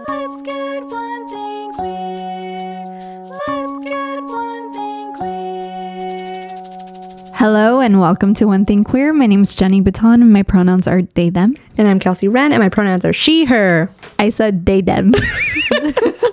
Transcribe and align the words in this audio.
Let's 0.10 0.42
get 0.42 0.84
one 0.84 1.30
thing 1.30 1.72
queer. 1.72 2.84
Let's 3.48 3.88
get 3.88 4.22
one 4.24 4.74
thing 4.74 5.14
queer. 5.14 6.50
Hello 7.36 7.80
and 7.80 7.98
welcome 8.02 8.34
to 8.34 8.48
One 8.48 8.66
Thing 8.66 8.84
Queer. 8.84 9.14
My 9.14 9.26
name 9.26 9.44
is 9.44 9.56
Jenny 9.56 9.80
Bouton 9.80 10.22
and 10.22 10.34
my 10.34 10.44
pronouns 10.44 10.86
are 10.86 11.04
they, 11.04 11.30
them. 11.30 11.56
And 11.78 11.88
I'm 11.88 12.00
Kelsey 12.00 12.28
Wren, 12.28 12.52
and 12.52 12.62
my 12.62 12.68
pronouns 12.68 13.06
are 13.06 13.14
she, 13.14 13.46
her. 13.46 13.90
I 14.20 14.32
said 14.32 14.66
they, 14.66 14.82
them. 14.82 15.14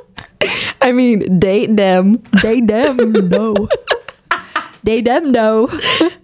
I 0.89 0.93
mean, 0.93 1.39
date 1.39 1.77
them. 1.77 2.23
they, 2.43 2.63
them, 2.63 3.13
no. 3.29 3.69
they, 4.85 5.03
them, 5.03 5.33
no. 5.33 5.67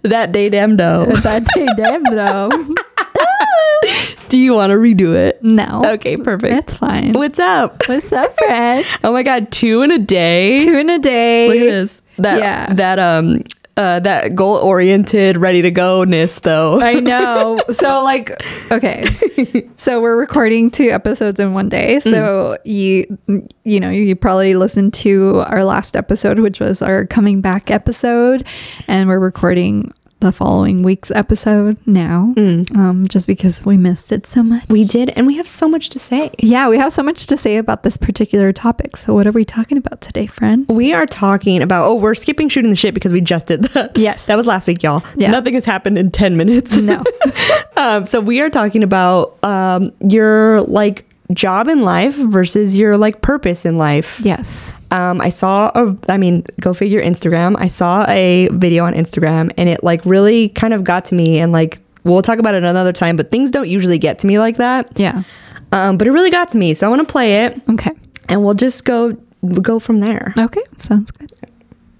That 0.01 0.31
day 0.31 0.49
them 0.49 0.77
though. 0.77 1.05
That 1.21 1.45
they, 1.53 1.67
them, 1.77 2.01
no. 2.01 2.49
Do 4.29 4.39
you 4.39 4.55
want 4.55 4.71
to 4.71 4.75
redo 4.75 5.15
it? 5.15 5.43
No. 5.43 5.83
Okay, 5.85 6.17
perfect. 6.17 6.51
It's 6.69 6.73
fine. 6.73 7.13
What's 7.13 7.37
up? 7.37 7.83
What's 7.87 8.11
up, 8.11 8.33
friend? 8.39 8.83
Oh 9.03 9.13
my 9.13 9.21
god, 9.21 9.51
two 9.51 9.83
in 9.83 9.91
a 9.91 9.99
day. 9.99 10.65
Two 10.65 10.79
in 10.79 10.89
a 10.89 10.97
day. 10.97 11.47
Look 11.47 11.57
at 11.57 11.71
this. 11.71 12.01
That 12.17 12.39
Yeah. 12.39 12.73
that 12.73 12.97
um 12.97 13.43
uh 13.77 13.99
that 13.99 14.35
goal 14.35 14.55
oriented, 14.57 15.37
ready 15.37 15.61
to 15.61 15.71
go 15.71 16.03
ness 16.03 16.39
though. 16.39 16.79
I 16.79 16.99
know. 16.99 17.59
So 17.71 18.03
like 18.03 18.31
okay. 18.71 19.05
So 19.77 20.01
we're 20.01 20.17
recording 20.17 20.71
two 20.71 20.89
episodes 20.89 21.39
in 21.39 21.53
one 21.53 21.69
day. 21.69 21.99
So 21.99 22.57
you 22.63 23.17
you 23.63 23.79
know, 23.79 23.89
you 23.89 24.15
probably 24.15 24.55
listened 24.55 24.93
to 24.95 25.43
our 25.47 25.63
last 25.65 25.95
episode 25.95 26.39
which 26.39 26.59
was 26.59 26.81
our 26.81 27.05
coming 27.05 27.41
back 27.41 27.69
episode 27.69 28.47
and 28.87 29.07
we're 29.07 29.19
recording 29.19 29.93
the 30.21 30.31
following 30.31 30.81
week's 30.81 31.11
episode 31.11 31.77
now. 31.85 32.33
Um 32.37 33.05
just 33.07 33.27
because 33.27 33.65
we 33.65 33.77
missed 33.77 34.11
it 34.11 34.25
so 34.25 34.41
much. 34.43 34.67
we 34.69 34.83
did, 34.83 35.09
and 35.09 35.27
we 35.27 35.35
have 35.37 35.47
so 35.47 35.67
much 35.67 35.89
to 35.89 35.99
say. 35.99 36.31
Yeah, 36.39 36.69
we 36.69 36.77
have 36.77 36.93
so 36.93 37.03
much 37.03 37.27
to 37.27 37.37
say 37.37 37.57
about 37.57 37.83
this 37.83 37.97
particular 37.97 38.51
topic. 38.53 38.97
So 38.97 39.13
what 39.13 39.27
are 39.27 39.31
we 39.31 39.43
talking 39.45 39.77
about 39.77 40.01
today, 40.01 40.25
friend? 40.27 40.65
We 40.69 40.93
are 40.93 41.05
talking 41.05 41.61
about 41.61 41.85
oh, 41.85 41.95
we're 41.95 42.15
skipping 42.15 42.49
shooting 42.49 42.69
the 42.71 42.75
shit 42.75 42.93
because 42.93 43.11
we 43.11 43.21
just 43.21 43.47
did 43.47 43.63
that. 43.65 43.97
Yes. 43.97 44.25
That 44.27 44.35
was 44.37 44.47
last 44.47 44.67
week, 44.67 44.81
y'all. 44.83 45.03
Yeah. 45.15 45.31
Nothing 45.31 45.53
has 45.55 45.65
happened 45.65 45.97
in 45.97 46.11
10 46.11 46.37
minutes. 46.37 46.75
No. 46.77 47.03
um, 47.77 48.05
so 48.05 48.19
we 48.21 48.41
are 48.41 48.49
talking 48.49 48.83
about 48.83 49.37
um 49.43 49.91
your 49.99 50.61
like 50.61 51.05
job 51.33 51.67
in 51.67 51.81
life 51.81 52.15
versus 52.15 52.77
your 52.77 52.97
like 52.97 53.21
purpose 53.21 53.65
in 53.65 53.77
life. 53.77 54.19
yes. 54.21 54.73
Um, 54.91 55.19
I 55.21 55.29
saw 55.29 55.71
a, 55.75 55.97
I 56.09 56.17
mean, 56.17 56.43
go 56.61 56.73
figure 56.73 57.01
Instagram. 57.01 57.55
I 57.57 57.67
saw 57.67 58.05
a 58.07 58.47
video 58.51 58.85
on 58.85 58.93
Instagram 58.93 59.51
and 59.57 59.67
it 59.69 59.83
like 59.83 60.05
really 60.05 60.49
kind 60.49 60.73
of 60.73 60.83
got 60.83 61.05
to 61.05 61.15
me 61.15 61.39
and 61.39 61.51
like, 61.51 61.79
we'll 62.03 62.21
talk 62.21 62.39
about 62.39 62.53
it 62.55 62.63
another 62.63 62.93
time, 62.93 63.15
but 63.15 63.31
things 63.31 63.51
don't 63.51 63.67
usually 63.67 63.97
get 63.97 64.19
to 64.19 64.27
me 64.27 64.37
like 64.39 64.57
that. 64.57 64.91
Yeah. 64.97 65.23
Um, 65.71 65.97
but 65.97 66.07
it 66.07 66.11
really 66.11 66.31
got 66.31 66.49
to 66.49 66.57
me. 66.57 66.73
So 66.73 66.85
I 66.85 66.89
want 66.89 67.05
to 67.07 67.11
play 67.11 67.45
it 67.45 67.61
Okay. 67.69 67.91
and 68.29 68.43
we'll 68.45 68.53
just 68.53 68.85
go, 68.85 69.13
go 69.61 69.79
from 69.79 69.99
there. 69.99 70.33
Okay. 70.39 70.61
Sounds 70.77 71.11
good. 71.11 71.31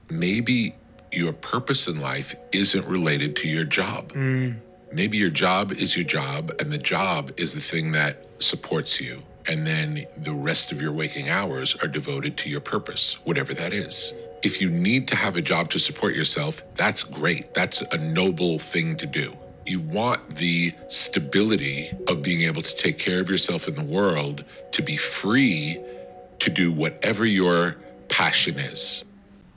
maybe 0.10 0.76
your 1.12 1.34
purpose 1.34 1.88
in 1.88 2.00
life 2.02 2.36
isn't 2.52 2.86
related 2.86 3.36
to 3.38 3.48
your 3.48 3.64
job. 3.64 4.14
Maybe 4.16 5.18
your 5.18 5.30
job 5.30 5.72
is 5.74 5.96
your 5.98 6.06
job, 6.06 6.54
and 6.60 6.72
the 6.72 6.78
job 6.78 7.32
is 7.38 7.54
the 7.54 7.60
thing 7.62 7.92
that 7.94 8.26
supports 8.40 9.02
you. 9.02 9.24
And 9.48 9.66
then 9.66 10.06
the 10.18 10.34
rest 10.34 10.72
of 10.72 10.82
your 10.82 10.92
waking 10.92 11.30
hours 11.30 11.76
are 11.82 11.88
devoted 11.88 12.38
to 12.38 12.50
your 12.50 12.62
purpose, 12.62 13.18
whatever 13.24 13.54
that 13.54 13.74
is. 13.74 14.14
If 14.44 14.62
you 14.62 14.70
need 14.70 15.08
to 15.10 15.16
have 15.16 15.36
a 15.36 15.42
job 15.42 15.70
to 15.72 15.80
support 15.80 16.16
yourself, 16.16 16.64
that's 16.76 17.04
great. 17.04 17.54
That's 17.54 17.82
a 17.82 17.98
noble 17.98 18.60
thing 18.60 18.98
to 18.98 19.06
do. 19.06 19.34
You 19.66 19.80
want 19.80 20.36
the 20.36 20.74
stability 20.88 21.92
of 22.08 22.22
being 22.22 22.42
able 22.44 22.62
to 22.62 22.76
take 22.76 23.00
care 23.00 23.20
of 23.20 23.30
yourself 23.30 23.68
in 23.68 23.76
the 23.76 23.84
world, 23.84 24.46
to 24.74 24.84
be 24.84 24.98
free 24.98 25.80
to 26.40 26.50
do 26.50 26.72
whatever 26.72 27.26
your 27.26 27.78
passion 28.08 28.60
is. 28.60 29.04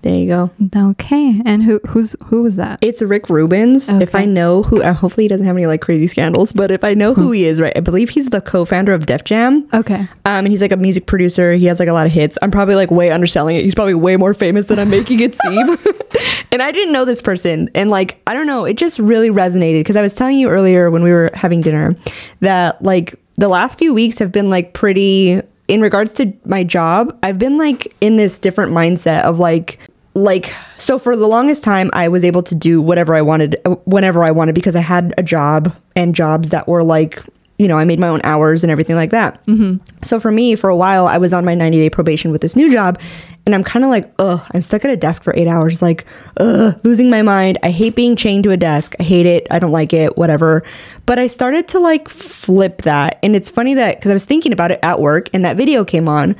There 0.03 0.15
you 0.15 0.27
go. 0.27 0.51
Okay. 0.91 1.43
And 1.45 1.63
who 1.63 1.81
who's 1.89 2.15
who 2.25 2.43
was 2.43 2.57
that? 2.57 2.79
It's 2.81 3.03
Rick 3.03 3.29
Rubens. 3.29 3.89
If 3.89 4.15
I 4.15 4.25
know 4.25 4.63
who, 4.63 4.83
hopefully 4.83 5.25
he 5.25 5.29
doesn't 5.29 5.47
have 5.47 5.57
any 5.57 5.67
like 5.67 5.81
crazy 5.81 6.07
scandals, 6.07 6.53
but 6.53 6.71
if 6.71 6.85
I 6.85 6.95
know 6.95 7.15
who 7.15 7.33
he 7.33 7.47
is, 7.47 7.61
right, 7.61 7.77
I 7.77 7.81
believe 7.81 8.11
he's 8.11 8.27
the 8.27 8.41
co-founder 8.41 8.93
of 8.93 9.07
Def 9.07 9.25
Jam. 9.25 9.69
Okay. 9.75 10.01
Um, 10.01 10.09
and 10.25 10.49
he's 10.49 10.63
like 10.63 10.73
a 10.73 10.77
music 10.77 11.07
producer. 11.07 11.53
He 11.55 11.67
has 11.67 11.81
like 11.81 11.89
a 11.89 11.93
lot 11.93 12.07
of 12.07 12.13
hits. 12.13 12.39
I'm 12.43 12.51
probably 12.51 12.77
like 12.77 12.91
way 12.91 13.11
underselling 13.11 13.57
it. 13.57 13.65
He's 13.65 13.75
probably 13.75 13.95
way 13.95 14.17
more 14.17 14.35
famous 14.35 14.67
than 14.67 14.79
I'm 14.79 14.91
making 14.91 15.21
it 15.21 15.35
seem. 15.35 15.77
and 16.53 16.63
I 16.63 16.73
didn't 16.73 16.93
know 16.93 17.05
this 17.05 17.21
person. 17.21 17.69
And 17.75 17.91
like, 17.91 18.21
I 18.27 18.35
don't 18.35 18.47
know, 18.47 18.65
it 18.65 18.77
just 18.77 18.99
really 18.99 19.31
resonated 19.31 19.81
because 19.81 19.97
I 19.97 20.03
was 20.03 20.15
telling 20.15 20.39
you 20.39 20.49
earlier 20.49 20.91
when 20.91 21.03
we 21.03 21.11
were 21.11 21.31
having 21.35 21.61
dinner 21.61 21.97
that 22.41 22.83
like 22.83 23.15
the 23.37 23.49
last 23.49 23.79
few 23.79 23.95
weeks 23.95 24.19
have 24.19 24.33
been 24.33 24.49
like 24.49 24.75
pretty, 24.75 25.41
in 25.69 25.81
regards 25.81 26.13
to 26.15 26.33
my 26.45 26.65
job, 26.65 27.17
I've 27.23 27.39
been 27.39 27.59
like 27.59 27.95
in 28.01 28.17
this 28.17 28.39
different 28.39 28.73
mindset 28.73 29.23
of 29.23 29.39
like, 29.39 29.79
like 30.19 30.53
so 30.77 30.99
for 30.99 31.17
the 31.17 31.27
longest 31.27 31.65
time 31.65 31.91
i 31.93 32.09
was 32.09 32.25
able 32.25 32.43
to 32.43 32.55
do 32.55 32.81
whatever 32.83 33.15
i 33.15 33.23
wanted 33.23 33.57
uh, 33.65 33.71
whenever 33.85 34.25
i 34.25 34.31
wanted 34.31 34.55
because 34.55 34.77
i 34.77 34.81
had 34.81 35.15
a 35.17 35.23
job 35.23 35.75
and 35.97 36.15
jobs 36.15 36.51
that 36.51 36.67
were 36.69 36.83
like 36.83 37.23
you 37.59 37.67
know 37.69 37.79
i 37.79 37.85
made 37.85 37.99
my 37.99 38.09
own 38.09 38.21
hours 38.25 38.63
and 38.63 38.71
everything 38.71 38.97
like 38.97 39.11
that. 39.11 39.45
Mm-hmm. 39.47 39.83
so 40.03 40.21
for 40.21 40.31
me 40.31 40.55
for 40.55 40.71
a 40.71 40.77
while 40.77 41.07
i 41.07 41.19
was 41.19 41.33
on 41.33 41.45
my 41.45 41.55
90 41.55 41.81
day 41.81 41.91
probation 41.91 42.31
with 42.31 42.41
this 42.41 42.57
new 42.57 42.71
job 42.71 43.01
and 43.47 43.55
i'm 43.55 43.65
kind 43.65 43.85
of 43.85 43.91
like 43.91 44.13
ugh 44.19 44.41
i'm 44.53 44.63
stuck 44.63 44.85
at 44.85 44.91
a 44.91 44.97
desk 44.97 45.23
for 45.23 45.35
eight 45.37 45.49
hours 45.49 45.81
like 45.83 46.05
ugh 46.37 46.79
losing 46.85 47.11
my 47.11 47.23
mind. 47.23 47.59
I 47.63 47.71
hate 47.71 47.95
being 47.95 48.15
chained 48.17 48.45
to 48.45 48.51
a 48.51 48.57
desk. 48.57 48.95
I 49.01 49.03
hate 49.03 49.27
it. 49.27 49.47
I 49.51 49.59
don't 49.59 49.73
like 49.73 49.93
it 49.93 50.17
whatever. 50.17 50.63
But 51.07 51.19
i 51.19 51.27
started 51.27 51.67
to 51.69 51.79
like 51.79 52.09
flip 52.09 52.83
that. 52.83 53.19
And 53.23 53.35
it's 53.35 53.51
funny 53.51 53.75
that 53.75 53.97
because 53.97 54.11
i 54.11 54.15
was 54.15 54.25
thinking 54.25 54.53
about 54.53 54.71
it 54.71 54.81
at 54.83 55.01
work 55.01 55.29
and 55.33 55.45
that 55.45 55.57
video 55.57 55.85
came 55.85 56.09
on 56.09 56.37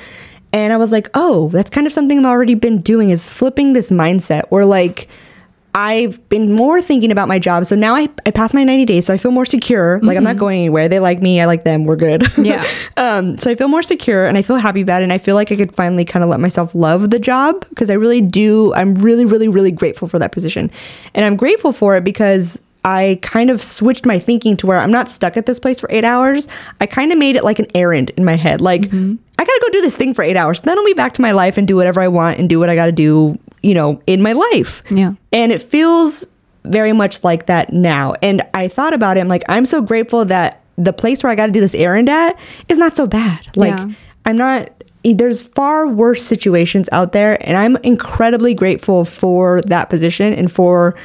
and 0.53 0.73
I 0.73 0.77
was 0.77 0.93
like, 0.93 1.09
oh, 1.15 1.49
that's 1.51 1.71
kind 1.71 1.87
of 1.87 1.93
something 1.93 2.19
I've 2.19 2.27
already 2.27 2.55
been 2.55 2.81
doing 2.81 3.11
is 3.11 3.29
flipping 3.29 3.73
this 3.73 3.91
mindset 3.91 4.45
where 4.49 4.65
like 4.65 5.09
I've 5.75 6.27
been 6.29 6.53
more 6.53 6.81
thinking 6.83 7.13
about 7.13 7.29
my 7.29 7.39
job. 7.39 7.67
So 7.67 7.77
now 7.77 7.95
I, 7.95 8.09
I 8.27 8.31
passed 8.31 8.53
my 8.53 8.65
90 8.65 8.85
days. 8.87 9.07
So 9.07 9.15
I 9.15 9.19
feel 9.19 9.31
more 9.31 9.45
secure. 9.45 10.01
Like 10.01 10.17
I'm 10.17 10.25
not 10.25 10.37
going 10.37 10.59
anywhere. 10.59 10.89
They 10.89 10.99
like 10.99 11.21
me. 11.21 11.41
I 11.41 11.45
like 11.45 11.63
them. 11.65 11.85
We're 11.85 11.97
good. 11.97 12.27
Yeah. 12.37 12.67
um, 12.97 13.39
so 13.39 13.51
I 13.51 13.55
feel 13.55 13.69
more 13.69 13.83
secure 13.83 14.27
and 14.27 14.37
I 14.37 14.43
feel 14.43 14.57
happy 14.57 14.81
about 14.81 15.03
it. 15.03 15.05
And 15.05 15.13
I 15.13 15.19
feel 15.19 15.35
like 15.35 15.53
I 15.53 15.57
could 15.57 15.73
finally 15.73 16.05
kind 16.05 16.25
of 16.25 16.31
let 16.31 16.41
myself 16.41 16.75
love 16.75 17.11
the 17.11 17.19
job 17.19 17.65
because 17.69 17.91
I 17.91 17.95
really 17.95 18.21
do. 18.21 18.75
I'm 18.75 18.95
really, 18.97 19.25
really, 19.25 19.47
really 19.47 19.71
grateful 19.71 20.09
for 20.09 20.19
that 20.19 20.33
position. 20.33 20.71
And 21.15 21.25
I'm 21.25 21.37
grateful 21.37 21.73
for 21.73 21.97
it 21.97 22.03
because 22.03 22.61
I 22.85 23.19
kind 23.23 23.51
of 23.51 23.63
switched 23.63 24.07
my 24.07 24.19
thinking 24.19 24.57
to 24.57 24.67
where 24.67 24.79
I'm 24.79 24.91
not 24.91 25.09
stuck 25.09 25.37
at 25.37 25.47
this 25.47 25.61
place 25.61 25.79
for 25.79 25.89
eight 25.93 26.05
hours. 26.05 26.49
I 26.81 26.87
kind 26.87 27.13
of 27.13 27.19
made 27.19 27.37
it 27.37 27.45
like 27.45 27.59
an 27.59 27.67
errand 27.75 28.11
in 28.17 28.25
my 28.25 28.35
head. 28.35 28.61
Like, 28.61 28.91
I 29.39 29.45
gotta 29.45 29.61
go 29.63 29.71
do 29.71 29.81
this 29.81 29.97
thing 29.97 30.15
for 30.15 30.23
eight 30.23 30.37
hours. 30.37 30.61
Then 30.63 30.77
I'll 30.79 30.85
be 30.85 30.95
back 30.95 31.15
to 31.15 31.23
my 31.23 31.33
life 31.33 31.57
and 31.59 31.69
do 31.69 31.77
whatever 31.77 32.01
I 32.01 32.09
want 32.09 32.39
and 32.39 32.49
do 32.49 32.59
what 32.59 32.69
I 32.69 32.75
gotta 32.75 32.93
do, 32.93 33.39
you 33.63 33.75
know, 33.75 34.03
in 34.07 34.21
my 34.23 34.33
life. 34.33 34.83
Yeah. 34.91 35.15
And 35.33 35.53
it 35.53 35.63
feels 35.63 36.27
very 36.65 36.93
much 36.93 37.23
like 37.25 37.47
that 37.47 37.73
now. 37.73 38.15
And 38.21 38.43
I 38.55 38.69
thought 38.69 38.93
about 38.93 39.17
it. 39.17 39.21
I'm 39.21 39.29
like, 39.29 39.45
I'm 39.49 39.65
so 39.65 39.81
grateful 39.81 40.25
that 40.27 40.61
the 40.77 40.93
place 40.93 41.23
where 41.23 41.31
I 41.31 41.35
gotta 41.35 41.53
do 41.53 41.61
this 41.61 41.75
errand 41.75 42.09
at 42.09 42.39
is 42.69 42.79
not 42.79 42.97
so 42.97 43.07
bad. 43.07 43.41
Like, 43.57 43.71
Yeah. 43.75 43.91
I'm 44.27 44.37
not. 44.37 44.71
There's 45.05 45.41
far 45.41 45.87
worse 45.87 46.23
situations 46.25 46.89
out 46.93 47.13
there, 47.13 47.39
and 47.49 47.57
I'm 47.57 47.77
incredibly 47.77 48.53
grateful 48.53 49.05
for 49.07 49.63
that 49.63 49.89
position 49.89 50.35
and 50.35 50.53
for 50.53 50.97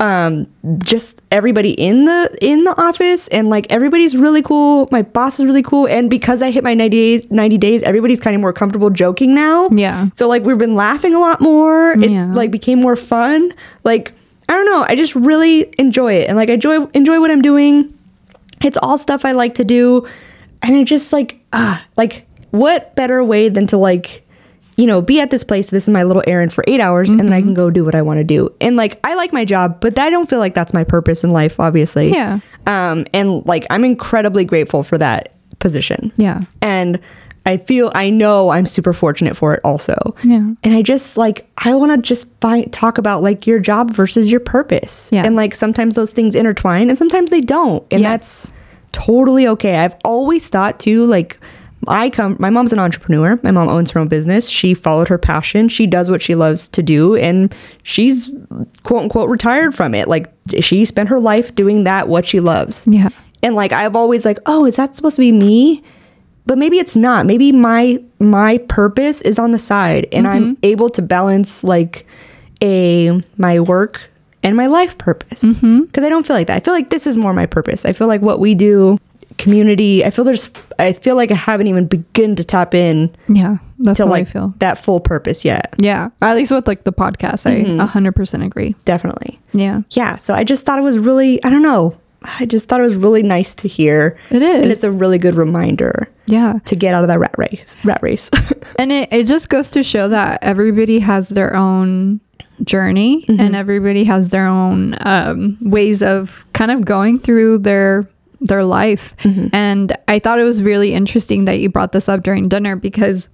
um 0.00 0.46
just 0.78 1.22
everybody 1.30 1.70
in 1.72 2.04
the 2.04 2.36
in 2.40 2.64
the 2.64 2.76
office 2.80 3.28
and 3.28 3.48
like 3.48 3.66
everybody's 3.70 4.16
really 4.16 4.42
cool. 4.42 4.88
My 4.90 5.02
boss 5.02 5.38
is 5.38 5.46
really 5.46 5.62
cool. 5.62 5.86
And 5.86 6.10
because 6.10 6.42
i 6.42 6.50
hit 6.50 6.64
my 6.64 6.74
90 6.74 6.96
days 6.96 7.30
90 7.30 7.58
days 7.58 7.82
everybody's 7.84 8.20
kind 8.20 8.34
of 8.34 8.40
more 8.42 8.52
comfortable 8.52 8.90
joking 8.90 9.34
now. 9.34 9.68
Yeah. 9.72 10.08
so 10.14 10.26
like 10.28 10.42
we've 10.42 10.58
been 10.58 10.74
laughing 10.74 11.14
a 11.14 11.20
lot 11.20 11.40
more. 11.40 11.92
It's 11.92 12.12
Yeah. 12.12 12.26
like 12.26 12.50
became 12.50 12.80
more 12.80 12.96
fun. 12.96 13.52
Like 13.84 14.12
i 14.48 14.52
don't 14.52 14.66
know. 14.66 14.82
I 14.82 14.96
just 14.96 15.14
really 15.14 15.72
enjoy 15.78 16.14
it. 16.14 16.28
And 16.28 16.36
like 16.36 16.50
i 16.50 16.54
enjoy 16.54 16.84
enjoy 16.86 17.20
what 17.20 17.30
i'm 17.30 17.42
doing. 17.42 17.94
It's 18.62 18.76
all 18.82 18.98
stuff 18.98 19.24
i 19.24 19.30
like 19.32 19.54
to 19.56 19.64
do. 19.64 20.06
And 20.62 20.74
it 20.74 20.86
just 20.86 21.12
like 21.12 21.38
ah 21.52 21.84
like 21.96 22.26
what 22.50 22.96
better 22.96 23.22
way 23.22 23.48
than 23.48 23.68
to 23.68 23.76
like 23.78 24.23
you 24.76 24.86
know 24.86 25.00
be 25.02 25.20
at 25.20 25.30
this 25.30 25.44
place 25.44 25.70
this 25.70 25.84
is 25.84 25.88
my 25.88 26.02
little 26.02 26.22
errand 26.26 26.52
for 26.52 26.64
eight 26.66 26.80
hours 26.80 27.10
and 27.10 27.20
then 27.20 27.32
i 27.32 27.40
can 27.40 27.54
go 27.54 27.70
do 27.70 27.84
what 27.84 27.94
i 27.94 28.02
want 28.02 28.18
to 28.18 28.24
do 28.24 28.52
and 28.60 28.76
like 28.76 28.98
i 29.04 29.14
like 29.14 29.32
my 29.32 29.44
job 29.44 29.80
but 29.80 29.98
i 29.98 30.10
don't 30.10 30.28
feel 30.28 30.38
like 30.38 30.54
that's 30.54 30.74
my 30.74 30.82
purpose 30.84 31.22
in 31.24 31.30
life 31.32 31.60
obviously 31.60 32.10
Yeah. 32.12 32.40
um 32.66 33.06
and 33.14 33.44
like 33.46 33.66
i'm 33.70 33.84
incredibly 33.84 34.44
grateful 34.44 34.82
for 34.82 34.98
that 34.98 35.32
position 35.60 36.12
Yeah. 36.16 36.42
and 36.60 36.98
I 37.46 37.58
feel 37.58 37.92
I 37.94 38.08
know 38.08 38.48
I'm 38.48 38.64
super 38.64 38.94
fortunate 38.94 39.36
for 39.36 39.52
it 39.52 39.60
also. 39.64 40.14
Yeah. 40.24 40.38
And 40.64 40.74
I 40.74 40.80
just 40.80 41.18
like 41.18 41.46
I 41.58 41.74
want 41.74 41.92
to 41.92 41.98
just 41.98 42.26
find 42.40 42.72
talk 42.72 42.96
about 42.96 43.22
like 43.22 43.46
your 43.46 43.58
job 43.60 43.90
versus 43.90 44.30
your 44.30 44.40
purpose. 44.40 45.10
Yeah. 45.12 45.24
And 45.26 45.36
like 45.36 45.54
sometimes 45.54 45.94
those 45.94 46.10
things 46.10 46.34
intertwine 46.34 46.88
and 46.88 46.96
sometimes 46.96 47.28
they 47.28 47.42
don't. 47.42 47.84
And 47.90 48.00
Yes. 48.00 48.10
that's 48.44 48.52
totally 48.92 49.46
okay. 49.48 49.76
I've 49.76 49.94
always 50.06 50.48
thought 50.48 50.80
too 50.80 51.04
like 51.04 51.38
I 51.88 52.10
come 52.10 52.36
my 52.38 52.50
mom's 52.50 52.72
an 52.72 52.78
entrepreneur. 52.78 53.38
My 53.42 53.50
mom 53.50 53.68
owns 53.68 53.90
her 53.92 54.00
own 54.00 54.08
business. 54.08 54.48
She 54.48 54.74
followed 54.74 55.08
her 55.08 55.18
passion. 55.18 55.68
She 55.68 55.86
does 55.86 56.10
what 56.10 56.22
she 56.22 56.34
loves 56.34 56.68
to 56.68 56.82
do 56.82 57.16
and 57.16 57.54
she's 57.82 58.32
quote 58.82 59.02
unquote 59.02 59.28
retired 59.28 59.74
from 59.74 59.94
it. 59.94 60.08
Like 60.08 60.32
she 60.60 60.84
spent 60.84 61.08
her 61.08 61.20
life 61.20 61.54
doing 61.54 61.84
that 61.84 62.08
what 62.08 62.26
she 62.26 62.40
loves. 62.40 62.86
Yeah. 62.88 63.08
And 63.42 63.54
like 63.54 63.72
I've 63.72 63.96
always 63.96 64.24
like, 64.24 64.38
"Oh, 64.46 64.64
is 64.64 64.76
that 64.76 64.96
supposed 64.96 65.16
to 65.16 65.20
be 65.20 65.32
me?" 65.32 65.82
But 66.46 66.58
maybe 66.58 66.78
it's 66.78 66.96
not. 66.96 67.26
Maybe 67.26 67.52
my 67.52 68.02
my 68.18 68.58
purpose 68.68 69.20
is 69.22 69.38
on 69.38 69.50
the 69.50 69.58
side 69.58 70.06
and 70.12 70.26
I'm 70.26 70.42
mm-hmm. 70.42 70.64
able 70.64 70.88
to 70.90 71.02
balance 71.02 71.64
like 71.64 72.06
a 72.62 73.22
my 73.36 73.60
work 73.60 74.10
and 74.42 74.56
my 74.56 74.66
life 74.66 74.96
purpose. 74.98 75.42
Mm-hmm. 75.42 75.82
Because 75.82 76.04
I 76.04 76.08
don't 76.08 76.26
feel 76.26 76.36
like 76.36 76.46
that. 76.48 76.56
I 76.56 76.60
feel 76.60 76.74
like 76.74 76.90
this 76.90 77.06
is 77.06 77.16
more 77.16 77.32
my 77.32 77.46
purpose. 77.46 77.84
I 77.84 77.92
feel 77.92 78.06
like 78.06 78.20
what 78.20 78.38
we 78.38 78.54
do, 78.54 78.98
community. 79.38 80.04
I 80.04 80.10
feel 80.10 80.24
there's. 80.24 80.50
I 80.78 80.92
feel 80.92 81.16
like 81.16 81.30
I 81.30 81.34
haven't 81.34 81.66
even 81.68 81.86
begun 81.86 82.36
to 82.36 82.44
tap 82.44 82.74
in 82.74 83.14
Yeah. 83.28 83.58
That's 83.78 83.98
to 83.98 84.04
how 84.06 84.10
like 84.10 84.22
I 84.28 84.30
feel. 84.30 84.54
that 84.58 84.78
full 84.78 85.00
purpose 85.00 85.44
yet. 85.44 85.74
Yeah. 85.78 86.08
At 86.22 86.36
least 86.36 86.52
with 86.52 86.66
like 86.66 86.84
the 86.84 86.92
podcast, 86.92 87.46
I 87.46 87.64
100% 87.64 88.44
agree. 88.44 88.74
Definitely. 88.84 89.40
Yeah. 89.52 89.82
Yeah. 89.90 90.16
So 90.16 90.34
I 90.34 90.44
just 90.44 90.64
thought 90.64 90.78
it 90.78 90.82
was 90.82 90.98
really. 90.98 91.42
I 91.44 91.50
don't 91.50 91.62
know. 91.62 91.96
I 92.38 92.46
just 92.46 92.68
thought 92.68 92.80
it 92.80 92.84
was 92.84 92.96
really 92.96 93.22
nice 93.22 93.54
to 93.56 93.68
hear. 93.68 94.18
It 94.30 94.40
is. 94.42 94.62
and 94.62 94.72
it's 94.72 94.82
a 94.84 94.90
really 94.90 95.18
good 95.18 95.34
reminder 95.34 96.08
Yeah. 96.26 96.58
to 96.64 96.74
get 96.74 96.94
out 96.94 97.04
of 97.04 97.08
that 97.08 97.18
rat 97.18 97.34
race. 97.36 97.76
Rat 97.84 98.02
race. 98.02 98.30
And 98.78 98.90
it, 98.90 99.12
it 99.12 99.24
just 99.26 99.50
goes 99.50 99.70
to 99.72 99.82
show 99.84 100.08
that 100.08 100.42
everybody 100.42 100.98
has 100.98 101.28
their 101.28 101.54
own 101.54 102.18
journey 102.64 103.24
and 103.28 103.54
everybody 103.54 104.04
has 104.04 104.30
their 104.30 104.46
own 104.46 104.96
um, 105.02 105.56
ways 105.60 106.02
of 106.02 106.44
kind 106.54 106.70
of 106.70 106.84
going 106.84 107.18
through 107.20 107.58
their 107.58 108.08
their 108.40 108.64
life. 108.64 109.16
Mm-hmm. 109.18 109.48
And 109.52 109.96
I 110.08 110.18
thought 110.18 110.38
it 110.38 110.44
was 110.44 110.62
really 110.62 110.94
interesting 110.94 111.46
that 111.46 111.60
you 111.60 111.68
brought 111.68 111.92
this 111.92 112.08
up 112.08 112.22
during 112.22 112.48
dinner 112.48 112.76
because 112.76 113.28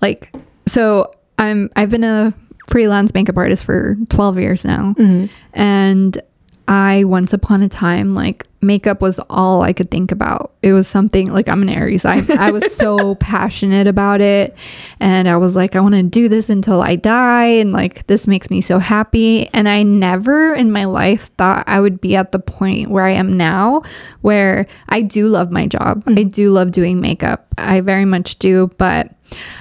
like 0.00 0.34
so 0.66 1.10
I'm 1.38 1.70
I've 1.76 1.90
been 1.90 2.04
a 2.04 2.34
freelance 2.68 3.14
makeup 3.14 3.36
artist 3.36 3.64
for 3.64 3.96
12 4.08 4.38
years 4.38 4.64
now. 4.64 4.94
Mm-hmm. 4.98 5.26
And 5.54 6.20
I 6.68 7.04
once 7.04 7.32
upon 7.32 7.62
a 7.62 7.68
time 7.68 8.14
like 8.14 8.46
makeup 8.60 9.00
was 9.00 9.20
all 9.30 9.62
I 9.62 9.72
could 9.72 9.90
think 9.90 10.10
about. 10.10 10.52
It 10.62 10.72
was 10.72 10.88
something 10.88 11.32
like 11.32 11.48
I'm 11.48 11.62
an 11.62 11.68
Aries. 11.68 12.04
I 12.04 12.22
I 12.38 12.50
was 12.50 12.74
so 12.74 13.14
passionate 13.20 13.86
about 13.86 14.20
it 14.20 14.56
and 14.98 15.28
I 15.28 15.36
was 15.36 15.54
like 15.54 15.76
I 15.76 15.80
want 15.80 15.94
to 15.94 16.02
do 16.02 16.28
this 16.28 16.50
until 16.50 16.82
I 16.82 16.96
die 16.96 17.46
and 17.46 17.72
like 17.72 18.06
this 18.08 18.26
makes 18.26 18.50
me 18.50 18.60
so 18.60 18.78
happy 18.78 19.48
and 19.54 19.68
I 19.68 19.82
never 19.84 20.54
in 20.54 20.72
my 20.72 20.84
life 20.86 21.26
thought 21.36 21.64
I 21.68 21.80
would 21.80 22.00
be 22.00 22.16
at 22.16 22.32
the 22.32 22.40
point 22.40 22.90
where 22.90 23.04
I 23.04 23.12
am 23.12 23.36
now 23.36 23.82
where 24.22 24.66
I 24.88 25.02
do 25.02 25.28
love 25.28 25.50
my 25.50 25.66
job. 25.66 26.02
I 26.06 26.10
mm-hmm. 26.10 26.28
do 26.30 26.50
love 26.50 26.72
doing 26.72 27.00
makeup. 27.00 27.46
I 27.58 27.80
very 27.80 28.04
much 28.04 28.38
do, 28.38 28.70
but 28.76 29.15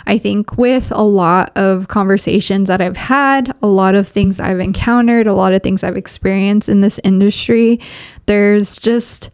I 0.06 0.18
think 0.18 0.58
with 0.58 0.92
a 0.92 1.04
lot 1.04 1.52
of 1.58 1.88
conversations 1.88 2.68
that 2.68 2.82
I've 2.82 2.98
had, 2.98 3.56
a 3.62 3.68
lot 3.68 3.96
of 3.96 4.08
things 4.08 4.40
I've 4.40 4.60
encountered, 4.60 5.28
a 5.28 5.34
lot 5.34 5.54
of 5.54 5.64
things 5.64 5.84
I've 5.84 5.98
experienced 5.98 6.70
in 6.70 6.82
this 6.82 7.00
industry, 7.04 7.80
there's 8.26 8.78
just 8.78 9.30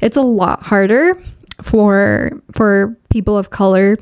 it's 0.00 0.16
a 0.16 0.22
lot 0.22 0.62
harder 0.62 1.18
for 1.62 2.42
for 2.52 2.96
people 3.08 3.38
of 3.38 3.50
color. 3.50 3.96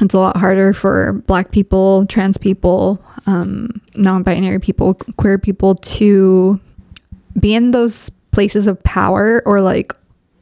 It's 0.00 0.14
a 0.14 0.18
lot 0.18 0.36
harder 0.36 0.72
for 0.72 1.12
black 1.26 1.52
people, 1.52 2.06
trans 2.06 2.38
people, 2.38 3.04
um, 3.26 3.82
non-binary 3.96 4.58
people, 4.58 4.94
queer 5.18 5.38
people 5.38 5.74
to 5.74 6.58
be 7.38 7.54
in 7.54 7.70
those 7.72 8.08
places 8.30 8.66
of 8.66 8.82
power 8.82 9.42
or 9.44 9.60
like 9.60 9.94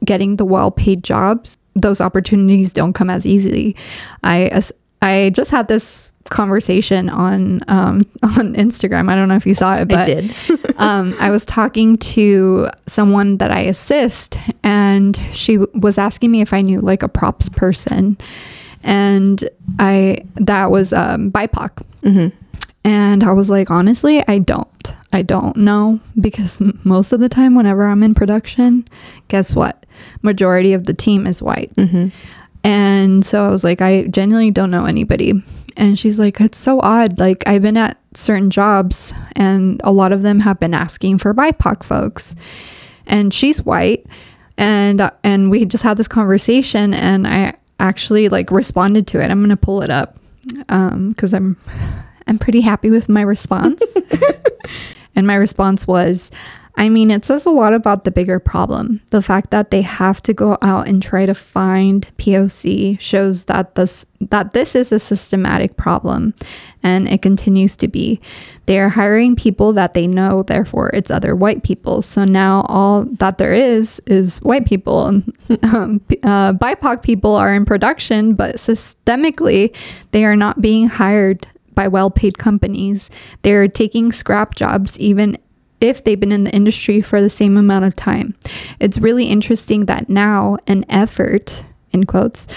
getting 0.05 0.37
the 0.37 0.45
well-paid 0.45 1.03
jobs 1.03 1.57
those 1.75 2.01
opportunities 2.01 2.73
don't 2.73 2.93
come 2.93 3.09
as 3.09 3.25
easily 3.25 3.75
i 4.23 4.61
i 5.01 5.29
just 5.33 5.51
had 5.51 5.67
this 5.67 6.11
conversation 6.29 7.09
on 7.09 7.59
um 7.67 8.01
on 8.23 8.53
instagram 8.55 9.09
i 9.09 9.15
don't 9.15 9.27
know 9.27 9.35
if 9.35 9.45
you 9.45 9.55
saw 9.55 9.75
it 9.75 9.87
but 9.87 10.05
did. 10.05 10.35
um 10.77 11.15
i 11.19 11.31
was 11.31 11.45
talking 11.45 11.97
to 11.97 12.69
someone 12.85 13.37
that 13.37 13.51
i 13.51 13.61
assist 13.61 14.37
and 14.63 15.17
she 15.31 15.57
w- 15.57 15.79
was 15.79 15.97
asking 15.97 16.29
me 16.29 16.41
if 16.41 16.53
i 16.53 16.61
knew 16.61 16.79
like 16.81 17.01
a 17.01 17.07
props 17.07 17.49
person 17.49 18.17
and 18.83 19.49
i 19.79 20.17
that 20.35 20.69
was 20.69 20.93
um 20.93 21.31
bipoc 21.31 21.83
and 22.85 23.23
I 23.23 23.33
was 23.33 23.49
like, 23.49 23.69
honestly, 23.69 24.23
I 24.27 24.39
don't. 24.39 24.95
I 25.11 25.21
don't 25.21 25.57
know 25.57 25.99
because 26.19 26.61
most 26.83 27.11
of 27.11 27.19
the 27.19 27.29
time, 27.29 27.55
whenever 27.55 27.83
I'm 27.85 28.03
in 28.03 28.13
production, 28.13 28.87
guess 29.27 29.53
what? 29.53 29.78
Majority 30.21 30.73
of 30.73 30.85
the 30.85 30.93
team 30.93 31.27
is 31.27 31.41
white. 31.41 31.73
Mm-hmm. 31.75 32.09
And 32.63 33.25
so 33.25 33.45
I 33.45 33.49
was 33.49 33.63
like, 33.63 33.81
I 33.81 34.07
genuinely 34.07 34.51
don't 34.51 34.71
know 34.71 34.85
anybody. 34.85 35.43
And 35.77 35.97
she's 35.97 36.19
like, 36.19 36.41
it's 36.41 36.57
so 36.57 36.81
odd. 36.81 37.19
Like, 37.19 37.47
I've 37.47 37.61
been 37.61 37.77
at 37.77 37.97
certain 38.13 38.49
jobs, 38.49 39.13
and 39.33 39.79
a 39.83 39.91
lot 39.91 40.11
of 40.11 40.23
them 40.23 40.41
have 40.41 40.59
been 40.59 40.73
asking 40.73 41.19
for 41.19 41.33
BIPOC 41.33 41.83
folks. 41.83 42.35
And 43.05 43.33
she's 43.33 43.61
white. 43.61 44.05
And 44.57 45.09
and 45.23 45.49
we 45.49 45.63
just 45.63 45.83
had 45.83 45.95
this 45.95 46.09
conversation, 46.09 46.93
and 46.93 47.25
I 47.25 47.53
actually 47.79 48.27
like 48.27 48.51
responded 48.51 49.07
to 49.07 49.23
it. 49.23 49.31
I'm 49.31 49.39
gonna 49.39 49.55
pull 49.55 49.81
it 49.81 49.89
up 49.89 50.19
um, 50.67 51.09
because 51.09 51.33
I'm 51.33 51.55
I'm 52.27 52.37
pretty 52.37 52.59
happy 52.59 52.89
with 52.89 53.07
my 53.07 53.21
response. 53.21 53.81
and 55.15 55.25
my 55.25 55.35
response 55.35 55.87
was, 55.87 56.29
I 56.79 56.87
mean, 56.87 57.11
it 57.11 57.25
says 57.25 57.45
a 57.45 57.49
lot 57.49 57.73
about 57.73 58.05
the 58.05 58.09
bigger 58.11 58.39
problem. 58.39 59.01
The 59.09 59.21
fact 59.21 59.51
that 59.51 59.69
they 59.69 59.81
have 59.81 60.21
to 60.21 60.33
go 60.33 60.57
out 60.61 60.87
and 60.87 61.03
try 61.03 61.25
to 61.25 61.33
find 61.33 62.09
POC 62.17 62.97
shows 63.01 63.45
that 63.45 63.75
this 63.75 64.05
that 64.21 64.53
this 64.53 64.75
is 64.75 64.93
a 64.93 64.99
systematic 64.99 65.75
problem 65.75 66.33
and 66.81 67.09
it 67.09 67.21
continues 67.21 67.75
to 67.77 67.89
be. 67.89 68.21
They 68.65 68.79
are 68.79 68.87
hiring 68.87 69.35
people 69.35 69.73
that 69.73 69.91
they 69.91 70.07
know, 70.07 70.43
therefore 70.43 70.89
it's 70.93 71.11
other 71.11 71.35
white 71.35 71.63
people. 71.63 72.01
So 72.01 72.23
now 72.23 72.65
all 72.69 73.03
that 73.03 73.39
there 73.39 73.53
is 73.53 74.01
is 74.07 74.39
white 74.39 74.65
people. 74.65 75.21
Um, 75.63 75.99
uh, 76.23 76.53
BIPOC 76.53 77.01
people 77.01 77.35
are 77.35 77.53
in 77.53 77.65
production, 77.65 78.35
but 78.35 78.57
systemically 78.57 79.75
they 80.11 80.23
are 80.23 80.35
not 80.35 80.61
being 80.61 80.87
hired 80.87 81.47
by 81.73 81.87
well 81.87 82.11
paid 82.11 82.37
companies. 82.37 83.09
They're 83.41 83.67
taking 83.67 84.11
scrap 84.11 84.53
jobs 84.55 84.99
even 84.99 85.37
if 85.81 86.03
they've 86.03 86.19
been 86.19 86.31
in 86.31 86.43
the 86.43 86.51
industry 86.51 87.01
for 87.01 87.21
the 87.21 87.29
same 87.29 87.57
amount 87.57 87.85
of 87.85 87.95
time. 87.95 88.35
It's 88.79 88.97
really 88.97 89.25
interesting 89.25 89.85
that 89.85 90.09
now 90.09 90.57
an 90.67 90.85
effort, 90.89 91.63
in 91.91 92.05
quotes, 92.05 92.47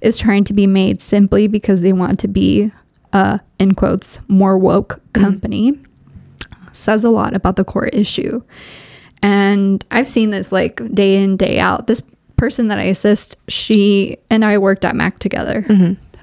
is 0.00 0.16
trying 0.16 0.44
to 0.44 0.52
be 0.52 0.66
made 0.66 1.00
simply 1.00 1.46
because 1.46 1.82
they 1.82 1.92
want 1.92 2.18
to 2.20 2.28
be 2.28 2.70
a, 3.12 3.40
in 3.58 3.74
quotes, 3.74 4.20
more 4.28 4.56
woke 4.56 5.00
company. 5.12 5.78
Says 6.72 7.04
a 7.04 7.10
lot 7.10 7.34
about 7.34 7.56
the 7.56 7.64
core 7.64 7.88
issue. 7.88 8.42
And 9.22 9.84
I've 9.90 10.08
seen 10.08 10.30
this 10.30 10.50
like 10.50 10.76
day 10.94 11.22
in, 11.22 11.36
day 11.36 11.58
out. 11.58 11.86
This 11.86 12.02
person 12.36 12.68
that 12.68 12.78
I 12.78 12.84
assist, 12.84 13.36
she 13.48 14.16
and 14.30 14.44
I 14.44 14.56
worked 14.56 14.84
at 14.84 14.96
Mac 14.96 15.18
together. 15.18 15.64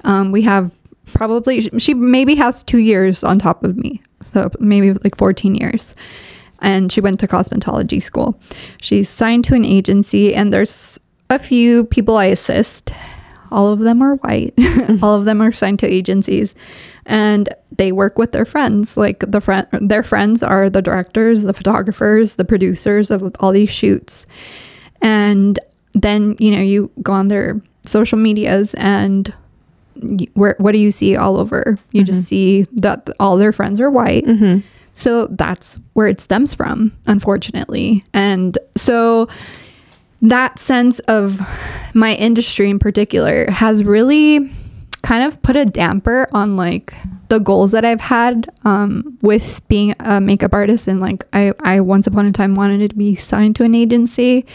Um, 0.04 0.32
we 0.32 0.42
have 0.42 0.72
probably, 1.06 1.60
she 1.78 1.94
maybe 1.94 2.34
has 2.36 2.64
two 2.64 2.78
years 2.78 3.22
on 3.22 3.38
top 3.38 3.62
of 3.62 3.76
me. 3.76 4.02
So 4.32 4.50
maybe 4.58 4.92
like 4.92 5.16
14 5.16 5.54
years. 5.54 5.94
And 6.60 6.90
she 6.92 7.00
went 7.00 7.20
to 7.20 7.28
cosmetology 7.28 8.02
school. 8.02 8.38
She's 8.80 9.08
signed 9.08 9.44
to 9.44 9.54
an 9.54 9.64
agency, 9.64 10.34
and 10.34 10.52
there's 10.52 10.98
a 11.30 11.38
few 11.38 11.84
people 11.84 12.16
I 12.16 12.26
assist. 12.26 12.92
All 13.50 13.72
of 13.72 13.80
them 13.80 14.02
are 14.02 14.16
white. 14.16 14.54
Mm-hmm. 14.78 15.04
All 15.04 15.14
of 15.14 15.26
them 15.26 15.42
are 15.42 15.52
signed 15.52 15.80
to 15.80 15.86
agencies, 15.86 16.54
and 17.04 17.48
they 17.76 17.92
work 17.92 18.16
with 18.16 18.32
their 18.32 18.46
friends. 18.46 18.96
Like 18.96 19.22
the 19.26 19.40
friend, 19.40 19.66
their 19.72 20.02
friends 20.02 20.42
are 20.42 20.70
the 20.70 20.80
directors, 20.80 21.42
the 21.42 21.52
photographers, 21.52 22.36
the 22.36 22.44
producers 22.44 23.10
of 23.10 23.36
all 23.40 23.52
these 23.52 23.68
shoots. 23.68 24.26
And 25.02 25.58
then 25.92 26.36
you 26.38 26.50
know 26.50 26.62
you 26.62 26.90
go 27.02 27.12
on 27.12 27.28
their 27.28 27.60
social 27.86 28.18
medias 28.18 28.74
and 28.74 29.32
where 30.34 30.54
what 30.58 30.72
do 30.72 30.78
you 30.78 30.90
see 30.90 31.16
all 31.16 31.36
over? 31.36 31.78
You 31.92 32.04
just 32.04 32.20
mm-hmm. 32.20 32.26
see 32.26 32.62
that 32.74 33.10
all 33.18 33.36
their 33.36 33.52
friends 33.52 33.80
are 33.80 33.90
white. 33.90 34.24
Mm-hmm. 34.24 34.60
So 34.98 35.28
that's 35.28 35.78
where 35.92 36.08
it 36.08 36.20
stems 36.20 36.56
from, 36.56 36.90
unfortunately. 37.06 38.02
And 38.12 38.58
so 38.74 39.28
that 40.22 40.58
sense 40.58 40.98
of 41.00 41.40
my 41.94 42.14
industry 42.16 42.68
in 42.68 42.80
particular 42.80 43.48
has 43.48 43.84
really 43.84 44.50
kind 45.02 45.22
of 45.22 45.40
put 45.42 45.54
a 45.54 45.64
damper 45.64 46.26
on 46.32 46.56
like 46.56 46.92
the 47.28 47.38
goals 47.38 47.70
that 47.70 47.84
I've 47.84 48.00
had 48.00 48.50
um, 48.64 49.16
with 49.22 49.62
being 49.68 49.94
a 50.00 50.20
makeup 50.20 50.52
artist. 50.52 50.88
And 50.88 50.98
like, 50.98 51.24
I, 51.32 51.52
I 51.60 51.80
once 51.80 52.08
upon 52.08 52.26
a 52.26 52.32
time 52.32 52.56
wanted 52.56 52.90
to 52.90 52.96
be 52.96 53.14
signed 53.14 53.54
to 53.54 53.62
an 53.62 53.76
agency. 53.76 54.46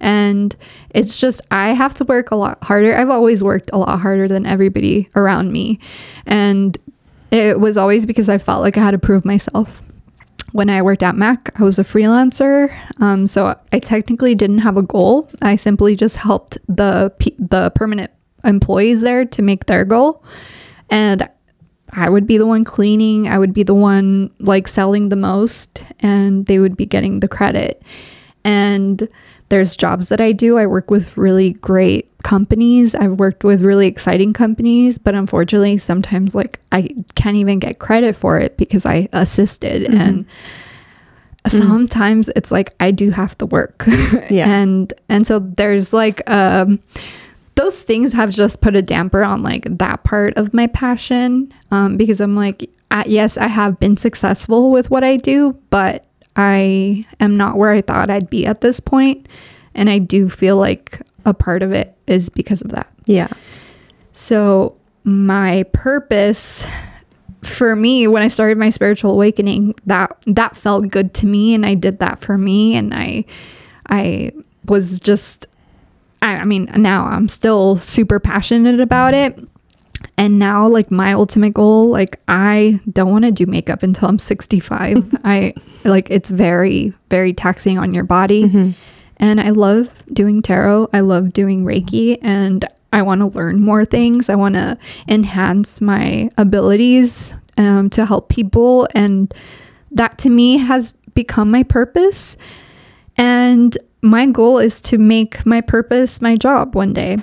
And 0.00 0.56
it's 0.90 1.20
just, 1.20 1.40
I 1.52 1.68
have 1.68 1.94
to 1.94 2.04
work 2.04 2.32
a 2.32 2.34
lot 2.34 2.58
harder. 2.64 2.96
I've 2.96 3.10
always 3.10 3.44
worked 3.44 3.70
a 3.72 3.78
lot 3.78 4.00
harder 4.00 4.26
than 4.26 4.44
everybody 4.44 5.08
around 5.14 5.52
me. 5.52 5.78
And 6.26 6.76
it 7.30 7.58
was 7.58 7.76
always 7.76 8.06
because 8.06 8.28
I 8.28 8.38
felt 8.38 8.60
like 8.60 8.76
I 8.76 8.80
had 8.80 8.92
to 8.92 8.98
prove 8.98 9.24
myself 9.24 9.82
when 10.54 10.70
I 10.70 10.82
worked 10.82 11.02
at 11.02 11.16
Mac, 11.16 11.50
I 11.58 11.64
was 11.64 11.80
a 11.80 11.82
freelancer. 11.82 12.72
Um, 13.00 13.26
so 13.26 13.58
I 13.72 13.80
technically 13.80 14.36
didn't 14.36 14.58
have 14.58 14.76
a 14.76 14.82
goal. 14.82 15.28
I 15.42 15.56
simply 15.56 15.96
just 15.96 16.14
helped 16.14 16.58
the 16.68 17.12
the 17.40 17.72
permanent 17.74 18.12
employees 18.44 19.00
there 19.00 19.24
to 19.24 19.42
make 19.42 19.66
their 19.66 19.84
goal. 19.84 20.22
And 20.90 21.28
I 21.90 22.08
would 22.08 22.28
be 22.28 22.38
the 22.38 22.46
one 22.46 22.64
cleaning, 22.64 23.26
I 23.26 23.36
would 23.36 23.52
be 23.52 23.64
the 23.64 23.74
one 23.74 24.30
like 24.38 24.68
selling 24.68 25.08
the 25.08 25.16
most, 25.16 25.82
and 25.98 26.46
they 26.46 26.60
would 26.60 26.76
be 26.76 26.86
getting 26.86 27.18
the 27.18 27.26
credit. 27.26 27.82
And 28.44 29.08
there's 29.48 29.74
jobs 29.74 30.08
that 30.10 30.20
I 30.20 30.30
do. 30.30 30.56
I 30.56 30.66
work 30.66 30.88
with 30.88 31.16
really 31.16 31.54
great 31.54 32.13
companies. 32.24 32.96
I've 32.96 33.20
worked 33.20 33.44
with 33.44 33.62
really 33.62 33.86
exciting 33.86 34.32
companies, 34.32 34.98
but 34.98 35.14
unfortunately, 35.14 35.76
sometimes 35.76 36.34
like 36.34 36.58
I 36.72 36.88
can't 37.14 37.36
even 37.36 37.60
get 37.60 37.78
credit 37.78 38.16
for 38.16 38.38
it 38.38 38.56
because 38.56 38.84
I 38.84 39.08
assisted. 39.12 39.94
And 39.94 40.26
sometimes 41.46 42.30
it's 42.34 42.50
like 42.50 42.74
I 42.80 42.90
do 42.90 43.10
have 43.10 43.38
to 43.38 43.46
work. 43.46 43.84
Yeah. 44.30 44.48
and 44.48 44.92
and 45.08 45.26
so 45.26 45.38
there's 45.38 45.92
like 45.92 46.28
um 46.28 46.80
those 47.56 47.82
things 47.82 48.12
have 48.12 48.30
just 48.30 48.60
put 48.60 48.74
a 48.74 48.82
damper 48.82 49.22
on 49.22 49.42
like 49.42 49.66
that 49.78 50.02
part 50.02 50.36
of 50.36 50.52
my 50.52 50.66
passion 50.66 51.52
um, 51.70 51.96
because 51.96 52.20
I'm 52.20 52.34
like, 52.34 52.68
uh, 52.90 53.04
yes, 53.06 53.36
I 53.36 53.46
have 53.46 53.78
been 53.78 53.96
successful 53.96 54.72
with 54.72 54.90
what 54.90 55.04
I 55.04 55.16
do, 55.18 55.56
but 55.70 56.04
I 56.34 57.06
am 57.20 57.36
not 57.36 57.56
where 57.56 57.70
I 57.70 57.80
thought 57.80 58.10
I'd 58.10 58.28
be 58.28 58.44
at 58.44 58.60
this 58.60 58.80
point, 58.80 59.28
and 59.74 59.90
I 59.90 59.98
do 59.98 60.28
feel 60.28 60.56
like 60.56 61.00
a 61.24 61.34
part 61.34 61.62
of 61.62 61.72
it 61.72 61.96
is 62.06 62.28
because 62.28 62.60
of 62.62 62.70
that. 62.72 62.92
Yeah. 63.06 63.28
So 64.12 64.76
my 65.04 65.64
purpose 65.72 66.64
for 67.42 67.76
me 67.76 68.06
when 68.06 68.22
I 68.22 68.28
started 68.28 68.58
my 68.58 68.70
spiritual 68.70 69.12
awakening, 69.12 69.74
that 69.86 70.16
that 70.26 70.56
felt 70.56 70.88
good 70.88 71.14
to 71.14 71.26
me 71.26 71.54
and 71.54 71.64
I 71.66 71.74
did 71.74 71.98
that 71.98 72.20
for 72.20 72.38
me 72.38 72.74
and 72.76 72.94
I 72.94 73.24
I 73.88 74.32
was 74.64 74.98
just 75.00 75.46
I, 76.22 76.36
I 76.36 76.44
mean 76.44 76.70
now 76.76 77.04
I'm 77.06 77.28
still 77.28 77.76
super 77.76 78.18
passionate 78.18 78.80
about 78.80 79.14
it. 79.14 79.38
And 80.16 80.38
now 80.38 80.68
like 80.68 80.90
my 80.90 81.12
ultimate 81.14 81.54
goal, 81.54 81.88
like 81.88 82.20
I 82.28 82.80
don't 82.92 83.10
want 83.10 83.24
to 83.24 83.32
do 83.32 83.46
makeup 83.46 83.82
until 83.82 84.08
I'm 84.08 84.18
65. 84.18 85.18
I 85.24 85.54
like 85.84 86.10
it's 86.10 86.30
very 86.30 86.92
very 87.10 87.32
taxing 87.32 87.78
on 87.78 87.94
your 87.94 88.04
body. 88.04 88.44
Mm-hmm. 88.44 88.70
And 89.24 89.40
I 89.40 89.50
love 89.50 90.04
doing 90.12 90.42
tarot. 90.42 90.90
I 90.92 91.00
love 91.00 91.32
doing 91.32 91.64
Reiki 91.64 92.18
and 92.20 92.62
I 92.92 93.00
want 93.00 93.22
to 93.22 93.26
learn 93.28 93.58
more 93.58 93.86
things. 93.86 94.28
I 94.28 94.34
want 94.34 94.54
to 94.56 94.76
enhance 95.08 95.80
my 95.80 96.28
abilities 96.36 97.34
um, 97.56 97.88
to 97.88 98.04
help 98.04 98.28
people. 98.28 98.86
And 98.94 99.32
that 99.92 100.18
to 100.18 100.28
me 100.28 100.58
has 100.58 100.92
become 101.14 101.50
my 101.50 101.62
purpose. 101.62 102.36
And 103.16 103.78
my 104.02 104.26
goal 104.26 104.58
is 104.58 104.78
to 104.82 104.98
make 104.98 105.46
my 105.46 105.62
purpose 105.62 106.20
my 106.20 106.36
job 106.36 106.74
one 106.74 106.92
day. 106.92 107.16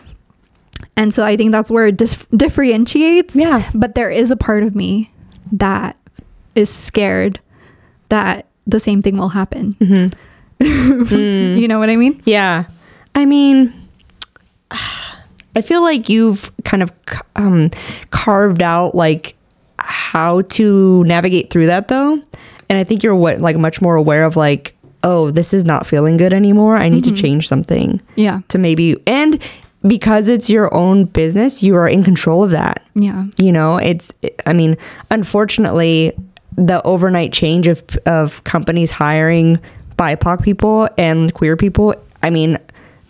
And 0.98 1.13
so 1.13 1.24
I 1.24 1.38
think 1.38 1.51
that's 1.51 1.70
where 1.70 1.86
it 1.86 1.98
dis- 1.98 2.25
differentiates. 2.36 3.36
Yeah. 3.36 3.70
But 3.75 3.93
there 3.93 4.10
is 4.10 4.31
a 4.31 4.36
part 4.36 4.63
of 4.63 4.74
me 4.74 5.12
that 5.51 6.00
is 6.55 6.72
scared 6.72 7.39
that 8.10 8.48
the 8.65 8.79
same 8.79 9.03
thing 9.03 9.17
will 9.17 9.29
happen. 9.29 9.75
you 11.12 11.68
know 11.68 11.80
what 11.80 11.89
I 11.89 11.96
mean? 11.96 12.22
Yeah. 12.25 12.65
I 13.15 13.25
mean, 13.25 13.74
I 14.72 15.62
feel 15.62 15.82
like 15.82 16.08
you've 16.10 16.50
kind 16.63 16.82
of 16.84 16.91
um, 17.36 17.72
carved 18.12 18.62
out 18.62 18.96
like 18.96 19.36
how 19.80 20.41
to 20.41 21.03
navigate 21.06 21.50
through 21.50 21.65
that 21.68 21.88
though. 21.88 22.13
And 22.70 22.77
I 22.80 22.84
think 22.84 23.03
you're 23.03 23.15
what 23.15 23.39
like 23.39 23.58
much 23.58 23.82
more 23.82 23.96
aware 23.96 24.24
of 24.24 24.36
like, 24.38 24.75
oh, 25.03 25.30
this 25.32 25.53
is 25.53 25.65
not 25.65 25.86
feeling 25.86 26.15
good 26.15 26.32
anymore. 26.32 26.77
I 26.77 26.88
need 26.88 27.03
to 27.06 27.12
change 27.13 27.48
something 27.48 28.00
Yeah. 28.15 28.41
to 28.50 28.58
maybe 28.58 28.96
and 29.08 29.41
because 29.86 30.27
it's 30.27 30.48
your 30.48 30.72
own 30.75 31.06
business, 31.06 31.63
you 31.63 31.75
are 31.75 31.88
in 31.89 32.03
control 32.03 32.44
of 32.44 32.51
that 32.51 32.86
Yeah. 32.94 33.25
you 33.38 33.51
know 33.51 33.77
it's 33.77 34.12
i 34.46 34.53
mean 34.53 34.77
unfortunately 35.10 36.13
the 36.56 36.84
overnight 36.84 37.34
change 37.34 37.65
of 37.65 37.82
of 38.06 38.44
companies 38.44 38.91
hiring 38.91 39.58
bipoc 40.01 40.41
people 40.43 40.89
and 40.98 41.34
queer 41.34 41.55
people 41.55 41.93
i 42.24 42.29
mean 42.29 42.58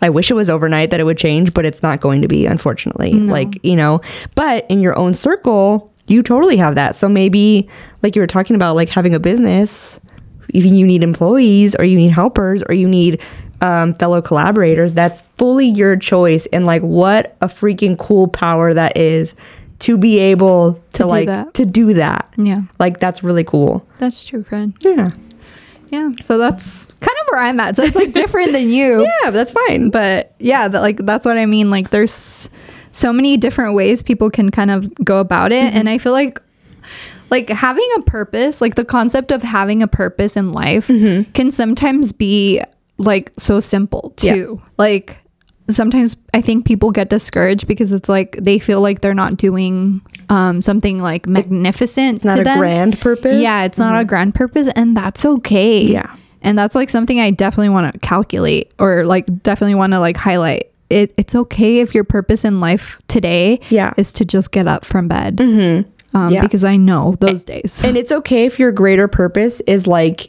i 0.02 0.08
wish 0.10 0.30
it 0.30 0.34
was 0.34 0.48
overnight 0.50 0.90
that 0.90 1.00
it 1.00 1.04
would 1.04 1.18
change 1.18 1.54
but 1.54 1.64
it's 1.64 1.82
not 1.82 2.00
going 2.00 2.20
to 2.22 2.28
be 2.28 2.44
unfortunately. 2.46 3.12
Like 3.14 3.52
you 3.64 3.76
know 3.76 4.00
but 4.34 4.66
in 4.68 4.80
your 4.80 4.98
own 4.98 5.14
circle 5.14 5.88
you 6.08 6.20
totally 6.22 6.56
have 6.56 6.74
that. 6.74 6.96
So 6.96 7.08
maybe 7.08 7.68
like 8.02 8.16
you 8.16 8.22
were 8.22 8.26
talking 8.36 8.56
about 8.56 8.74
like 8.74 8.88
having 8.88 9.14
a 9.14 9.20
business 9.20 10.00
even 10.50 10.74
you 10.74 10.84
need 10.86 11.02
employees 11.02 11.74
or 11.78 11.84
you 11.84 11.96
need 11.96 12.10
helpers 12.10 12.62
or 12.68 12.74
you 12.74 12.88
need 12.88 13.20
um, 13.60 13.94
fellow 13.94 14.20
collaborators 14.20 14.92
that's 14.92 15.22
fully 15.38 15.68
your 15.68 15.96
choice. 15.96 16.46
And 16.52 16.66
like 16.66 16.82
what 16.82 17.36
a 17.40 17.46
freaking 17.46 17.96
cool 17.96 18.26
power 18.26 18.74
that 18.74 18.96
is 18.96 19.36
to 19.86 19.96
be 19.96 20.18
able 20.18 20.74
to, 20.74 20.80
To 20.98 21.02
do 21.04 21.08
like 21.08 21.26
that. 21.28 21.54
to 21.54 21.64
do 21.64 21.94
that. 21.94 22.28
Yeah. 22.36 22.62
like 22.80 22.98
that's 22.98 23.22
really 23.22 23.44
cool. 23.44 23.86
That's 23.98 24.26
true, 24.26 24.42
friend. 24.42 24.74
yeah 24.80 25.10
Yeah. 25.92 26.10
So 26.24 26.38
that's 26.38 26.86
kind 26.86 27.16
of 27.20 27.26
where 27.30 27.42
I'm 27.42 27.60
at. 27.60 27.76
So 27.76 27.82
it's 27.82 27.94
like 27.94 28.14
different 28.14 28.52
than 28.52 28.70
you. 28.70 29.06
yeah 29.22 29.30
that's 29.30 29.50
fine 29.52 29.90
But 29.90 30.34
yeah, 30.38 30.66
that, 30.66 30.80
like 30.80 30.96
that's 31.04 31.24
what 31.26 31.36
I 31.36 31.44
mean. 31.44 31.70
Like 31.70 31.90
there's 31.90 32.48
so 32.92 33.12
many 33.12 33.36
different 33.36 33.74
ways 33.74 34.02
people 34.02 34.30
can 34.30 34.50
kind 34.50 34.70
of 34.70 34.92
go 35.04 35.18
about 35.20 35.52
it. 35.52 35.64
Mm-hmm. 35.66 35.76
And 35.76 35.88
I 35.88 35.98
feel 35.98 36.12
like 36.12 36.40
like 37.30 37.48
having 37.50 37.88
a 37.96 38.02
purpose, 38.02 38.60
like 38.60 38.74
the 38.74 38.84
concept 38.84 39.30
of 39.30 39.42
having 39.42 39.82
a 39.82 39.88
purpose 39.88 40.36
in 40.36 40.52
life 40.52 40.88
mm-hmm. 40.88 41.30
can 41.32 41.50
sometimes 41.50 42.12
be 42.12 42.62
like 42.98 43.30
so 43.38 43.60
simple 43.60 44.14
Yeah. 44.20 44.34
too. 44.34 44.62
Like 44.78 45.18
sometimes 45.70 46.16
I 46.34 46.40
think 46.40 46.66
people 46.66 46.90
get 46.90 47.08
discouraged 47.10 47.66
because 47.66 47.92
it's 47.92 48.08
like 48.08 48.36
they 48.40 48.58
feel 48.58 48.80
like 48.80 49.00
they're 49.00 49.14
not 49.14 49.36
doing 49.36 50.00
um 50.28 50.60
something 50.62 50.98
like 51.00 51.26
magnificent. 51.26 52.16
it's 52.16 52.24
not 52.24 52.40
a 52.40 52.44
them. 52.44 52.58
grand 52.58 53.00
purpose 53.00 53.36
Yeah, 53.36 53.64
it's 53.64 53.78
not 53.78 54.00
a 54.00 54.04
grand 54.04 54.34
purpose, 54.34 54.68
and 54.74 54.96
that's 54.96 55.24
okay. 55.24 55.82
Yeah. 55.84 56.16
And 56.44 56.58
that's 56.58 56.74
like 56.74 56.90
something 56.90 57.20
I 57.20 57.30
definitely 57.30 57.68
want 57.68 57.92
to 57.92 57.98
calculate 58.00 58.74
or 58.80 59.04
like 59.04 59.26
definitely 59.42 59.76
want 59.76 59.92
to 59.92 60.00
like 60.00 60.16
highlight. 60.16 60.70
It, 60.90 61.14
it's 61.16 61.34
okay 61.34 61.78
if 61.78 61.94
your 61.94 62.04
purpose 62.04 62.44
in 62.44 62.60
life 62.60 63.00
today 63.08 63.60
Yeah. 63.70 63.94
is 63.96 64.12
to 64.14 64.24
just 64.24 64.50
get 64.50 64.66
up 64.66 64.84
from 64.84 65.06
bed. 65.08 65.36
Mm-hmm. 65.36 65.88
Um, 66.16 66.32
Yeah. 66.32 66.42
Because 66.42 66.64
I 66.64 66.76
know 66.76 67.14
those 67.20 67.44
days. 67.44 67.82
and 67.84 67.96
it's 67.96 68.10
okay 68.12 68.44
if 68.44 68.58
your 68.58 68.72
greater 68.72 69.06
purpose 69.08 69.60
is 69.68 69.86
like 69.86 70.28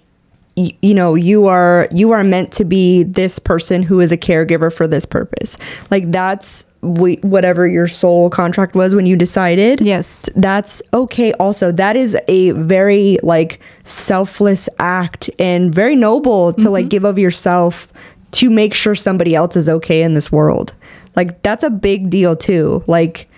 y- 0.56 0.76
you 0.82 0.94
know 0.94 1.16
you 1.16 1.48
are 1.48 1.88
you 1.92 2.12
are 2.12 2.24
meant 2.24 2.52
to 2.54 2.66
be 2.66 3.04
this 3.04 3.40
person 3.40 3.84
who 3.84 4.00
is 4.00 4.12
a 4.12 4.18
caregiver 4.18 4.72
for 4.72 4.88
this 4.88 5.06
purpose. 5.06 5.58
Like 5.92 6.12
that's 6.12 6.66
wh- 6.82 7.24
whatever 7.24 7.68
your 7.68 7.88
soul 7.88 8.30
contract 8.30 8.76
was 8.76 8.96
when 8.96 9.06
you 9.06 9.16
decided. 9.16 9.82
Yes. 9.82 10.30
that's 10.36 10.82
okay 10.94 11.34
also. 11.34 11.72
That 11.72 11.96
is 11.96 12.18
a 12.28 12.52
very 12.52 13.18
like 13.24 13.60
selfless 13.84 14.70
act 14.80 15.30
and 15.40 15.74
very 15.74 15.96
noble 15.96 16.54
to 16.54 16.70
like 16.70 16.84
mm-hmm. 16.84 16.90
give 16.90 17.06
of 17.06 17.18
yourself 17.18 17.92
to 18.32 18.50
make 18.50 18.74
sure 18.74 18.96
somebody 18.96 19.36
else 19.36 19.56
is 19.56 19.70
okay 19.70 20.02
in 20.02 20.14
this 20.14 20.32
world. 20.32 20.74
Like 21.16 21.44
that's 21.44 21.64
a 21.64 21.70
big 21.70 22.10
deal 22.10 22.36
too. 22.36 22.84
Like 22.88 23.30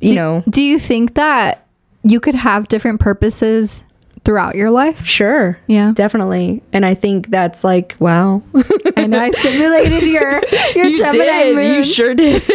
you 0.00 0.10
do, 0.10 0.14
know. 0.14 0.44
Do 0.48 0.62
you 0.62 0.78
think 0.78 1.14
that 1.14 1.66
you 2.02 2.20
could 2.20 2.34
have 2.34 2.68
different 2.68 3.00
purposes 3.00 3.83
throughout 4.24 4.54
your 4.54 4.70
life? 4.70 5.04
sure 5.04 5.58
Yeah. 5.66 5.92
definitely 5.94 6.62
and 6.72 6.84
i 6.86 6.94
think 6.94 7.28
that's 7.28 7.62
like 7.64 7.94
wow 7.98 8.42
I 8.96 9.06
know 9.06 9.18
I 9.18 9.30
stimulated 9.32 10.02
your 10.04 10.40
your 10.74 10.86
you 10.92 10.98
Gemini 10.98 11.24
did. 11.24 11.56
moon. 11.56 11.74
You 11.74 11.84
sure 11.84 12.14
did. 12.14 12.42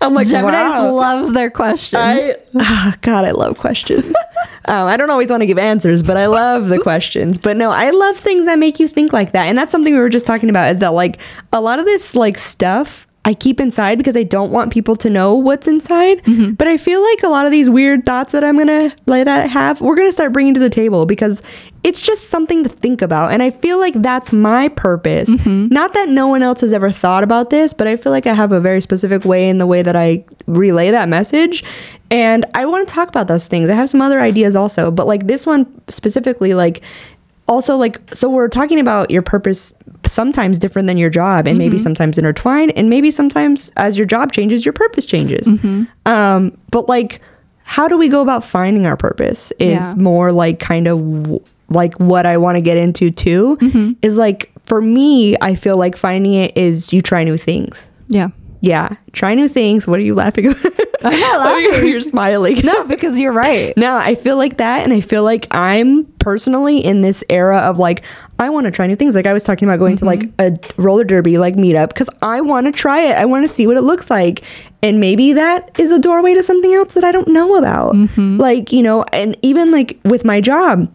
I'm 0.00 0.12
like, 0.14 0.26
Geminis 0.26 0.42
wow. 0.52 0.92
love 0.92 1.32
their 1.32 1.50
questions. 1.50 2.00
I, 2.02 2.36
ah, 2.58 2.96
God, 3.00 3.24
I 3.24 3.30
love 3.30 3.56
questions. 3.58 4.06
um, 4.66 4.86
I 4.86 4.96
don't 4.96 5.10
always 5.10 5.30
want 5.30 5.42
to 5.42 5.46
give 5.46 5.58
answers, 5.58 6.02
but 6.02 6.16
I 6.16 6.26
love 6.26 6.68
the 6.68 6.78
questions. 6.78 7.38
But 7.38 7.56
no, 7.56 7.70
I 7.70 7.90
love 7.90 8.16
things 8.16 8.44
that 8.46 8.58
make 8.58 8.78
you 8.80 8.88
think 8.88 9.12
like 9.12 9.32
that. 9.32 9.46
And 9.46 9.56
that's 9.56 9.70
something 9.72 9.94
we 9.94 10.00
were 10.00 10.08
just 10.10 10.26
talking 10.26 10.50
about 10.50 10.72
is 10.72 10.80
that 10.80 10.88
like 10.92 11.20
a 11.52 11.60
lot 11.60 11.78
of 11.78 11.84
this 11.86 12.14
like 12.14 12.36
stuff 12.36 13.06
I 13.24 13.32
keep 13.32 13.58
inside 13.58 13.96
because 13.96 14.16
I 14.16 14.22
don't 14.22 14.50
want 14.50 14.72
people 14.72 14.96
to 14.96 15.08
know 15.08 15.34
what's 15.34 15.66
inside. 15.66 16.22
Mm-hmm. 16.24 16.52
But 16.52 16.68
I 16.68 16.76
feel 16.76 17.02
like 17.02 17.22
a 17.22 17.28
lot 17.28 17.46
of 17.46 17.52
these 17.52 17.70
weird 17.70 18.04
thoughts 18.04 18.32
that 18.32 18.44
I'm 18.44 18.58
gonna 18.58 18.92
like 19.06 19.24
that 19.24 19.44
I 19.44 19.46
have, 19.46 19.80
we're 19.80 19.96
gonna 19.96 20.12
start 20.12 20.32
bringing 20.32 20.54
to 20.54 20.60
the 20.60 20.70
table 20.70 21.06
because 21.06 21.42
it's 21.82 22.00
just 22.00 22.28
something 22.28 22.62
to 22.64 22.68
think 22.68 23.02
about. 23.02 23.30
And 23.30 23.42
I 23.42 23.50
feel 23.50 23.78
like 23.78 23.94
that's 23.94 24.32
my 24.32 24.68
purpose. 24.68 25.28
Mm-hmm. 25.28 25.68
Not 25.68 25.92
that 25.94 26.08
no 26.08 26.26
one 26.26 26.42
else 26.42 26.60
has 26.60 26.72
ever 26.72 26.90
thought 26.90 27.22
about 27.22 27.50
this, 27.50 27.72
but 27.72 27.86
I 27.86 27.96
feel 27.96 28.12
like 28.12 28.26
I 28.26 28.34
have 28.34 28.52
a 28.52 28.60
very 28.60 28.80
specific 28.80 29.24
way 29.24 29.48
in 29.48 29.58
the 29.58 29.66
way 29.66 29.82
that 29.82 29.96
I 29.96 30.24
relay 30.46 30.90
that 30.90 31.08
message. 31.08 31.64
And 32.10 32.46
I 32.54 32.66
want 32.66 32.86
to 32.86 32.94
talk 32.94 33.08
about 33.08 33.28
those 33.28 33.46
things. 33.46 33.68
I 33.68 33.74
have 33.74 33.90
some 33.90 34.00
other 34.00 34.20
ideas 34.20 34.56
also, 34.56 34.90
but 34.90 35.06
like 35.06 35.26
this 35.26 35.46
one 35.46 35.66
specifically, 35.88 36.54
like 36.54 36.82
also 37.46 37.76
like 37.76 38.00
so 38.14 38.28
we're 38.30 38.48
talking 38.48 38.80
about 38.80 39.10
your 39.10 39.22
purpose 39.22 39.72
sometimes 40.06 40.58
different 40.58 40.86
than 40.88 40.96
your 40.96 41.10
job 41.10 41.46
and 41.46 41.58
maybe 41.58 41.78
sometimes 41.78 42.16
intertwined 42.18 42.72
and 42.76 42.88
maybe 42.90 43.10
sometimes 43.10 43.70
as 43.76 43.96
your 43.96 44.06
job 44.06 44.32
changes 44.32 44.64
your 44.64 44.72
purpose 44.72 45.06
changes 45.06 45.48
um 46.06 46.56
but 46.70 46.88
like 46.88 47.20
how 47.64 47.88
do 47.88 47.96
we 47.98 48.08
go 48.08 48.20
about 48.20 48.44
finding 48.44 48.86
our 48.86 48.96
purpose 48.96 49.50
is 49.58 49.72
Yeah. 49.78 49.94
more 49.96 50.32
like 50.32 50.58
kind 50.58 50.86
of 50.86 50.98
w- 51.22 51.40
like 51.70 51.94
what 51.98 52.26
I 52.26 52.36
want 52.36 52.56
to 52.56 52.60
get 52.60 52.76
into 52.76 53.10
too 53.10 53.56
Mm-hmm. 53.60 53.92
is 54.02 54.16
like 54.18 54.50
for 54.66 54.80
me 54.82 55.36
I 55.40 55.54
feel 55.54 55.76
like 55.78 55.96
finding 55.96 56.34
it 56.34 56.56
is 56.56 56.92
you 56.92 57.00
try 57.02 57.24
new 57.24 57.36
things. 57.38 57.90
Yeah. 58.08 58.28
Yeah, 58.60 58.96
try 59.12 59.34
new 59.34 59.48
things. 59.48 59.86
What 59.86 59.98
are 59.98 60.02
you 60.02 60.14
laughing 60.14 60.46
at? 60.46 60.56
I'm 61.04 61.20
not 61.20 61.60
you're, 61.60 61.72
laughing. 61.72 61.88
you're 61.88 62.00
smiling. 62.00 62.60
No, 62.64 62.84
because 62.84 63.18
you're 63.18 63.32
right. 63.32 63.74
No, 63.84 63.96
I 63.96 64.14
feel 64.14 64.36
like 64.36 64.56
that. 64.58 64.82
And 64.82 64.92
I 64.92 65.00
feel 65.00 65.24
like 65.24 65.46
I'm 65.50 66.06
personally 66.18 66.78
in 66.78 67.02
this 67.02 67.22
era 67.28 67.58
of 67.58 67.78
like, 67.78 68.02
I 68.38 68.48
want 68.48 68.64
to 68.64 68.70
try 68.70 68.86
new 68.86 68.96
things. 68.96 69.14
Like 69.14 69.26
I 69.26 69.32
was 69.34 69.44
talking 69.44 69.68
about 69.68 69.78
going 69.78 69.96
to 69.98 70.04
like 70.06 70.20
mm-hmm. 70.20 70.78
a 70.78 70.82
roller 70.82 71.04
derby 71.04 71.36
like 71.36 71.54
meetup 71.54 71.88
because 71.88 72.08
I 72.22 72.40
want 72.40 72.66
to 72.66 72.72
try 72.72 73.00
it. 73.00 73.16
I 73.16 73.26
want 73.26 73.44
to 73.44 73.48
see 73.48 73.66
what 73.66 73.76
it 73.76 73.82
looks 73.82 74.10
like. 74.10 74.42
And 74.82 75.00
maybe 75.00 75.34
that 75.34 75.78
is 75.78 75.90
a 75.90 75.98
doorway 75.98 76.34
to 76.34 76.42
something 76.42 76.72
else 76.72 76.94
that 76.94 77.04
I 77.04 77.12
don't 77.12 77.28
know 77.28 77.56
about. 77.56 77.94
Mm-hmm. 77.94 78.38
Like, 78.38 78.72
you 78.72 78.82
know, 78.82 79.04
and 79.12 79.36
even 79.42 79.70
like 79.70 79.98
with 80.04 80.24
my 80.24 80.40
job, 80.40 80.90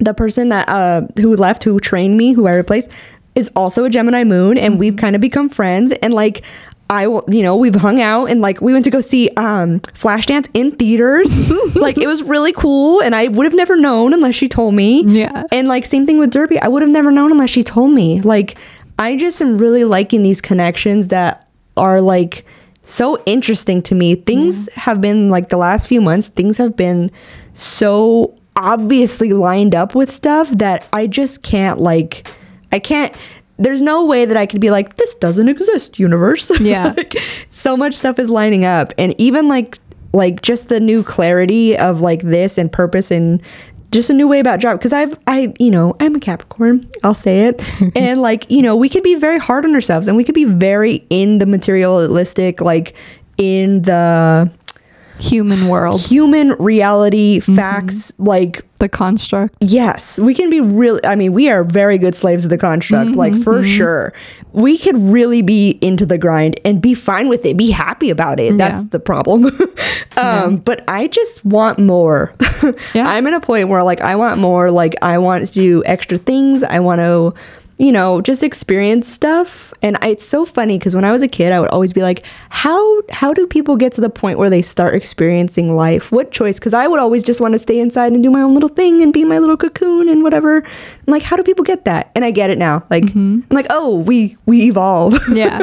the 0.00 0.14
person 0.14 0.48
that 0.48 0.68
uh 0.68 1.02
who 1.16 1.36
left 1.36 1.62
who 1.62 1.78
trained 1.78 2.16
me 2.16 2.32
who 2.32 2.46
i 2.46 2.52
replaced 2.52 2.90
is 3.34 3.50
also 3.54 3.84
a 3.84 3.90
gemini 3.90 4.24
moon 4.24 4.58
and 4.58 4.72
mm-hmm. 4.72 4.80
we've 4.80 4.96
kind 4.96 5.14
of 5.14 5.20
become 5.20 5.48
friends 5.48 5.92
and 6.02 6.12
like 6.12 6.42
I 6.90 7.06
will, 7.06 7.24
you 7.28 7.42
know, 7.42 7.56
we've 7.56 7.74
hung 7.74 8.00
out 8.00 8.26
and 8.26 8.40
like 8.40 8.60
we 8.60 8.72
went 8.72 8.84
to 8.84 8.90
go 8.90 9.00
see 9.00 9.30
um 9.36 9.78
Flashdance 9.80 10.48
in 10.52 10.72
theaters. 10.72 11.50
like 11.76 11.96
it 11.96 12.08
was 12.08 12.24
really 12.24 12.52
cool 12.52 13.00
and 13.00 13.14
I 13.14 13.28
would 13.28 13.46
have 13.46 13.54
never 13.54 13.76
known 13.76 14.12
unless 14.12 14.34
she 14.34 14.48
told 14.48 14.74
me. 14.74 15.04
Yeah. 15.04 15.44
And 15.52 15.68
like 15.68 15.86
same 15.86 16.04
thing 16.04 16.18
with 16.18 16.30
Derby. 16.30 16.58
I 16.58 16.66
would 16.66 16.82
have 16.82 16.90
never 16.90 17.12
known 17.12 17.30
unless 17.30 17.50
she 17.50 17.62
told 17.62 17.92
me. 17.92 18.20
Like 18.20 18.58
I 18.98 19.16
just 19.16 19.40
am 19.40 19.56
really 19.56 19.84
liking 19.84 20.22
these 20.22 20.40
connections 20.40 21.08
that 21.08 21.48
are 21.76 22.00
like 22.00 22.44
so 22.82 23.22
interesting 23.24 23.82
to 23.82 23.94
me. 23.94 24.16
Things 24.16 24.68
have 24.72 25.00
been 25.00 25.30
like 25.30 25.48
the 25.48 25.58
last 25.58 25.86
few 25.86 26.00
months, 26.00 26.26
things 26.26 26.58
have 26.58 26.74
been 26.74 27.12
so 27.54 28.36
obviously 28.56 29.32
lined 29.32 29.76
up 29.76 29.94
with 29.94 30.10
stuff 30.10 30.50
that 30.50 30.86
I 30.92 31.06
just 31.06 31.44
can't 31.44 31.78
like 31.78 32.26
I 32.72 32.80
can't 32.80 33.14
there's 33.60 33.82
no 33.82 34.04
way 34.04 34.24
that 34.24 34.36
I 34.36 34.46
could 34.46 34.60
be 34.60 34.70
like 34.70 34.96
this 34.96 35.14
doesn't 35.16 35.48
exist 35.48 35.98
universe. 35.98 36.50
Yeah. 36.60 36.92
Like, 36.96 37.16
so 37.50 37.76
much 37.76 37.94
stuff 37.94 38.18
is 38.18 38.30
lining 38.30 38.64
up 38.64 38.92
and 38.98 39.14
even 39.18 39.48
like 39.48 39.78
like 40.12 40.42
just 40.42 40.68
the 40.68 40.78
new 40.78 41.02
clarity 41.02 41.76
of 41.76 42.00
like 42.00 42.22
this 42.22 42.58
and 42.58 42.70
purpose 42.70 43.10
and 43.10 43.40
just 43.90 44.10
a 44.10 44.12
new 44.12 44.28
way 44.28 44.40
about 44.40 44.60
job 44.60 44.78
because 44.78 44.92
I've 44.92 45.18
I 45.26 45.52
you 45.58 45.70
know 45.70 45.96
I'm 45.98 46.14
a 46.14 46.20
Capricorn 46.20 46.88
I'll 47.02 47.14
say 47.14 47.46
it 47.46 47.62
and 47.96 48.20
like 48.20 48.48
you 48.50 48.62
know 48.62 48.76
we 48.76 48.88
could 48.88 49.02
be 49.02 49.14
very 49.14 49.38
hard 49.38 49.64
on 49.64 49.74
ourselves 49.74 50.06
and 50.06 50.16
we 50.16 50.24
could 50.24 50.34
be 50.34 50.44
very 50.44 51.04
in 51.10 51.38
the 51.38 51.46
materialistic 51.46 52.60
like 52.60 52.94
in 53.36 53.82
the 53.82 54.50
Human 55.20 55.68
world, 55.68 56.00
human 56.00 56.52
reality 56.52 57.40
facts 57.40 58.10
like 58.18 58.62
the 58.78 58.88
construct. 58.88 59.54
Yes, 59.60 60.18
we 60.18 60.34
can 60.34 60.48
be 60.50 60.60
really. 60.60 61.00
I 61.04 61.14
mean, 61.14 61.32
we 61.32 61.50
are 61.50 61.62
very 61.64 61.98
good 61.98 62.14
slaves 62.14 62.44
of 62.44 62.50
the 62.50 62.56
construct, 62.58 63.14
like 63.16 63.32
Mm-hmm, 63.34 63.42
for 63.42 63.62
sure. 63.64 64.12
We 64.52 64.78
could 64.78 64.96
really 64.96 65.42
be 65.42 65.78
into 65.82 66.06
the 66.06 66.16
grind 66.18 66.58
and 66.64 66.80
be 66.80 66.94
fine 66.94 67.28
with 67.28 67.44
it, 67.44 67.56
be 67.56 67.70
happy 67.70 68.10
about 68.10 68.40
it. 68.40 68.56
That's 68.56 68.80
Yeah. 68.80 68.86
the 68.90 68.98
problem. 69.00 69.46
um, 70.16 70.56
But 70.56 70.82
I 70.88 71.06
just 71.08 71.44
want 71.44 71.78
more. 71.78 72.34
Yeah. 72.94 73.08
I'm 73.08 73.26
at 73.26 73.32
a 73.32 73.40
point 73.40 73.68
where, 73.68 73.82
like, 73.82 74.02
I 74.02 74.16
want 74.16 74.38
more. 74.38 74.70
Like, 74.70 74.94
I 75.00 75.16
want 75.16 75.46
to 75.46 75.52
do 75.52 75.82
extra 75.86 76.18
things. 76.18 76.62
I 76.62 76.78
want 76.80 76.98
to, 77.00 77.32
you 77.80 77.92
know, 77.92 78.20
just 78.20 78.42
experience 78.42 79.08
stuff. 79.08 79.72
And 79.80 79.96
I, 80.02 80.08
it's 80.08 80.24
so 80.24 80.44
funny 80.44 80.76
because 80.78 80.94
when 80.94 81.06
I 81.06 81.12
was 81.12 81.22
a 81.22 81.28
kid, 81.28 81.50
I 81.50 81.58
would 81.58 81.70
always 81.70 81.94
be 81.94 82.02
like, 82.02 82.26
how 82.50 83.00
how 83.10 83.32
do 83.32 83.46
people 83.46 83.76
get 83.76 83.92
to 83.94 84.02
the 84.02 84.10
point 84.10 84.38
where 84.38 84.50
they 84.50 84.60
start 84.60 84.94
experiencing 84.94 85.74
life? 85.74 86.12
What 86.12 86.30
choice? 86.30 86.58
Because 86.58 86.74
I 86.74 86.86
would 86.86 87.00
always 87.00 87.24
just 87.24 87.40
want 87.40 87.54
to 87.54 87.58
stay 87.58 87.80
inside 87.80 88.12
and 88.12 88.22
do 88.22 88.30
my 88.30 88.42
own 88.42 88.52
little 88.52 88.68
thing 88.68 89.02
and 89.02 89.14
be 89.14 89.24
my 89.24 89.38
little 89.38 89.56
cocoon 89.56 90.10
and 90.10 90.22
whatever. 90.22 90.58
I'm 90.58 91.06
like, 91.06 91.22
how 91.22 91.36
do 91.36 91.42
people 91.42 91.64
get 91.64 91.86
that? 91.86 92.12
And 92.14 92.22
I 92.22 92.32
get 92.32 92.50
it 92.50 92.58
now. 92.58 92.84
Like, 92.90 93.04
mm-hmm. 93.04 93.40
I'm 93.50 93.56
like, 93.56 93.68
oh, 93.70 93.96
we 94.00 94.36
we 94.44 94.68
evolve. 94.68 95.18
Yeah. 95.30 95.62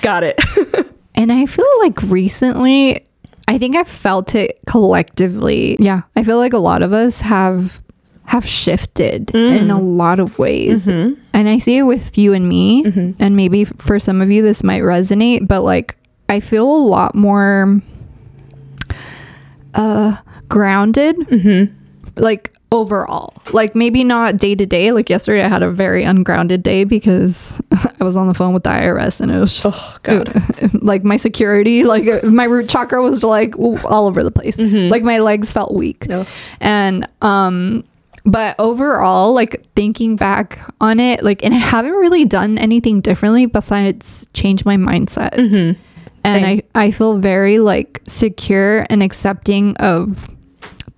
Got 0.00 0.24
it. 0.24 0.40
And 1.16 1.30
I 1.30 1.46
feel 1.46 1.66
like 1.78 2.02
recently, 2.02 3.06
I 3.46 3.56
think 3.56 3.76
I've 3.76 3.86
felt 3.86 4.34
it 4.34 4.58
collectively. 4.66 5.76
Yeah. 5.78 6.02
I 6.16 6.24
feel 6.24 6.38
like 6.38 6.52
a 6.52 6.58
lot 6.58 6.82
of 6.82 6.92
us 6.92 7.20
have 7.20 7.80
have 8.26 8.46
shifted 8.46 9.30
in 9.34 9.70
a 9.70 9.74
mm. 9.74 9.96
lot 9.96 10.18
of 10.18 10.38
ways. 10.38 10.86
Mm-hmm. 10.86 11.20
And 11.32 11.48
I 11.48 11.58
see 11.58 11.78
it 11.78 11.82
with 11.82 12.16
you 12.16 12.32
and 12.32 12.48
me. 12.48 12.84
Mm-hmm. 12.84 13.22
And 13.22 13.36
maybe 13.36 13.64
for 13.64 13.98
some 13.98 14.20
of 14.20 14.30
you 14.30 14.42
this 14.42 14.64
might 14.64 14.82
resonate, 14.82 15.46
but 15.46 15.62
like 15.62 15.96
I 16.28 16.40
feel 16.40 16.64
a 16.64 16.84
lot 16.84 17.14
more 17.14 17.80
uh 19.74 20.16
grounded. 20.48 21.16
Mm-hmm. 21.16 21.74
Like 22.16 22.56
overall. 22.72 23.34
Like 23.52 23.74
maybe 23.74 24.04
not 24.04 24.36
day 24.38 24.54
to 24.54 24.66
day. 24.66 24.90
Like 24.90 25.08
yesterday 25.10 25.44
I 25.44 25.48
had 25.48 25.62
a 25.62 25.70
very 25.70 26.02
ungrounded 26.02 26.62
day 26.62 26.84
because 26.84 27.62
I 28.00 28.04
was 28.04 28.16
on 28.16 28.26
the 28.26 28.34
phone 28.34 28.54
with 28.54 28.64
the 28.64 28.70
IRS 28.70 29.20
and 29.20 29.30
it 29.30 29.38
was 29.38 29.62
just 29.62 29.66
Oh, 29.78 29.96
God. 30.02 30.32
like 30.82 31.04
my 31.04 31.16
security, 31.16 31.84
like 31.84 32.24
my 32.24 32.44
root 32.44 32.68
chakra 32.68 33.02
was 33.02 33.22
like 33.22 33.56
all 33.58 34.06
over 34.06 34.24
the 34.24 34.30
place. 34.30 34.58
Like 34.58 35.02
my 35.02 35.18
legs 35.18 35.50
felt 35.50 35.74
weak. 35.74 36.08
No. 36.08 36.26
And 36.60 37.06
um 37.20 37.84
but 38.24 38.56
overall, 38.58 39.34
like 39.34 39.66
thinking 39.76 40.16
back 40.16 40.58
on 40.80 40.98
it, 40.98 41.22
like 41.22 41.44
and 41.44 41.52
I 41.52 41.58
haven't 41.58 41.92
really 41.92 42.24
done 42.24 42.56
anything 42.58 43.00
differently 43.00 43.46
besides 43.46 44.26
change 44.32 44.64
my 44.64 44.76
mindset. 44.76 45.36
And 46.24 46.46
I 46.46 46.62
I 46.74 46.90
feel 46.90 47.18
very 47.18 47.58
like 47.58 48.00
secure 48.06 48.86
and 48.88 49.02
accepting 49.02 49.76
of 49.76 50.28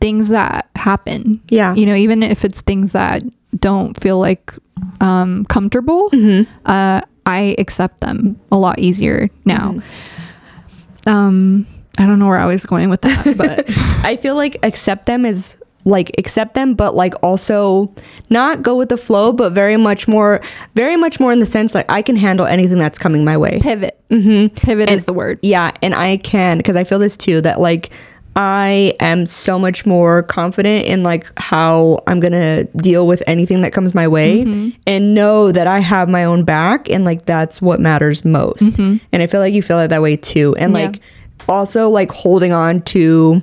things 0.00 0.28
that 0.28 0.68
happen. 0.76 1.42
Yeah. 1.48 1.74
You 1.74 1.86
know, 1.86 1.96
even 1.96 2.22
if 2.22 2.44
it's 2.44 2.60
things 2.60 2.92
that 2.92 3.22
don't 3.56 4.00
feel 4.00 4.20
like 4.20 4.52
um 5.00 5.44
comfortable, 5.46 6.10
uh 6.64 7.00
I 7.24 7.56
accept 7.58 8.00
them 8.00 8.38
a 8.52 8.56
lot 8.56 8.78
easier 8.78 9.30
now. 9.44 9.80
Um 11.06 11.66
I 11.98 12.06
don't 12.06 12.18
know 12.20 12.26
where 12.26 12.38
I 12.38 12.46
was 12.46 12.64
going 12.66 12.88
with 12.90 13.00
that, 13.00 13.36
but 13.36 13.64
I 14.04 14.16
feel 14.16 14.36
like 14.36 14.58
accept 14.62 15.06
them 15.06 15.24
is 15.24 15.56
like 15.86 16.10
accept 16.18 16.54
them 16.54 16.74
but 16.74 16.94
like 16.94 17.14
also 17.22 17.90
not 18.28 18.60
go 18.60 18.76
with 18.76 18.88
the 18.90 18.96
flow 18.98 19.32
but 19.32 19.52
very 19.52 19.76
much 19.76 20.06
more 20.08 20.40
very 20.74 20.96
much 20.96 21.18
more 21.20 21.32
in 21.32 21.38
the 21.38 21.46
sense 21.46 21.74
like 21.74 21.90
I 21.90 22.02
can 22.02 22.16
handle 22.16 22.44
anything 22.44 22.76
that's 22.78 22.98
coming 22.98 23.24
my 23.24 23.36
way. 23.38 23.60
pivot. 23.62 23.98
Mm-hmm. 24.10 24.54
Pivot 24.56 24.90
is 24.90 25.04
the 25.06 25.12
word. 25.12 25.38
Yeah, 25.42 25.70
and 25.82 25.94
I 25.94 26.18
can 26.18 26.58
because 26.58 26.76
I 26.76 26.84
feel 26.84 26.98
this 26.98 27.16
too 27.16 27.40
that 27.40 27.60
like 27.60 27.90
I 28.34 28.94
am 29.00 29.24
so 29.24 29.58
much 29.58 29.86
more 29.86 30.22
confident 30.24 30.86
in 30.86 31.02
like 31.02 31.26
how 31.38 32.00
I'm 32.06 32.20
gonna 32.20 32.64
deal 32.64 33.06
with 33.06 33.22
anything 33.26 33.60
that 33.62 33.72
comes 33.72 33.94
my 33.94 34.06
way 34.08 34.42
and 34.86 35.14
know 35.14 35.50
that 35.52 35.66
I 35.66 35.78
have 35.78 36.08
my 36.10 36.24
own 36.24 36.44
back 36.44 36.90
and 36.90 37.04
like 37.04 37.24
that's 37.24 37.62
what 37.62 37.80
matters 37.80 38.24
most. 38.26 38.78
And 38.78 39.00
I 39.14 39.26
feel 39.26 39.40
like 39.40 39.54
you 39.54 39.62
feel 39.62 39.78
it 39.80 39.88
that 39.88 40.02
way 40.02 40.16
too. 40.16 40.54
And 40.58 40.76
Yeah. 40.76 40.86
like 40.88 41.00
also 41.48 41.88
like 41.88 42.10
holding 42.12 42.52
on 42.52 42.82
to 42.82 43.40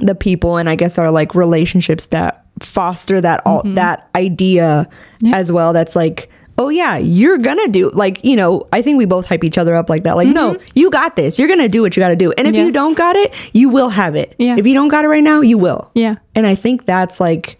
the 0.00 0.14
people 0.14 0.56
and 0.56 0.68
I 0.68 0.76
guess 0.76 0.98
our 0.98 1.10
like 1.10 1.34
relationships 1.34 2.06
that 2.06 2.44
foster 2.60 3.20
that 3.20 3.42
all 3.44 3.60
mm-hmm. 3.62 3.74
that 3.74 4.08
idea 4.14 4.88
Yeah. 5.20 5.36
as 5.36 5.50
well 5.50 5.72
that's 5.72 5.96
like 5.96 6.30
oh 6.56 6.68
yeah 6.68 6.96
you're 6.96 7.38
gonna 7.38 7.66
do 7.68 7.90
like 7.90 8.24
you 8.24 8.36
know 8.36 8.66
i 8.72 8.80
think 8.80 8.96
we 8.96 9.06
both 9.06 9.26
hype 9.26 9.42
each 9.42 9.58
other 9.58 9.74
up 9.74 9.90
like 9.90 10.04
that 10.04 10.14
like 10.16 10.28
no 10.28 10.54
mm-hmm. 10.54 10.64
you 10.76 10.88
got 10.90 11.16
this 11.16 11.36
you're 11.38 11.48
gonna 11.48 11.68
do 11.68 11.82
what 11.82 11.96
you 11.96 12.00
gotta 12.00 12.14
do 12.14 12.32
and 12.38 12.46
if 12.46 12.54
Yeah. 12.54 12.64
you 12.64 12.70
don't 12.72 12.96
got 12.96 13.16
it 13.16 13.34
you 13.52 13.68
will 13.68 13.88
have 13.88 14.14
it 14.14 14.36
Yeah. 14.38 14.56
if 14.56 14.66
you 14.66 14.72
don't 14.74 14.86
got 14.88 15.04
it 15.04 15.08
right 15.08 15.22
now 15.22 15.40
you 15.40 15.58
will 15.58 15.90
Yeah. 15.94 16.16
and 16.36 16.46
i 16.46 16.54
think 16.54 16.84
that's 16.84 17.18
like 17.18 17.58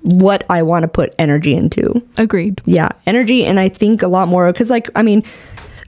what 0.00 0.42
i 0.50 0.60
want 0.62 0.82
to 0.82 0.88
put 0.88 1.14
energy 1.18 1.54
into 1.54 2.02
Agreed. 2.18 2.60
yeah 2.64 2.88
energy 3.06 3.44
and 3.44 3.60
i 3.60 3.68
think 3.68 4.02
a 4.02 4.08
lot 4.08 4.26
more 4.26 4.52
because 4.52 4.70
like 4.70 4.90
i 4.96 5.02
mean 5.02 5.22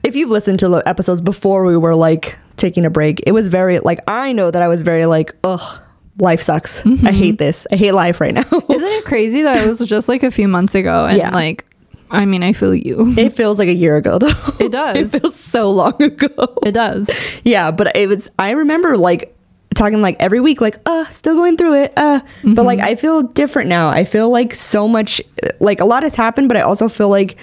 if 0.04 0.14
you've 0.14 0.30
listened 0.30 0.60
to 0.60 0.68
the 0.68 0.88
episodes 0.88 1.20
before 1.20 1.64
we 1.64 1.76
were 1.76 1.96
like 1.96 2.38
taking 2.56 2.84
a 2.84 2.90
break 2.90 3.20
it 3.26 3.32
was 3.32 3.48
very 3.48 3.80
like 3.80 3.98
i 4.06 4.32
know 4.32 4.52
that 4.52 4.62
i 4.62 4.68
was 4.68 4.80
very 4.80 5.06
like 5.06 5.34
ugh 5.42 5.80
life 6.18 6.40
sucks 6.42 6.84
i 7.04 7.10
hate 7.12 7.38
this 7.38 7.66
i 7.72 7.76
hate 7.76 7.92
life 7.92 8.20
right 8.20 8.34
now 8.34 8.42
Isn't 8.52 8.68
it 8.70 9.04
crazy 9.04 9.42
that 9.42 9.62
it 9.62 9.66
was 9.66 9.80
just 9.80 10.08
like 10.08 10.22
a 10.22 10.30
few 10.30 10.46
months 10.48 10.74
ago 10.74 11.06
and 11.06 11.16
Yeah. 11.18 11.30
like 11.30 11.64
I 12.10 12.24
mean 12.26 12.42
I 12.44 12.52
feel 12.52 12.74
you. 12.74 13.12
it 13.16 13.30
feels 13.34 13.58
like 13.58 13.68
a 13.68 13.74
year 13.74 13.96
ago 13.96 14.18
though 14.18 14.28
It 14.60 14.70
does. 14.70 15.12
it 15.12 15.20
feels 15.20 15.34
so 15.38 15.70
long 15.72 16.00
ago 16.00 16.54
It 16.64 16.72
does. 16.72 17.10
yeah 17.42 17.70
but 17.72 17.96
it 17.96 18.08
was 18.08 18.28
i 18.38 18.50
remember 18.52 18.96
like 18.96 19.36
talking 19.74 20.00
like 20.02 20.16
every 20.20 20.38
week 20.40 20.60
like 20.60 20.78
uh 20.86 21.04
still 21.06 21.34
going 21.34 21.56
through 21.56 21.74
it 21.74 21.92
uh 21.96 22.20
but 22.44 22.64
like 22.64 22.78
i 22.78 22.94
feel 22.94 23.22
different 23.22 23.68
now 23.68 23.88
i 23.88 24.04
feel 24.04 24.30
like 24.30 24.54
so 24.54 24.86
much 24.86 25.20
like 25.58 25.80
a 25.80 25.84
lot 25.84 26.04
has 26.04 26.14
happened 26.14 26.46
but 26.46 26.56
i 26.56 26.60
also 26.60 26.88
feel 26.88 27.08
like 27.08 27.36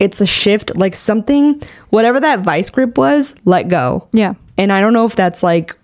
it's 0.00 0.22
a 0.22 0.26
shift 0.26 0.74
like 0.76 0.94
something 0.94 1.60
whatever 1.90 2.18
that 2.18 2.40
vice 2.40 2.70
grip 2.70 2.96
was 2.96 3.34
let 3.44 3.68
go 3.68 4.08
Yeah. 4.12 4.34
and 4.56 4.72
i 4.72 4.80
don't 4.80 4.94
know 4.94 5.04
if 5.04 5.16
that's 5.16 5.42
like 5.42 5.76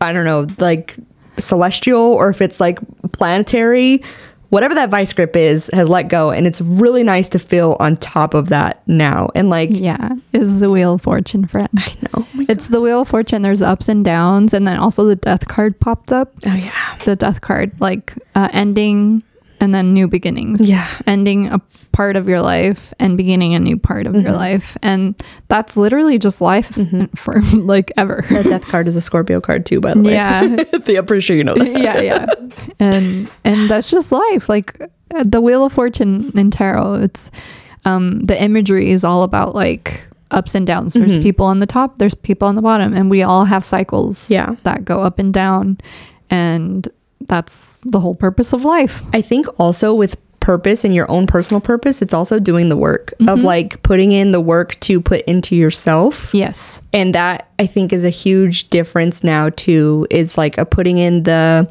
i 0.00 0.12
don't 0.12 0.24
know 0.24 0.46
like 0.58 0.96
celestial 1.40 2.00
or 2.00 2.30
if 2.30 2.40
it's 2.40 2.60
like 2.60 2.78
planetary 3.12 4.02
whatever 4.50 4.74
that 4.74 4.90
vice 4.90 5.12
grip 5.12 5.36
is 5.36 5.70
has 5.72 5.88
let 5.88 6.08
go 6.08 6.30
and 6.30 6.44
it's 6.46 6.60
really 6.60 7.04
nice 7.04 7.28
to 7.28 7.38
feel 7.38 7.76
on 7.78 7.94
top 7.96 8.34
of 8.34 8.48
that 8.48 8.82
now 8.88 9.28
and 9.36 9.48
like 9.48 9.68
Yeah, 9.70 10.10
is 10.32 10.58
the 10.58 10.70
Wheel 10.70 10.94
of 10.94 11.02
Fortune, 11.02 11.46
friend. 11.46 11.68
i 11.76 11.94
know 12.12 12.26
It's 12.48 12.66
the 12.68 12.80
Wheel 12.80 13.02
of 13.02 13.08
Fortune. 13.08 13.42
There's 13.42 13.62
ups 13.62 13.88
and 13.88 14.04
downs, 14.04 14.52
and 14.52 14.66
then 14.66 14.76
also 14.76 15.04
the 15.04 15.14
Death 15.14 15.46
card 15.46 15.78
popped 15.78 16.10
up. 16.10 16.32
oh 16.46 16.54
yeah 16.54 16.96
The 17.04 17.14
Death 17.14 17.42
card, 17.42 17.80
like 17.80 18.14
uh, 18.34 18.48
ending 18.52 19.22
and 19.60 19.74
then 19.74 19.92
new 19.92 20.08
beginnings. 20.08 20.60
Yeah. 20.60 20.88
ending 21.06 21.46
a 21.48 21.60
part 21.92 22.16
of 22.16 22.28
your 22.28 22.40
life 22.40 22.94
and 23.00 23.16
beginning 23.16 23.54
a 23.54 23.58
new 23.58 23.76
part 23.76 24.06
of 24.06 24.12
Mm-hmm. 24.14 24.22
your 24.26 24.32
life, 24.36 24.76
and 24.82 25.14
that's 25.48 25.76
literally 25.76 26.18
just 26.18 26.40
life 26.40 26.78
for 27.16 27.40
like 27.52 27.92
ever. 27.96 28.24
the 28.28 28.42
death 28.44 28.64
card 28.66 28.88
is 28.88 28.96
a 28.96 29.00
scorpio 29.00 29.40
card 29.40 29.66
too 29.66 29.80
by 29.80 29.94
the 29.94 30.02
way 30.02 30.12
Yeah. 30.12 30.40
i'm 30.98 31.06
pretty 31.06 31.20
sure 31.20 31.36
you 31.36 31.44
know 31.44 31.54
that 31.56 31.68
yeah, 31.78 32.00
yeah. 32.00 32.26
And 32.80 33.28
and 33.44 33.68
that's 33.70 33.90
just 33.90 34.10
life. 34.12 34.48
Like 34.48 34.80
uh, 35.14 35.24
the 35.26 35.40
Wheel 35.40 35.64
of 35.64 35.72
Fortune 35.72 36.30
in 36.36 36.50
tarot, 36.50 36.94
it's 37.02 37.30
um 37.84 38.20
the 38.24 38.40
imagery 38.42 38.90
is 38.90 39.04
all 39.04 39.22
about 39.22 39.54
like 39.54 40.06
ups 40.30 40.54
and 40.54 40.66
downs. 40.66 40.94
There's 40.94 41.12
Mm-hmm. 41.14 41.22
people 41.22 41.46
on 41.46 41.58
the 41.58 41.66
top, 41.66 41.98
there's 41.98 42.14
people 42.14 42.46
on 42.48 42.54
the 42.54 42.62
bottom, 42.62 42.94
and 42.94 43.10
we 43.10 43.22
all 43.22 43.44
have 43.44 43.64
cycles 43.64 44.30
Yeah. 44.30 44.54
that 44.62 44.84
go 44.84 45.00
up 45.02 45.18
and 45.18 45.34
down. 45.34 45.78
And 46.30 46.86
that's 47.30 47.80
the 47.86 48.00
whole 48.00 48.14
purpose 48.14 48.52
of 48.52 48.64
life. 48.64 49.04
I 49.14 49.22
think 49.22 49.46
also 49.58 49.94
with 49.94 50.16
purpose 50.40 50.84
and 50.84 50.94
your 50.94 51.08
own 51.10 51.26
personal 51.26 51.60
purpose, 51.60 52.02
it's 52.02 52.14
also 52.14 52.38
doing 52.40 52.68
the 52.70 52.76
work 52.76 53.12
Mm-hmm. 53.20 53.28
of 53.28 53.40
like 53.42 53.82
putting 53.82 54.12
in 54.12 54.32
the 54.32 54.40
work 54.40 54.78
to 54.80 55.00
put 55.00 55.20
into 55.26 55.54
yourself. 55.54 56.34
Yes. 56.34 56.80
And 56.92 57.14
that 57.14 57.48
I 57.58 57.66
think 57.66 57.92
is 57.92 58.04
a 58.04 58.10
huge 58.10 58.70
difference 58.70 59.22
now 59.22 59.50
too, 59.50 60.06
is 60.10 60.36
like 60.38 60.56
a 60.58 60.64
putting 60.64 60.96
in 60.98 61.22
the 61.24 61.70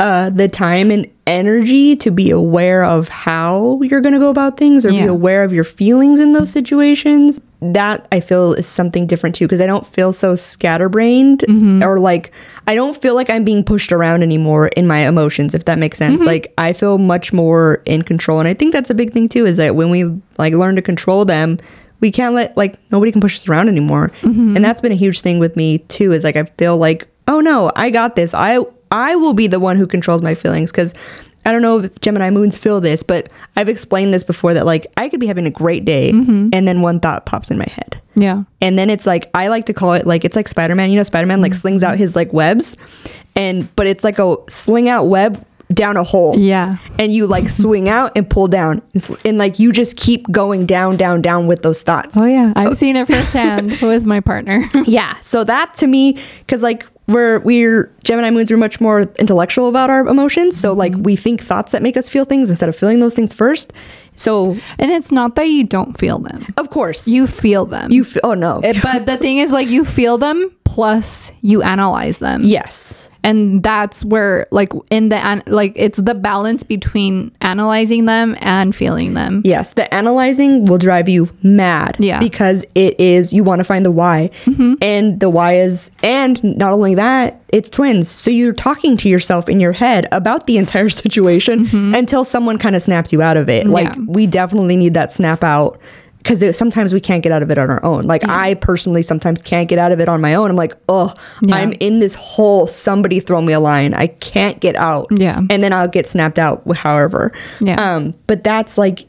uh 0.00 0.30
the 0.30 0.48
time 0.48 0.90
and 0.90 1.06
energy 1.26 1.94
to 1.94 2.10
be 2.10 2.30
aware 2.30 2.82
of 2.82 3.06
how 3.08 3.80
you're 3.82 4.00
gonna 4.00 4.18
go 4.18 4.30
about 4.30 4.56
things 4.56 4.84
or 4.84 4.88
be 4.90 5.02
aware 5.02 5.44
of 5.44 5.52
your 5.52 5.62
feelings 5.64 6.18
in 6.18 6.32
those 6.32 6.50
situations. 6.50 7.40
That 7.62 8.08
I 8.10 8.20
feel 8.20 8.54
is 8.54 8.66
something 8.66 9.06
different 9.06 9.34
too, 9.34 9.44
because 9.44 9.60
I 9.60 9.66
don't 9.66 9.86
feel 9.86 10.12
so 10.14 10.34
scatterbrained 10.34 11.44
Mm-hmm. 11.46 11.82
or 11.84 12.00
like 12.00 12.32
I 12.66 12.74
don't 12.74 12.96
feel 13.00 13.14
like 13.14 13.28
I'm 13.28 13.44
being 13.44 13.62
pushed 13.62 13.92
around 13.92 14.22
anymore 14.22 14.68
in 14.68 14.86
my 14.86 15.00
emotions, 15.06 15.54
if 15.54 15.66
that 15.66 15.78
makes 15.78 15.98
Mm-hmm. 15.98 16.16
sense. 16.16 16.26
Like 16.26 16.54
I 16.56 16.72
feel 16.72 16.96
much 16.96 17.32
more 17.34 17.82
in 17.84 18.00
control. 18.02 18.38
And 18.40 18.48
I 18.48 18.54
think 18.54 18.72
that's 18.72 18.88
a 18.90 18.94
big 18.94 19.12
thing 19.12 19.28
too, 19.28 19.44
is 19.44 19.58
that 19.58 19.76
when 19.76 19.90
we 19.90 20.04
like 20.38 20.54
learn 20.54 20.74
to 20.76 20.82
control 20.82 21.26
them, 21.26 21.58
we 22.00 22.10
can't 22.10 22.34
let 22.34 22.56
like 22.56 22.78
nobody 22.90 23.12
can 23.12 23.20
push 23.20 23.36
us 23.36 23.46
around 23.46 23.68
anymore. 23.68 24.10
Mm-hmm. 24.22 24.56
And 24.56 24.64
that's 24.64 24.80
been 24.80 24.92
a 24.92 24.96
huge 24.96 25.20
thing 25.20 25.38
with 25.38 25.54
me 25.54 25.78
too, 25.78 26.12
is 26.12 26.24
like 26.24 26.36
I 26.36 26.44
feel 26.44 26.78
like, 26.78 27.08
oh 27.28 27.40
no, 27.40 27.70
I 27.76 27.90
got 27.90 28.16
this. 28.16 28.32
I 28.32 28.64
I 28.90 29.16
will 29.16 29.34
be 29.34 29.46
the 29.46 29.60
one 29.60 29.76
who 29.76 29.86
controls 29.86 30.22
my 30.22 30.34
feelings 30.34 30.70
because 30.72 30.94
I 31.46 31.52
don't 31.52 31.62
know 31.62 31.80
if 31.80 32.00
Gemini 32.00 32.28
moons 32.30 32.58
feel 32.58 32.80
this, 32.80 33.02
but 33.02 33.30
I've 33.56 33.68
explained 33.68 34.12
this 34.12 34.22
before 34.24 34.52
that 34.54 34.66
like 34.66 34.86
I 34.96 35.08
could 35.08 35.20
be 35.20 35.26
having 35.26 35.46
a 35.46 35.50
great 35.50 35.84
day 35.86 36.12
Mm-hmm. 36.12 36.50
and 36.52 36.68
then 36.68 36.82
one 36.82 37.00
thought 37.00 37.24
pops 37.24 37.50
in 37.50 37.56
my 37.58 37.68
head. 37.68 38.00
Yeah. 38.14 38.42
And 38.60 38.78
then 38.78 38.90
it's 38.90 39.06
like 39.06 39.30
I 39.34 39.48
like 39.48 39.66
to 39.66 39.72
call 39.72 39.94
it 39.94 40.06
like 40.06 40.24
it's 40.24 40.36
like 40.36 40.48
Spider 40.48 40.74
Man. 40.74 40.90
You 40.90 40.96
know, 40.96 41.02
Spider 41.02 41.26
Man 41.26 41.40
like 41.40 41.52
Mm-hmm. 41.52 41.58
slings 41.60 41.82
out 41.82 41.96
his 41.96 42.14
like 42.14 42.32
webs, 42.32 42.76
and 43.36 43.74
but 43.76 43.86
it's 43.86 44.04
like 44.04 44.18
a 44.18 44.36
sling 44.48 44.88
out 44.88 45.04
web 45.04 45.42
down 45.72 45.96
a 45.96 46.02
hole. 46.02 46.36
Yeah. 46.36 46.78
And 46.98 47.14
you 47.14 47.26
like 47.28 47.48
swing 47.62 47.88
out 47.88 48.12
and 48.16 48.28
pull 48.28 48.48
down, 48.48 48.82
and, 48.92 49.02
sl- 49.02 49.14
and 49.24 49.38
like 49.38 49.58
you 49.60 49.70
just 49.72 49.96
keep 49.96 50.30
going 50.30 50.66
down, 50.66 50.96
down, 50.96 51.22
down 51.22 51.46
with 51.46 51.62
those 51.62 51.80
thoughts. 51.82 52.16
Oh 52.16 52.24
yeah. 52.26 52.52
I've 52.56 52.76
seen 52.76 52.96
it 52.96 53.06
firsthand 53.06 53.78
with 53.80 54.04
my 54.04 54.20
partner. 54.20 54.68
yeah. 54.84 55.14
So 55.20 55.44
that 55.44 55.72
to 55.74 55.86
me, 55.86 56.18
because 56.40 56.62
like 56.62 56.86
we're 57.10 57.40
we're 57.40 57.90
Gemini 58.04 58.30
moons, 58.30 58.50
we're 58.50 58.56
much 58.56 58.80
more 58.80 59.02
intellectual 59.18 59.68
about 59.68 59.90
our 59.90 60.06
emotions. 60.06 60.58
So 60.58 60.72
like 60.72 60.92
Mm-hmm. 60.92 61.02
we 61.02 61.16
think 61.16 61.40
thoughts 61.42 61.72
that 61.72 61.82
make 61.82 61.96
us 61.96 62.08
feel 62.08 62.24
things 62.24 62.50
instead 62.50 62.68
of 62.68 62.76
feeling 62.76 63.00
those 63.00 63.14
things 63.14 63.32
first. 63.32 63.72
So 64.16 64.52
and 64.78 64.90
it's 64.90 65.10
not 65.12 65.34
that 65.36 65.48
you 65.48 65.64
don't 65.64 65.98
feel 65.98 66.18
them. 66.18 66.44
of 66.56 66.70
course 66.70 67.08
You 67.08 67.26
feel 67.26 67.66
them. 67.66 67.90
you 67.90 68.04
feel. 68.04 68.20
Oh 68.24 68.34
no. 68.34 68.60
It- 68.62 68.82
but 68.82 69.06
the 69.06 69.16
thing 69.16 69.38
is 69.38 69.50
like 69.50 69.68
you 69.68 69.84
feel 69.84 70.18
them 70.18 70.50
plus 70.64 71.32
you 71.42 71.62
analyze 71.62 72.18
them. 72.20 72.42
yes. 72.44 73.09
And 73.24 73.62
that's 73.62 74.04
where 74.04 74.46
like 74.50 74.72
in 74.90 75.08
the 75.08 75.16
an- 75.16 75.42
like 75.46 75.72
it's 75.76 75.98
the 75.98 76.14
balance 76.14 76.62
between 76.62 77.30
analyzing 77.40 78.04
them 78.06 78.36
and 78.40 78.74
feeling 78.74 79.14
them 79.14 79.42
Yes, 79.44 79.72
the 79.74 79.92
analyzing 79.92 80.64
will 80.66 80.78
drive 80.78 81.08
you 81.08 81.28
mad. 81.42 81.96
Yeah. 81.98 82.18
Because 82.20 82.64
it 82.74 82.98
is, 83.00 83.32
you 83.32 83.42
want 83.44 83.60
to 83.60 83.64
find 83.64 83.84
the 83.84 83.90
why. 83.90 84.30
Mm-hmm. 84.44 84.74
And 84.82 85.18
the 85.20 85.28
why 85.28 85.54
is, 85.54 85.90
and 86.02 86.42
not 86.42 86.72
only 86.72 86.94
that, 86.94 87.40
it's 87.48 87.68
twins. 87.68 88.08
So 88.08 88.30
you're 88.30 88.52
talking 88.52 88.96
to 88.98 89.08
yourself 89.08 89.48
in 89.48 89.60
your 89.60 89.72
head 89.72 90.06
about 90.12 90.46
the 90.46 90.56
entire 90.58 90.88
situation 91.04 91.66
mm-hmm. 91.66 91.94
until 91.94 92.24
someone 92.24 92.58
kind 92.58 92.76
of 92.76 92.82
snaps 92.82 93.12
you 93.12 93.22
out 93.22 93.36
of 93.36 93.48
it. 93.48 93.66
Like, 93.66 93.94
Yeah. 93.94 94.02
we 94.06 94.26
definitely 94.26 94.76
need 94.76 94.94
that 94.94 95.10
snap 95.12 95.42
out 95.42 95.80
because 96.22 96.56
sometimes 96.56 96.92
we 96.92 97.00
can't 97.00 97.22
get 97.22 97.32
out 97.32 97.42
of 97.42 97.50
it 97.50 97.56
on 97.58 97.70
our 97.70 97.82
own. 97.84 98.02
Like, 98.02 98.22
I 98.28 98.54
personally 98.54 99.02
sometimes 99.02 99.40
can't 99.40 99.68
get 99.68 99.78
out 99.78 99.90
of 99.90 100.00
it 100.00 100.08
on 100.08 100.20
my 100.20 100.34
own. 100.34 100.50
I'm 100.50 100.56
like, 100.56 100.74
oh, 100.88 101.14
Yeah. 101.42 101.56
I'm 101.56 101.72
in 101.80 101.98
this 101.98 102.14
hole. 102.14 102.66
Somebody 102.66 103.20
throw 103.20 103.40
me 103.40 103.54
a 103.54 103.60
line. 103.60 103.94
I 103.94 104.08
can't 104.08 104.60
get 104.60 104.76
out. 104.76 105.06
Yeah. 105.10 105.40
And 105.48 105.62
then 105.62 105.72
I'll 105.72 105.88
get 105.88 106.06
snapped 106.06 106.38
out, 106.38 106.62
however. 106.76 107.32
Yeah. 107.60 107.76
Um, 107.80 108.14
but 108.26 108.44
that's 108.44 108.76
like 108.76 109.06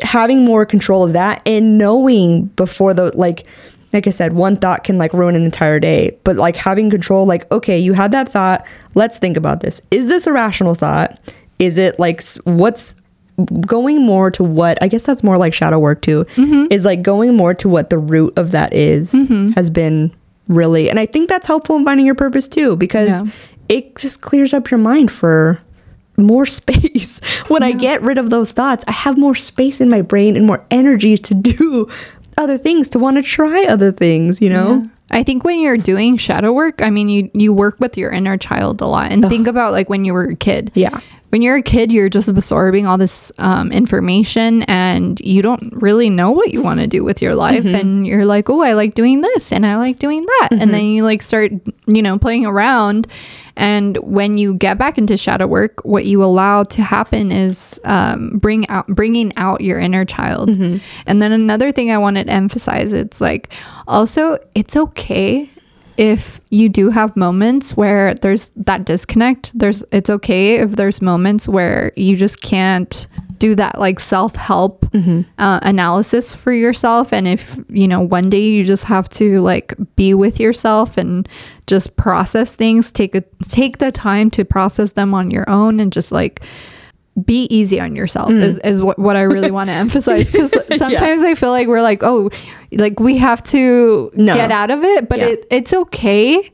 having 0.00 0.44
more 0.44 0.64
control 0.64 1.04
of 1.04 1.12
that 1.12 1.42
and 1.44 1.76
knowing 1.76 2.46
before 2.56 2.94
the 2.94 3.14
like 3.16 3.44
like 3.92 4.06
I 4.06 4.10
said, 4.10 4.34
one 4.34 4.56
thought 4.56 4.84
can 4.84 4.98
like 4.98 5.12
ruin 5.14 5.34
an 5.34 5.44
entire 5.44 5.80
day. 5.80 6.18
But 6.22 6.36
like 6.36 6.56
having 6.56 6.90
control, 6.90 7.26
like, 7.26 7.50
okay, 7.50 7.78
you 7.78 7.94
had 7.94 8.12
that 8.12 8.28
thought. 8.28 8.66
Let's 8.94 9.18
think 9.18 9.36
about 9.36 9.60
this. 9.60 9.80
Is 9.90 10.06
this 10.06 10.26
a 10.26 10.32
rational 10.32 10.74
thought? 10.74 11.18
Is 11.58 11.78
it 11.78 11.98
like 11.98 12.22
what's 12.44 12.94
going 13.60 14.02
more 14.02 14.30
to 14.32 14.42
what 14.42 14.82
I 14.82 14.88
guess 14.88 15.04
that's 15.04 15.22
more 15.22 15.38
like 15.38 15.54
shadow 15.54 15.78
work 15.78 16.02
too, 16.02 16.24
mm-hmm. 16.34 16.72
is 16.72 16.84
like 16.84 17.02
going 17.02 17.36
more 17.36 17.54
to 17.54 17.68
what 17.68 17.90
the 17.90 17.98
root 17.98 18.36
of 18.36 18.52
that 18.52 18.72
is, 18.72 19.12
mm-hmm. 19.12 19.50
has 19.50 19.70
been 19.70 20.12
really 20.48 20.88
and 20.88 20.98
I 20.98 21.06
think 21.06 21.28
that's 21.28 21.46
helpful 21.46 21.76
in 21.76 21.84
finding 21.84 22.06
your 22.06 22.14
purpose 22.14 22.48
too, 22.48 22.76
because 22.76 23.08
Yeah. 23.08 23.30
it 23.68 23.96
just 23.96 24.20
clears 24.20 24.54
up 24.54 24.70
your 24.70 24.78
mind 24.78 25.10
for 25.10 25.60
more 26.16 26.46
space. 26.60 27.20
When 27.48 27.62
I 27.62 27.72
get 27.72 28.02
rid 28.02 28.18
of 28.18 28.30
those 28.30 28.52
thoughts, 28.52 28.84
I 28.88 28.92
have 28.92 29.16
more 29.16 29.34
space 29.34 29.80
in 29.80 29.88
my 29.88 30.02
brain 30.02 30.36
and 30.36 30.46
more 30.46 30.64
energy 30.70 31.16
to 31.16 31.34
do 31.34 31.86
other 32.38 32.58
things, 32.58 32.88
to 32.90 32.98
want 32.98 33.16
to 33.16 33.22
try 33.22 33.64
other 33.64 33.92
things, 33.92 34.40
you 34.40 34.48
know? 34.50 34.88
I 35.10 35.22
think 35.22 35.42
when 35.42 35.58
you're 35.60 35.76
doing 35.78 36.16
shadow 36.18 36.52
work, 36.52 36.82
I 36.82 36.90
mean, 36.90 37.08
you 37.08 37.30
you 37.32 37.52
work 37.52 37.80
with 37.80 37.96
your 37.96 38.10
inner 38.10 38.36
child 38.36 38.82
a 38.82 38.86
lot, 38.86 39.10
and 39.10 39.26
think 39.26 39.46
about 39.46 39.72
like 39.72 39.88
when 39.88 40.04
you 40.04 40.12
were 40.12 40.24
a 40.24 40.36
kid. 40.36 40.70
Yeah. 40.74 41.00
When 41.30 41.42
you're 41.42 41.56
a 41.56 41.62
kid, 41.62 41.92
you're 41.92 42.08
just 42.08 42.28
absorbing 42.28 42.86
all 42.86 42.96
this 42.96 43.30
um, 43.38 43.70
information, 43.70 44.62
and 44.62 45.20
you 45.20 45.42
don't 45.42 45.72
really 45.74 46.08
know 46.08 46.30
what 46.30 46.52
you 46.52 46.62
want 46.62 46.80
to 46.80 46.86
do 46.86 47.04
with 47.04 47.20
your 47.20 47.34
life. 47.34 47.64
And 47.66 48.06
you're 48.06 48.24
like, 48.24 48.48
"Oh, 48.48 48.62
I 48.62 48.72
like 48.72 48.94
doing 48.94 49.20
this, 49.20 49.52
and 49.52 49.66
I 49.66 49.76
like 49.76 49.98
doing 49.98 50.24
that," 50.24 50.48
and 50.52 50.72
then 50.72 50.84
you 50.84 51.04
like 51.04 51.22
start, 51.22 51.52
you 51.86 52.02
know, 52.02 52.18
playing 52.18 52.46
around. 52.46 53.06
And 53.56 53.96
when 53.98 54.38
you 54.38 54.54
get 54.54 54.78
back 54.78 54.98
into 54.98 55.16
shadow 55.16 55.46
work, 55.46 55.84
what 55.84 56.06
you 56.06 56.22
allow 56.22 56.62
to 56.62 56.80
happen 56.80 57.32
is 57.32 57.80
um, 57.84 58.38
bring 58.38 58.68
out 58.68 58.86
bringing 58.86 59.36
out 59.36 59.60
your 59.60 59.80
inner 59.80 60.04
child. 60.04 60.48
And 61.06 61.20
then 61.20 61.32
another 61.32 61.72
thing 61.72 61.90
I 61.90 61.98
wanted 61.98 62.28
to 62.28 62.32
emphasize, 62.32 62.92
it's 62.92 63.20
like 63.20 63.52
also 63.88 64.38
it's 64.54 64.76
okay 64.76 65.50
if 65.98 66.40
you 66.50 66.70
do 66.70 66.88
have 66.88 67.14
moments 67.16 67.76
where 67.76 68.14
there's 68.14 68.50
that 68.56 68.86
disconnect 68.86 69.56
there's 69.58 69.84
it's 69.92 70.08
okay 70.08 70.56
if 70.56 70.72
there's 70.76 71.02
moments 71.02 71.46
where 71.48 71.92
you 71.96 72.16
just 72.16 72.40
can't 72.40 73.08
do 73.38 73.54
that 73.54 73.78
like 73.78 74.00
self-help 74.00 74.86
uh, 75.38 75.60
analysis 75.62 76.34
for 76.34 76.52
yourself. 76.52 77.12
And 77.12 77.28
if 77.28 77.58
you 77.68 77.86
know 77.86 78.00
one 78.00 78.30
day 78.30 78.44
you 78.48 78.64
just 78.64 78.84
have 78.84 79.08
to 79.10 79.40
like 79.40 79.74
be 79.96 80.14
with 80.14 80.40
yourself 80.40 80.96
and 80.96 81.28
just 81.66 81.96
process 81.96 82.56
things 82.56 82.90
take 82.90 83.14
a 83.14 83.22
take 83.48 83.78
the 83.78 83.92
time 83.92 84.30
to 84.30 84.44
process 84.44 84.92
them 84.92 85.14
on 85.14 85.30
your 85.30 85.48
own 85.48 85.80
and 85.80 85.92
just 85.92 86.10
like 86.10 86.42
be 87.24 87.44
easy 87.54 87.80
on 87.80 87.96
yourself 87.96 88.30
mm. 88.30 88.42
is, 88.42 88.58
is 88.58 88.80
what, 88.80 88.98
what 88.98 89.16
I 89.16 89.22
really 89.22 89.50
want 89.50 89.68
to 89.68 89.74
emphasize 89.86 90.30
because 90.30 90.52
sometimes 90.76 91.22
I 91.22 91.34
feel 91.34 91.50
like 91.50 91.68
we're 91.68 91.82
like 91.82 92.02
oh 92.02 92.30
like 92.72 93.00
we 93.00 93.16
have 93.16 93.42
to 93.44 94.10
No. 94.14 94.34
get 94.34 94.50
out 94.50 94.70
of 94.70 94.84
it 94.84 95.08
but 95.08 95.18
Yeah. 95.18 95.26
it, 95.26 95.46
it's 95.50 95.72
okay 95.72 96.50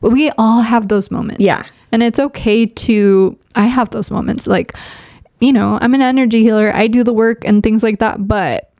we 0.00 0.30
all 0.38 0.62
have 0.62 0.88
those 0.88 1.10
moments 1.10 1.40
Yeah. 1.40 1.64
and 1.92 2.02
it's 2.02 2.18
okay 2.18 2.66
to 2.66 3.38
I 3.54 3.66
have 3.66 3.90
those 3.90 4.10
moments 4.10 4.46
like 4.46 4.74
you 5.40 5.52
know 5.52 5.78
I'm 5.80 5.92
an 5.94 6.02
energy 6.02 6.42
healer 6.42 6.70
I 6.74 6.86
do 6.86 7.04
the 7.04 7.12
work 7.12 7.46
and 7.46 7.62
things 7.62 7.82
like 7.82 7.98
that 7.98 8.26
but 8.26 8.70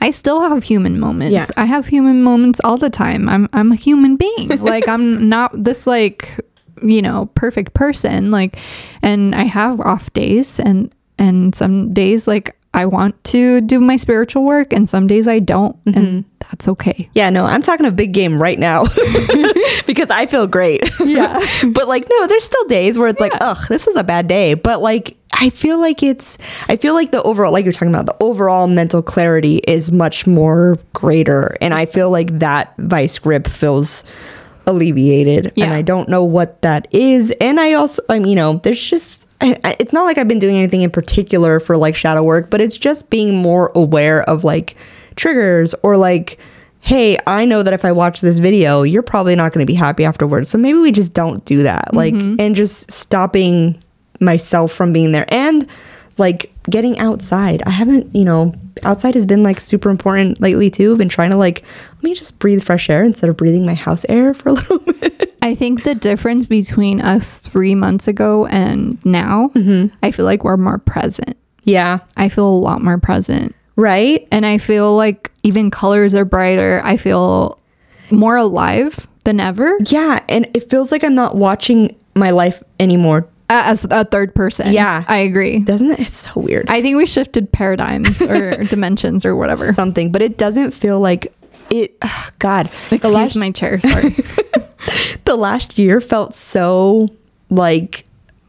I 0.00 0.10
still 0.10 0.40
have 0.40 0.62
human 0.62 0.98
moments. 0.98 1.32
Yeah. 1.32 1.46
I 1.56 1.66
have 1.66 1.86
human 1.86 2.22
moments 2.22 2.60
all 2.64 2.78
the 2.78 2.88
time. 2.88 3.28
I'm 3.28 3.46
I'm 3.52 3.72
a 3.72 3.74
human 3.74 4.16
being. 4.16 4.48
like 4.60 4.88
I'm 4.88 5.28
not 5.28 5.52
this 5.52 5.86
like 5.86 6.40
you 6.82 7.02
know 7.02 7.30
perfect 7.34 7.74
person 7.74 8.30
like 8.30 8.58
and 9.02 9.34
I 9.34 9.44
have 9.44 9.80
off 9.80 10.12
days 10.12 10.60
and 10.60 10.92
and 11.18 11.54
some 11.54 11.94
days 11.94 12.26
like 12.28 12.56
I 12.76 12.84
want 12.84 13.22
to 13.24 13.62
do 13.62 13.80
my 13.80 13.96
spiritual 13.96 14.44
work 14.44 14.72
and 14.72 14.86
some 14.86 15.06
days 15.06 15.26
I 15.26 15.38
don't 15.38 15.76
and 15.86 15.94
mm-hmm. 15.94 16.28
that's 16.50 16.68
okay. 16.68 17.08
Yeah, 17.14 17.30
no, 17.30 17.46
I'm 17.46 17.62
talking 17.62 17.86
a 17.86 17.90
big 17.90 18.12
game 18.12 18.36
right 18.36 18.58
now 18.58 18.84
because 19.86 20.10
I 20.10 20.26
feel 20.26 20.46
great. 20.46 20.82
Yeah. 21.00 21.40
but 21.72 21.88
like, 21.88 22.06
no, 22.08 22.26
there's 22.26 22.44
still 22.44 22.64
days 22.66 22.98
where 22.98 23.08
it's 23.08 23.20
like, 23.20 23.32
ugh, 23.40 23.66
this 23.68 23.86
is 23.86 23.96
a 23.96 24.04
bad 24.04 24.28
day. 24.28 24.52
But 24.52 24.82
like, 24.82 25.16
I 25.32 25.48
feel 25.48 25.80
like 25.80 26.02
it's, 26.02 26.36
I 26.68 26.76
feel 26.76 26.92
like 26.92 27.12
the 27.12 27.22
overall, 27.22 27.50
like 27.50 27.64
you're 27.64 27.72
talking 27.72 27.88
about, 27.88 28.04
the 28.04 28.16
overall 28.22 28.66
mental 28.66 29.02
clarity 29.02 29.56
is 29.66 29.90
much 29.90 30.26
more 30.26 30.78
greater. 30.92 31.56
And 31.62 31.72
I 31.72 31.86
feel 31.86 32.10
like 32.10 32.38
that 32.40 32.74
vice 32.76 33.18
grip 33.18 33.46
feels 33.46 34.04
alleviated. 34.66 35.52
And 35.66 35.74
I 35.74 35.82
don't 35.82 36.08
know 36.08 36.24
what 36.24 36.62
that 36.62 36.88
is. 36.90 37.32
And 37.40 37.60
I 37.60 37.74
also, 37.74 38.02
I'm, 38.08 38.26
you 38.26 38.34
know, 38.34 38.60
there's 38.62 38.82
just, 38.82 39.26
I, 39.40 39.58
I- 39.64 39.76
it's 39.78 39.92
not 39.92 40.04
like 40.04 40.18
I've 40.18 40.28
been 40.28 40.38
doing 40.38 40.56
anything 40.56 40.82
in 40.82 40.90
particular 40.90 41.60
for 41.60 41.76
like 41.76 41.94
shadow 41.94 42.22
work, 42.22 42.50
but 42.50 42.60
it's 42.60 42.76
just 42.76 43.10
being 43.10 43.36
more 43.36 43.72
aware 43.74 44.22
of 44.28 44.44
like 44.44 44.76
triggers 45.14 45.74
or 45.82 45.96
like, 45.96 46.38
hey, 46.80 47.18
I 47.26 47.44
know 47.44 47.62
that 47.64 47.72
if 47.72 47.84
I 47.84 47.90
watch 47.90 48.20
this 48.20 48.38
video, 48.38 48.82
you're 48.82 49.02
probably 49.02 49.34
not 49.34 49.52
going 49.52 49.66
to 49.66 49.70
be 49.70 49.74
happy 49.74 50.04
afterwards. 50.04 50.50
So 50.50 50.58
maybe 50.58 50.78
we 50.78 50.92
just 50.92 51.12
don't 51.12 51.44
do 51.44 51.64
that. 51.64 51.92
Like, 51.92 52.14
mm-hmm. 52.14 52.40
and 52.40 52.54
just 52.54 52.92
stopping 52.92 53.82
myself 54.20 54.72
from 54.72 54.92
being 54.92 55.12
there 55.12 55.26
and 55.28 55.68
like 56.18 56.52
getting 56.68 56.98
outside. 56.98 57.62
I 57.66 57.70
haven't, 57.70 58.14
you 58.14 58.24
know, 58.24 58.52
outside 58.82 59.14
has 59.14 59.26
been 59.26 59.42
like 59.42 59.60
super 59.60 59.90
important 59.90 60.40
lately 60.40 60.70
too. 60.70 60.92
I've 60.92 60.98
been 60.98 61.08
trying 61.08 61.30
to 61.30 61.36
like, 61.36 61.62
let 61.94 62.02
me 62.04 62.14
just 62.14 62.38
breathe 62.38 62.62
fresh 62.62 62.88
air 62.90 63.04
instead 63.04 63.28
of 63.30 63.36
breathing 63.36 63.66
my 63.66 63.74
house 63.74 64.04
air 64.08 64.34
for 64.34 64.50
a 64.50 64.52
little 64.54 64.78
bit. 64.78 65.34
I 65.42 65.54
think 65.54 65.84
the 65.84 65.94
difference 65.94 66.46
between 66.46 67.00
us 67.00 67.38
three 67.40 67.74
months 67.74 68.08
ago 68.08 68.46
and 68.46 69.04
now, 69.04 69.50
Mm-hmm. 69.54 69.94
I 70.02 70.10
feel 70.10 70.24
like 70.24 70.42
we're 70.42 70.56
more 70.56 70.78
present. 70.78 71.36
Yeah. 71.64 72.00
I 72.16 72.28
feel 72.28 72.46
a 72.46 72.58
lot 72.58 72.82
more 72.82 72.98
present. 72.98 73.54
Right. 73.76 74.26
And 74.32 74.46
I 74.46 74.58
feel 74.58 74.96
like 74.96 75.30
even 75.42 75.70
colors 75.70 76.14
are 76.14 76.24
brighter. 76.24 76.80
I 76.82 76.96
feel 76.96 77.60
more 78.10 78.36
alive 78.36 79.06
than 79.24 79.38
ever 79.40 79.76
Yeah. 79.86 80.20
And 80.28 80.48
it 80.54 80.70
feels 80.70 80.90
like 80.92 81.04
I'm 81.04 81.14
not 81.14 81.36
watching 81.36 81.94
my 82.14 82.30
life 82.30 82.62
anymore. 82.80 83.28
As 83.48 83.84
a 83.84 84.04
third 84.04 84.34
person. 84.34 84.72
Yeah. 84.72 85.04
I 85.06 85.18
agree. 85.18 85.60
Doesn't 85.60 85.90
it? 85.90 86.00
It's 86.00 86.16
so 86.16 86.40
weird. 86.40 86.68
I 86.68 86.82
think 86.82 86.96
we 86.96 87.06
shifted 87.06 87.52
paradigms 87.52 88.20
or 88.22 88.64
dimensions 88.64 89.24
or 89.24 89.36
whatever. 89.36 89.72
Something, 89.72 90.12
but 90.12 90.22
it 90.22 90.38
doesn't 90.38 90.72
feel 90.72 91.00
like 91.00 91.32
it. 91.70 91.96
ugh, 92.02 92.32
God. 92.38 92.66
Excuse 92.90 93.04
last, 93.04 93.36
my 93.36 93.50
chair. 93.50 93.78
Sorry. 93.78 94.10
the 95.24 95.36
last 95.36 95.78
year 95.78 96.00
felt 96.00 96.34
so 96.34 97.08
like 97.50 98.05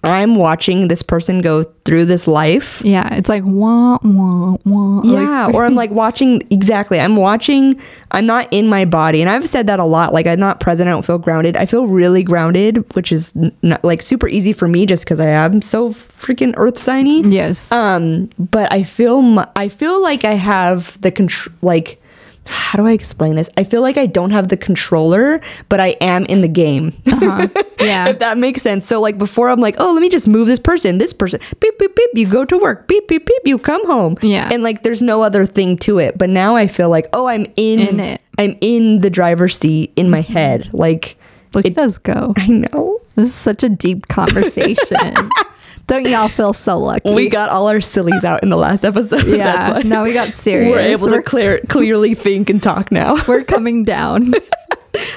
I'm 0.08 0.36
watching 0.36 0.88
this 0.88 1.02
person 1.04 1.42
go 1.42 1.64
through 1.86 2.06
this 2.06 2.28
life. 2.28 2.82
yeah. 2.84 3.14
It's 3.16 3.30
like 3.30 3.44
wah 3.46 3.98
wah 4.04 4.58
wah. 4.66 5.02
Like, 5.02 5.06
Yeah, 5.22 5.52
or 5.54 5.66
I'm 5.66 5.76
like 5.76 5.92
watching 5.92 6.42
exactly. 6.50 7.00
I'm 7.00 7.16
watching. 7.16 7.80
I'm 8.12 8.26
not 8.26 8.48
in 8.52 8.68
my 8.70 8.86
body, 8.86 9.22
and 9.22 9.30
I've 9.30 9.48
said 9.48 9.68
that 9.68 9.80
a 9.80 9.84
lot. 9.84 10.14
Like 10.14 10.28
I'm 10.28 10.40
not 10.40 10.60
present. 10.60 10.88
I 10.88 10.92
don't 10.92 11.06
feel 11.06 11.18
grounded. 11.18 11.58
I 11.58 11.66
feel 11.66 11.88
really 11.88 12.24
grounded, 12.24 12.78
which 12.96 13.12
is 13.12 13.34
not, 13.62 13.84
like 13.84 14.02
super 14.02 14.28
easy 14.28 14.54
for 14.54 14.68
me 14.68 14.86
just 14.86 15.04
because 15.06 15.20
I 15.20 15.28
am 15.28 15.62
so 15.62 15.92
freaking 15.92 16.54
earth 16.58 16.78
signy. 16.78 17.22
yes. 17.24 17.72
Um, 17.72 18.30
but 18.40 18.72
I 18.72 18.84
feel 18.84 19.44
I 19.56 19.70
feel 19.70 20.02
like 20.02 20.24
I 20.26 20.34
have 20.34 21.00
the 21.02 21.12
control. 21.12 21.56
Like, 21.62 22.02
how 22.48 22.78
do 22.78 22.86
I 22.88 22.92
explain 22.94 23.36
this? 23.36 23.50
I 23.58 23.64
feel 23.64 23.82
like 23.82 23.98
I 23.98 24.06
don't 24.06 24.32
have 24.32 24.48
the 24.48 24.58
controller, 24.58 25.40
but 25.70 25.80
I 25.80 25.90
am 26.02 26.26
in 26.26 26.42
the 26.42 26.48
game. 26.48 26.94
Uh-huh. 27.08 27.48
Yeah. 27.80 28.10
if 28.10 28.20
that 28.20 28.38
makes 28.40 28.64
sense. 28.64 28.88
So 28.88 29.00
like 29.00 29.18
before, 29.20 29.50
I'm 29.50 29.60
like, 29.60 29.76
oh, 29.78 29.94
let 29.94 30.02
me 30.02 30.10
just 30.10 30.28
move 30.28 30.48
this 30.48 30.60
person, 30.60 30.98
this 30.98 31.14
person, 31.14 31.40
beep 31.60 31.78
beep 31.78 31.96
beep. 31.96 32.10
You 32.16 32.28
go 32.28 32.44
to 32.44 32.58
work, 32.58 32.88
beep 32.88 33.08
beep 33.08 33.26
beep. 33.26 33.42
You 33.46 33.58
come 33.60 33.86
home. 33.86 34.18
Yeah. 34.24 34.50
and 34.52 34.64
like 34.64 34.82
there's 34.84 35.02
no 35.04 35.22
other 35.22 35.46
thing 35.46 35.78
to 35.80 36.00
it. 36.00 36.18
But 36.18 36.30
now 36.32 36.56
I 36.56 36.68
feel 36.68 36.90
like, 36.90 37.06
oh, 37.14 37.28
I'm 37.28 37.46
in, 37.56 37.80
In 37.80 38.00
it. 38.00 38.22
I'm 38.40 38.58
in 38.62 39.00
the 39.00 39.10
driver's 39.12 39.58
seat 39.58 39.94
in 39.96 40.10
my 40.10 40.22
head. 40.22 40.70
Like, 40.74 41.18
Look 41.54 41.66
it- 41.66 41.78
us 41.78 41.98
go. 42.00 42.34
I 42.36 42.48
know. 42.48 43.00
This 43.16 43.28
is 43.30 43.36
such 43.36 43.64
a 43.64 43.70
deep 43.70 44.08
conversation. 44.10 44.98
Don't 45.88 46.06
y'all 46.08 46.28
feel 46.28 46.52
so 46.54 46.78
lucky? 46.78 47.14
We 47.14 47.30
got 47.30 47.50
all 47.50 47.70
our 47.70 47.80
sillies 47.80 48.26
out 48.26 48.44
in 48.44 48.50
the 48.50 48.58
last 48.58 48.84
episode. 48.84 49.22
That's 49.26 49.28
yeah. 49.28 49.72
why. 49.72 49.82
Now 49.84 50.04
we 50.04 50.14
got 50.14 50.34
serious. 50.34 50.72
We're 50.72 50.80
able 50.80 51.08
to 51.08 51.16
We're, 51.16 51.22
clear, 51.22 51.60
clearly 51.70 52.14
think 52.14 52.50
and 52.50 52.62
talk 52.62 52.92
now. 52.92 53.24
we're 53.28 53.44
coming 53.46 53.86
down. 53.86 54.34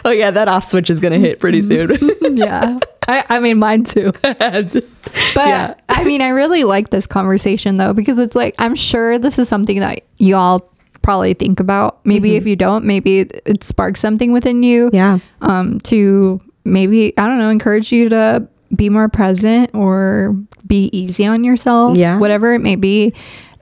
Oh 0.04 0.10
yeah, 0.10 0.30
that 0.30 0.46
off 0.46 0.68
switch 0.68 0.88
is 0.88 1.00
gonna 1.00 1.18
hit 1.18 1.40
pretty 1.40 1.62
soon. 1.62 1.98
yeah. 2.36 2.78
I, 3.08 3.24
I 3.28 3.40
mean, 3.40 3.58
mine 3.58 3.84
too. 3.84 4.12
But 4.22 4.44
Yeah. 5.36 5.74
I 5.88 6.04
mean, 6.04 6.20
I 6.22 6.28
really 6.28 6.64
like 6.64 6.90
this 6.90 7.06
conversation 7.06 7.76
though, 7.76 7.92
because 7.92 8.18
it's 8.18 8.36
like, 8.36 8.54
I'm 8.58 8.74
sure 8.76 9.18
this 9.18 9.38
is 9.38 9.48
something 9.48 9.80
that 9.80 10.02
y'all 10.18 10.70
probably 11.02 11.34
think 11.34 11.58
about. 11.60 12.04
Maybe 12.04 12.36
if 12.36 12.46
you 12.46 12.56
don't, 12.56 12.84
maybe 12.84 13.20
it, 13.20 13.42
it 13.46 13.64
sparks 13.64 14.00
something 14.00 14.32
within 14.32 14.62
you. 14.62 14.86
Mm-hmm. 14.86 14.96
yeah. 14.96 15.18
Um, 15.40 15.80
to 15.80 16.40
maybe, 16.64 17.16
I 17.18 17.26
don't 17.26 17.38
know, 17.38 17.48
encourage 17.48 17.90
you 17.90 18.08
to 18.10 18.46
be 18.74 18.88
more 18.88 19.08
present 19.08 19.70
or 19.74 20.36
be 20.66 20.88
easy 20.92 21.26
on 21.26 21.44
yourself. 21.44 21.96
Yeah. 21.96 22.18
Whatever 22.18 22.54
it 22.54 22.60
may 22.60 22.76
be. 22.76 23.12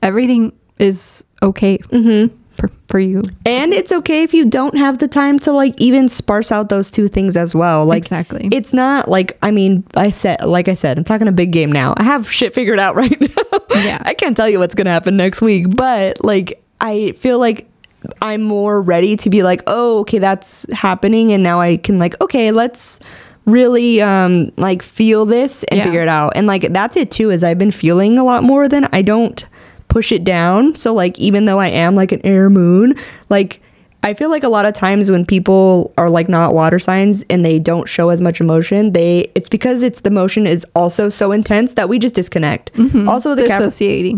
Everything 0.03 0.53
is 0.79 1.25
okay 1.43 1.79
Mm-hmm. 1.79 2.35
for, 2.57 2.71
for 2.89 3.01
you. 3.01 3.23
And 3.47 3.73
it's 3.73 3.91
okay 3.91 4.23
if 4.23 4.33
you 4.35 4.45
don't 4.45 4.77
have 4.77 4.99
the 4.99 5.09
time 5.09 5.39
to 5.41 5.53
like 5.53 5.81
even 5.81 6.09
sparse 6.09 6.53
out 6.53 6.69
those 6.69 6.91
two 6.91 7.09
things 7.09 7.37
as 7.37 7.55
well. 7.55 7.85
Like 7.87 8.03
Exactly. 8.05 8.49
It's 8.53 8.73
not 8.75 9.09
like 9.09 9.39
I 9.43 9.51
mean, 9.51 9.85
I 9.97 10.11
said 10.11 10.45
like 10.45 10.69
I 10.69 10.75
said, 10.75 10.99
I'm 10.99 11.05
talking 11.05 11.27
a 11.29 11.33
big 11.33 11.51
game 11.53 11.73
now. 11.73 11.95
I 11.97 12.03
have 12.05 12.31
shit 12.31 12.53
figured 12.53 12.79
out 12.79 12.95
right 13.03 13.21
now. 13.21 13.59
Yeah. 13.71 13.99
I 14.03 14.15
can't 14.15 14.37
tell 14.37 14.49
you 14.49 14.59
what's 14.59 14.75
gonna 14.75 14.93
happen 14.93 15.17
next 15.17 15.41
week, 15.41 15.75
but 15.75 16.25
like 16.25 16.63
I 16.81 17.13
feel 17.13 17.39
like 17.39 17.69
I'm 18.23 18.43
more 18.43 18.81
ready 18.81 19.17
to 19.17 19.31
be 19.31 19.43
like, 19.43 19.63
oh, 19.67 20.01
okay, 20.01 20.21
that's 20.21 20.65
happening, 20.73 21.33
and 21.33 21.43
now 21.43 21.61
I 21.61 21.77
can 21.79 21.99
like, 21.99 22.19
okay, 22.21 22.53
let's 22.53 23.01
really 23.49 24.01
um 24.03 24.53
like 24.57 24.83
feel 24.83 25.25
this 25.27 25.65
and 25.65 25.79
Yeah. 25.79 25.85
figure 25.85 26.03
it 26.03 26.09
out. 26.09 26.33
And 26.37 26.47
like 26.47 26.73
that's 26.73 26.97
it 26.97 27.11
too, 27.11 27.31
is 27.31 27.43
I've 27.43 27.59
been 27.59 27.71
feeling 27.71 28.19
a 28.19 28.25
lot 28.25 28.45
more 28.45 28.69
than 28.69 28.89
I 28.93 29.03
don't 29.03 29.45
push 29.89 30.13
it 30.13 30.23
down. 30.23 30.75
So 30.75 30.93
like 30.95 31.19
even 31.19 31.47
though 31.47 31.59
I 31.59 31.69
am 31.69 31.95
like 31.95 32.13
an 32.13 32.21
air 32.25 32.51
moon, 32.51 32.95
like 33.31 33.61
I 34.05 34.15
feel 34.15 34.31
like 34.31 34.45
a 34.45 34.49
lot 34.49 34.65
of 34.65 34.75
times 34.75 35.11
when 35.11 35.27
people 35.27 35.93
are 35.99 36.09
like 36.09 36.29
not 36.29 36.55
water 36.55 36.79
signs 36.79 37.23
and 37.31 37.45
they 37.45 37.59
don't 37.59 37.89
show 37.89 38.11
as 38.11 38.21
much 38.21 38.41
emotion, 38.41 38.93
they 38.93 39.31
it's 39.35 39.49
because 39.49 39.83
it's 39.83 40.01
the 40.01 40.11
emotion 40.11 40.47
is 40.47 40.65
also 40.77 41.09
so 41.09 41.33
intense 41.33 41.73
that 41.75 41.89
we 41.89 41.99
just 41.99 42.15
disconnect. 42.15 42.71
Also 43.09 43.35
the 43.35 43.47
Cap- 43.49 43.63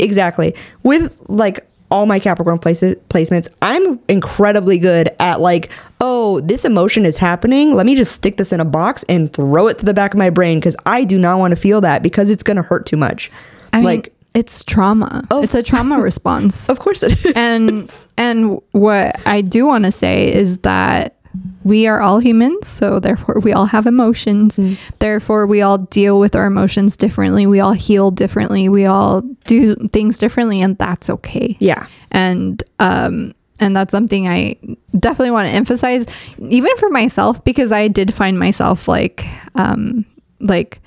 exactly 0.03 0.55
with 0.83 1.17
like 1.29 1.67
all 1.91 2.07
my 2.07 2.19
Capricorn 2.19 2.59
places 2.59 2.97
placements, 3.09 3.49
I'm 3.63 4.01
incredibly 4.09 4.79
good 4.79 5.11
at 5.19 5.41
like, 5.41 5.71
oh, 6.01 6.41
this 6.41 6.65
emotion 6.65 7.05
is 7.05 7.17
happening. 7.17 7.75
Let 7.75 7.87
me 7.87 7.97
just 7.97 8.13
stick 8.13 8.37
this 8.37 8.53
in 8.53 8.61
a 8.61 8.65
box 8.65 9.05
and 9.09 9.33
throw 9.33 9.67
it 9.69 9.79
to 9.79 9.85
the 9.85 9.95
back 9.95 10.15
of 10.15 10.19
my 10.19 10.31
brain 10.31 10.59
because 10.59 10.77
I 10.87 11.05
do 11.05 11.19
not 11.19 11.39
want 11.39 11.53
to 11.53 11.57
feel 11.57 11.81
that 11.81 12.03
because 12.03 12.31
it's 12.31 12.43
gonna 12.43 12.63
hurt 12.63 12.87
too 12.87 12.97
much. 12.97 13.31
I 13.73 13.79
mean, 13.79 13.85
like, 13.85 14.15
it's 14.35 14.63
trauma. 14.65 15.27
Oh. 15.31 15.43
It's 15.43 15.55
a 15.55 15.63
trauma 15.63 16.01
response. 16.01 16.69
of 16.69 16.79
course 16.79 17.03
it 17.03 17.25
is. 17.25 17.33
and 17.35 17.99
and 18.17 18.61
what 18.73 19.21
I 19.27 19.41
do 19.41 19.67
want 19.67 19.85
to 19.85 19.93
say 19.93 20.33
is 20.33 20.59
that 20.59 21.17
we 21.63 21.87
are 21.87 22.01
all 22.01 22.19
humans, 22.19 22.67
so 22.67 22.99
therefore 23.01 23.41
we 23.41 23.53
all 23.53 23.67
have 23.67 23.87
emotions. 23.87 24.59
Therefore, 24.99 25.47
we 25.47 25.63
all 25.63 25.79
deal 25.79 26.19
with 26.19 26.35
our 26.35 26.47
emotions 26.47 26.97
differently. 26.97 27.47
We 27.47 27.61
all 27.61 27.73
heal 27.73 28.11
differently. 28.11 28.69
We 28.69 28.87
all 28.87 29.23
do 29.45 29.77
things 29.89 30.19
differently, 30.19 30.61
and 30.63 30.77
that's 30.79 31.11
okay. 31.11 31.57
yeah. 31.61 31.87
And 32.11 32.63
um 32.79 33.35
and 33.61 33.77
that's 33.77 33.93
something 33.93 34.27
I 34.27 34.57
definitely 34.99 35.33
want 35.33 35.49
to 35.49 35.53
emphasize, 35.55 36.07
even 36.39 36.75
for 36.79 36.89
myself, 36.89 37.45
because 37.45 37.73
I 37.73 37.89
did 37.89 38.13
find 38.15 38.39
myself 38.39 38.89
like 38.89 39.27
um 39.55 40.05
like 40.41 40.81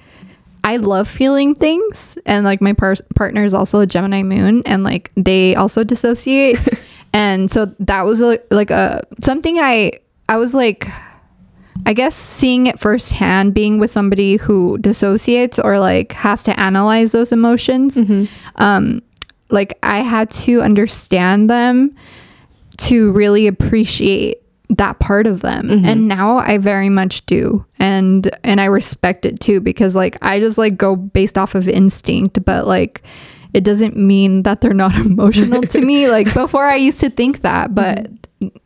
I 0.66 0.78
love 0.78 1.08
feeling 1.08 1.56
things, 1.56 2.18
and 2.26 2.46
like 2.46 2.62
my 2.62 2.74
par- 2.74 2.96
partner 3.16 3.44
is 3.44 3.54
also 3.54 3.80
a 3.80 3.86
Gemini 3.86 4.24
moon, 4.24 4.64
and 4.66 4.84
like 4.84 5.12
they 5.16 5.56
also 5.56 5.84
dissociate, 5.84 6.58
and 7.14 7.52
so 7.52 7.74
that 7.80 8.06
was 8.06 8.22
like 8.50 8.72
a 8.72 9.02
something 9.22 9.60
I 9.60 10.00
I 10.30 10.38
was 10.38 10.54
like, 10.54 10.88
I 11.86 11.94
guess 11.94 12.16
seeing 12.16 12.68
it 12.68 12.80
firsthand, 12.80 13.54
being 13.54 13.80
with 13.80 13.92
somebody 13.92 14.38
who 14.38 14.78
dissociates 14.78 15.60
or 15.60 15.80
like 15.80 16.14
has 16.14 16.44
to 16.44 16.58
analyze 16.60 17.12
those 17.12 17.32
emotions, 17.32 17.98
mm-hmm. 17.98 18.26
um, 18.56 19.02
like 19.50 19.78
I 19.84 20.00
had 20.00 20.32
to 20.32 20.62
understand 20.62 21.50
them 21.50 21.96
to 22.78 23.12
really 23.12 23.48
appreciate 23.48 24.44
that 24.70 25.00
part 25.00 25.28
of 25.28 25.42
them. 25.42 25.68
Mm-hmm. 25.68 25.86
And 25.86 26.08
now 26.08 26.38
i 26.38 26.58
very 26.58 26.90
much 26.90 27.26
do. 27.26 27.66
And 27.80 28.30
and 28.44 28.62
i 28.62 28.66
respect 28.66 29.26
it 29.26 29.40
too 29.40 29.60
because 29.60 29.96
like 29.96 30.18
i 30.22 30.40
just 30.40 30.58
like 30.58 30.78
go 30.78 30.96
based 30.96 31.38
off 31.38 31.54
of 31.54 31.68
instinct 31.68 32.44
but 32.46 32.66
like 32.66 33.04
it 33.54 33.64
doesn't 33.64 33.96
mean 33.96 34.44
that 34.44 34.62
they're 34.62 34.74
not 34.74 34.96
emotional 35.06 35.62
to 35.62 35.82
me. 35.82 36.10
Like 36.10 36.34
before 36.34 36.66
i 36.66 36.76
used 36.76 37.00
to 37.02 37.10
think 37.10 37.42
that 37.42 37.76
but 37.76 37.98
mm-hmm. 37.98 38.16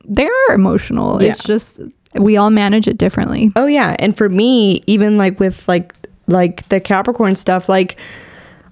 They 0.08 0.26
are 0.26 0.54
emotional 0.54 1.18
it's 1.20 1.44
just 1.44 1.80
we 2.16 2.38
all 2.38 2.50
manage 2.50 2.88
it 2.88 2.98
differently 2.98 3.52
Oh 3.56 3.68
yeah, 3.68 3.96
and 4.00 4.18
for 4.18 4.30
me, 4.30 4.84
even 4.88 5.18
like 5.18 5.40
with 5.40 5.68
like 5.68 5.94
like 6.28 6.68
the 6.70 6.80
Capricorn 6.80 7.36
stuff, 7.36 7.70
like 7.70 8.00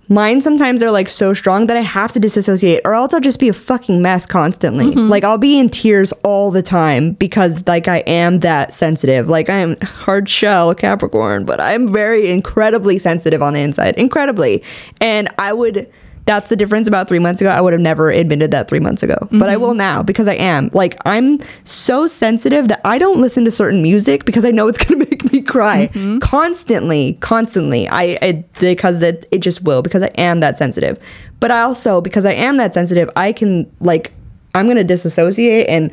Mine 0.08 0.40
sometimes 0.40 0.84
are 0.84 0.92
like 0.92 1.10
so 1.10 1.34
strong 1.34 1.66
that 1.66 1.78
I 1.78 1.82
have 1.82 2.12
to 2.12 2.20
disassociate, 2.20 2.82
or 2.86 2.94
else 2.94 3.12
I'll 3.12 3.20
just 3.20 3.40
be 3.40 3.50
a 3.50 3.54
fucking 3.54 4.04
mess 4.04 4.28
constantly. 4.28 4.86
Mm-hmm. 4.86 5.10
Like 5.10 5.24
I'll 5.24 5.40
be 5.40 5.58
in 5.58 5.68
tears 5.68 6.12
all 6.24 6.52
the 6.52 6.62
time 6.62 7.14
because 7.14 7.66
like 7.66 7.88
I 7.88 7.98
am 8.06 8.42
that 8.42 8.72
sensitive. 8.72 9.30
Like 9.30 9.50
I 9.50 9.58
am 9.58 9.78
hard 9.82 10.30
shell 10.30 10.76
Capricorn, 10.76 11.44
but 11.44 11.60
I'm 11.60 11.92
very 11.92 12.30
incredibly 12.30 13.00
sensitive 13.00 13.42
on 13.42 13.54
the 13.54 13.62
inside, 13.62 13.96
incredibly. 13.98 14.64
And 15.02 15.28
I 15.40 15.54
would. 15.54 15.92
That's 16.26 16.48
the 16.48 16.56
difference 16.56 16.88
about 16.88 17.08
three 17.08 17.20
months 17.20 17.40
ago. 17.40 17.52
I 17.52 17.62
would 17.62 17.74
have 17.74 17.82
never 17.82 18.10
admitted 18.10 18.50
that 18.52 18.68
three 18.68 18.80
months 18.80 19.04
ago, 19.04 19.16
but 19.32 19.48
I 19.48 19.54
mm-hmm. 19.54 19.62
will 19.62 19.74
now 19.76 20.02
because 20.02 20.28
I 20.28 20.34
am. 20.34 20.72
Like, 20.74 20.98
I'm 21.06 21.40
so 21.66 22.08
sensitive 22.08 22.68
that 22.70 22.82
I 22.84 22.98
don't 22.98 23.22
listen 23.22 23.46
to 23.46 23.52
certain 23.52 23.84
music 23.84 24.26
because 24.26 24.44
I 24.44 24.50
know 24.50 24.68
it's 24.68 24.78
going 24.84 25.00
to 25.00 25.10
make 25.10 25.32
me 25.32 25.42
cry 25.42 25.88
mm-hmm. 25.88 26.20
constantly, 26.20 27.14
constantly. 27.22 27.88
I, 27.88 28.18
I 28.24 28.46
because 28.60 29.00
that 29.00 29.26
it 29.32 29.40
just 29.40 29.64
will 29.64 29.84
because 29.84 30.02
I 30.02 30.12
am 30.18 30.40
that 30.40 30.58
sensitive. 30.58 30.98
But 31.40 31.52
I 31.52 31.62
also, 31.62 32.02
because 32.02 32.26
I 32.26 32.34
am 32.34 32.58
that 32.58 32.74
sensitive, 32.74 33.10
I 33.16 33.32
can, 33.32 33.72
like, 33.80 34.12
I'm 34.56 34.66
going 34.66 34.78
to 34.78 34.84
disassociate 34.84 35.68
and 35.68 35.92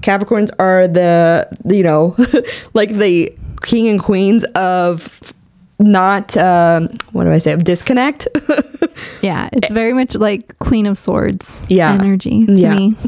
Capricorns 0.00 0.50
are 0.58 0.88
the, 0.88 1.48
you 1.66 1.82
know, 1.82 2.16
like 2.74 2.90
the 2.90 3.32
king 3.62 3.88
and 3.88 4.00
queens 4.00 4.44
of 4.54 5.32
not, 5.78 6.36
um, 6.36 6.88
what 7.12 7.24
do 7.24 7.32
I 7.32 7.38
say, 7.38 7.52
of 7.52 7.64
disconnect. 7.64 8.28
Yeah, 9.22 9.48
it's 9.52 9.70
very 9.70 9.92
much 9.92 10.16
like 10.16 10.58
Queen 10.58 10.84
of 10.86 10.98
Swords 10.98 11.64
Yeah. 11.68 11.92
energy 11.94 12.46
to 12.46 12.52
Yeah. 12.52 12.74
me. 12.74 12.96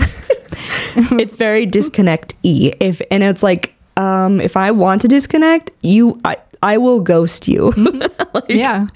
it's 1.22 1.35
very 1.37 1.66
disconnect 1.66 2.35
e. 2.44 2.70
if 2.80 3.00
and 3.11 3.22
it's 3.24 3.42
like 3.42 3.74
um 3.96 4.40
if 4.40 4.56
i 4.56 4.70
want 4.70 5.00
to 5.02 5.09
disconnect 5.09 5.70
you 5.83 6.20
i 6.24 6.37
i 6.62 6.76
will 6.78 7.00
ghost 7.00 7.48
you 7.48 7.72
Like, 8.35 8.44
Yeah. 8.48 8.87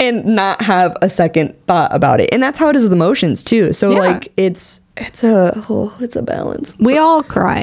and 0.00 0.24
not 0.24 0.60
have 0.62 0.96
a 1.02 1.08
second 1.08 1.54
thought 1.66 1.94
about 1.94 2.20
it 2.20 2.30
and 2.32 2.42
that's 2.42 2.58
how 2.58 2.68
it 2.68 2.76
is 2.76 2.82
with 2.84 2.92
emotions 2.92 3.42
too 3.44 3.72
so 3.72 3.90
Yeah. 3.90 3.98
like 3.98 4.32
it's 4.36 4.80
it's 4.96 5.22
a 5.24 5.52
oh, 5.68 5.92
it's 6.00 6.16
a 6.16 6.22
balance 6.22 6.76
We 6.80 6.98
all 6.98 7.22
cry. 7.22 7.62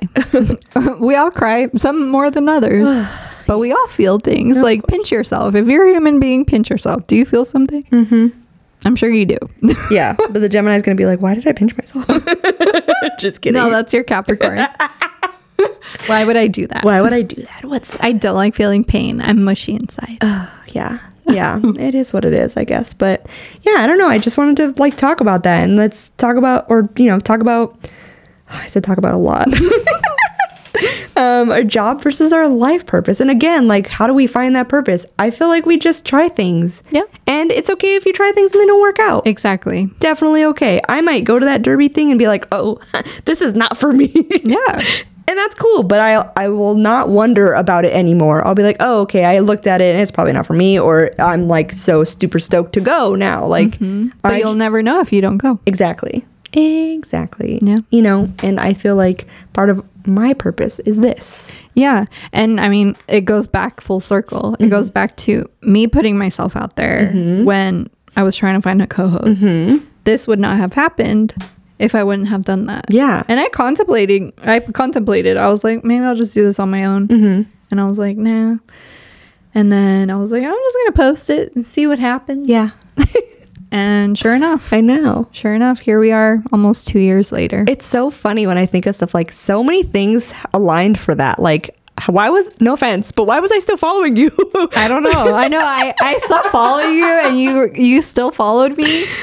we 1.00 1.16
all 1.16 1.30
cry, 1.32 1.68
some 1.76 2.08
more 2.10 2.32
than 2.32 2.48
others. 2.50 2.88
but 3.48 3.58
we 3.60 3.72
all 3.72 3.88
feel 3.88 4.20
things. 4.20 4.58
Like 4.58 4.86
pinch 4.88 5.12
yourself. 5.12 5.56
If 5.56 5.68
you're 5.68 5.88
a 5.88 5.92
human 5.92 6.20
being, 6.20 6.46
pinch 6.46 6.70
yourself. 6.70 7.08
Do 7.08 7.16
you 7.16 7.26
feel 7.26 7.46
something? 7.46 7.84
Mm-hmm. 7.86 8.28
I'm 8.86 8.96
sure 8.96 9.10
you 9.10 9.26
do. 9.26 9.38
yeah 9.92 10.14
but 10.18 10.34
the 10.36 10.48
gemini's 10.48 10.84
gonna 10.84 10.96
be 10.96 11.06
like 11.08 11.20
why 11.20 11.34
did 11.34 11.48
i 11.48 11.52
pinch 11.52 11.76
myself 11.76 12.06
just 13.20 13.42
kidding 13.42 13.54
no, 13.60 13.70
that's 13.72 13.92
your 13.94 14.04
Capricorn. 14.04 14.60
Why 16.06 16.24
would 16.26 16.38
I 16.38 16.46
do 16.48 16.68
that? 16.68 16.84
why 16.84 17.02
would 17.02 17.12
i 17.14 17.24
do 17.24 17.42
that 17.42 17.62
what's 17.64 17.90
that 17.90 18.04
I 18.04 18.12
don't 18.12 18.36
like 18.36 18.54
feeling 18.54 18.84
pain. 18.84 19.20
I'm 19.20 19.44
mushy 19.44 19.74
inside. 19.74 20.20
yeah 20.68 21.00
yeah 21.30 21.60
it 21.80 21.96
is 21.96 22.14
what 22.14 22.24
it 22.24 22.34
is 22.34 22.56
i 22.56 22.64
guess 22.64 22.94
but 22.94 23.28
yeah 23.64 23.78
i 23.80 23.88
don't 23.88 23.98
know 23.98 24.08
i 24.08 24.18
just 24.18 24.38
wanted 24.38 24.56
to 24.58 24.82
like 24.82 24.96
talk 24.96 25.20
about 25.20 25.44
that 25.44 25.64
and 25.64 25.76
let's 25.76 26.10
talk 26.18 26.38
about 26.38 26.66
or 26.70 26.88
you 26.98 27.06
know 27.08 27.20
talk 27.20 27.42
about 27.42 27.76
i 28.50 28.68
said 28.68 28.84
talk 28.84 28.98
about 28.98 29.14
a 29.14 29.18
lot 29.18 29.48
um 31.18 31.52
our 31.52 31.64
job 31.64 32.02
versus 32.02 32.32
our 32.32 32.48
life 32.48 32.86
purpose. 32.86 33.20
And 33.20 33.30
again 33.32 33.68
like 33.68 33.88
how 33.88 34.08
do 34.08 34.14
we 34.14 34.28
find 34.28 34.56
that 34.56 34.70
purpose? 34.70 35.06
I 35.20 35.30
feel 35.32 35.48
like 35.50 35.66
we 35.66 35.78
just 35.78 36.06
try 36.06 36.30
things. 36.30 36.84
Yeah. 36.92 37.04
and 37.26 37.52
it's 37.52 37.70
okay 37.72 37.96
if 37.96 38.06
you 38.06 38.14
try 38.14 38.32
things 38.32 38.52
and 38.54 38.62
they 38.62 38.66
don't 38.68 38.82
work 38.82 39.00
out. 39.00 39.26
Exactly. 39.28 39.90
definitely 40.00 40.44
okay. 40.46 40.80
I 40.88 41.02
might 41.02 41.24
go 41.24 41.40
to 41.40 41.46
that 41.46 41.62
derby 41.64 41.88
thing 41.90 42.12
and 42.12 42.20
be 42.20 42.28
like 42.28 42.46
oh 42.52 42.80
this 43.26 43.42
is 43.42 43.54
not 43.54 43.78
for 43.78 43.92
me. 43.92 44.12
Yeah. 44.44 44.82
and 45.30 45.38
that's 45.38 45.56
cool 45.56 45.84
but 45.84 46.00
i 46.00 46.14
i 46.38 46.48
will 46.48 46.76
not 46.76 47.10
wonder 47.10 47.52
about 47.54 47.84
it 47.84 47.92
anymore. 47.94 48.46
I'll 48.48 48.56
be 48.56 48.64
like 48.64 48.78
oh 48.80 49.02
okay 49.02 49.26
i 49.26 49.40
looked 49.40 49.68
at 49.68 49.82
it 49.82 49.92
and 49.94 50.02
it's 50.02 50.12
probably 50.12 50.32
not 50.34 50.46
for 50.46 50.54
me 50.54 50.80
or 50.80 51.12
i'm 51.20 51.48
like 51.50 51.74
so 51.74 52.04
super 52.06 52.40
stoked 52.40 52.74
to 52.74 52.80
go 52.80 53.16
now. 53.16 53.46
Like 53.46 53.78
But 53.80 54.32
I- 54.34 54.38
you'll 54.38 54.56
never 54.56 54.82
know 54.82 55.02
if 55.02 55.12
you 55.12 55.20
don't 55.22 55.38
go. 55.38 55.60
exactly 55.66 56.26
exactly 56.54 57.60
Yeah. 57.62 57.78
you 57.90 58.02
know 58.02 58.32
and 58.42 58.60
i 58.60 58.74
feel 58.74 58.96
like 58.96 59.28
part 59.54 59.70
of 59.70 59.86
my 60.08 60.34
purpose 60.34 60.80
is 60.80 60.98
this 60.98 61.52
Yeah. 61.78 62.06
And 62.34 62.60
I 62.60 62.70
mean, 62.70 62.96
it 63.08 63.22
goes 63.22 63.48
back 63.48 63.82
full 63.82 64.00
circle. 64.00 64.56
It 64.56 64.62
mm-hmm. 64.62 64.70
goes 64.72 64.90
back 64.90 65.16
to 65.18 65.48
me 65.62 65.86
putting 65.86 66.18
myself 66.18 66.56
out 66.56 66.76
there 66.76 67.12
mm-hmm. 67.14 67.46
when 67.46 67.88
I 68.16 68.24
was 68.24 68.36
trying 68.36 68.56
to 68.56 68.62
find 68.64 68.82
a 68.82 68.88
co 68.88 69.10
host. 69.10 69.44
Mm-hmm. 69.44 69.86
This 70.04 70.26
would 70.26 70.40
not 70.40 70.58
have 70.58 70.74
happened 70.74 71.36
if 71.78 71.94
I 71.94 72.04
wouldn't 72.04 72.30
have 72.30 72.46
done 72.46 72.66
that. 72.66 72.86
Yeah. 72.90 73.22
And 73.28 73.40
I 73.40 73.48
contemplating, 73.50 74.34
I 74.42 74.60
contemplated, 74.60 75.38
I 75.38 75.50
was 75.50 75.64
like, 75.64 75.84
maybe 75.84 76.04
I'll 76.04 76.16
just 76.16 76.34
do 76.34 76.44
this 76.44 76.60
on 76.60 76.72
my 76.72 76.86
own. 76.86 77.06
And 77.70 77.80
I 77.80 77.86
was 77.86 78.00
like, 78.00 78.18
nah. 78.18 78.58
And 79.54 79.72
then 79.72 80.10
I 80.10 80.16
was 80.16 80.32
like, 80.32 80.44
I'm 80.44 80.50
just 80.50 80.78
going 80.78 80.94
to 80.94 80.98
post 80.98 81.30
it 81.30 81.56
and 81.56 81.64
see 81.64 81.86
what 81.86 82.00
happens. 82.00 82.50
yeah 82.50 82.72
And 83.72 84.18
sure 84.18 84.34
enough, 84.36 84.72
i 84.74 84.82
know 84.82 85.28
sure 85.32 85.54
enough, 85.54 85.80
here 85.82 86.00
we 86.00 86.12
are 86.12 86.42
almost 86.52 86.88
two 86.88 87.00
years 87.00 87.32
later. 87.32 87.66
it's 87.68 87.86
so 87.86 88.10
funny 88.10 88.48
when 88.48 88.58
i 88.58 88.66
think 88.66 88.86
of 88.86 88.96
stuff 88.96 89.14
like 89.14 89.32
so 89.32 89.64
many 89.64 89.84
things 89.84 90.34
aligned 90.54 90.98
for 90.98 91.14
that 91.16 91.40
like 91.40 91.76
why 92.08 92.30
was 92.30 92.48
no 92.62 92.74
offense 92.74 93.12
but 93.12 93.26
why 93.26 93.40
was 93.40 93.52
i 93.52 93.60
still 93.60 93.78
following 93.78 94.16
you 94.16 94.30
I 94.76 94.88
don't 94.88 95.04
know. 95.04 95.34
I 95.34 95.48
know 95.48 95.60
I, 95.64 95.94
I 96.00 96.18
stopped 96.20 96.50
following 96.50 96.96
you 96.96 97.06
and 97.06 97.40
you 97.40 97.72
you 97.74 98.02
still 98.02 98.32
followed 98.32 98.78
me. 98.78 99.08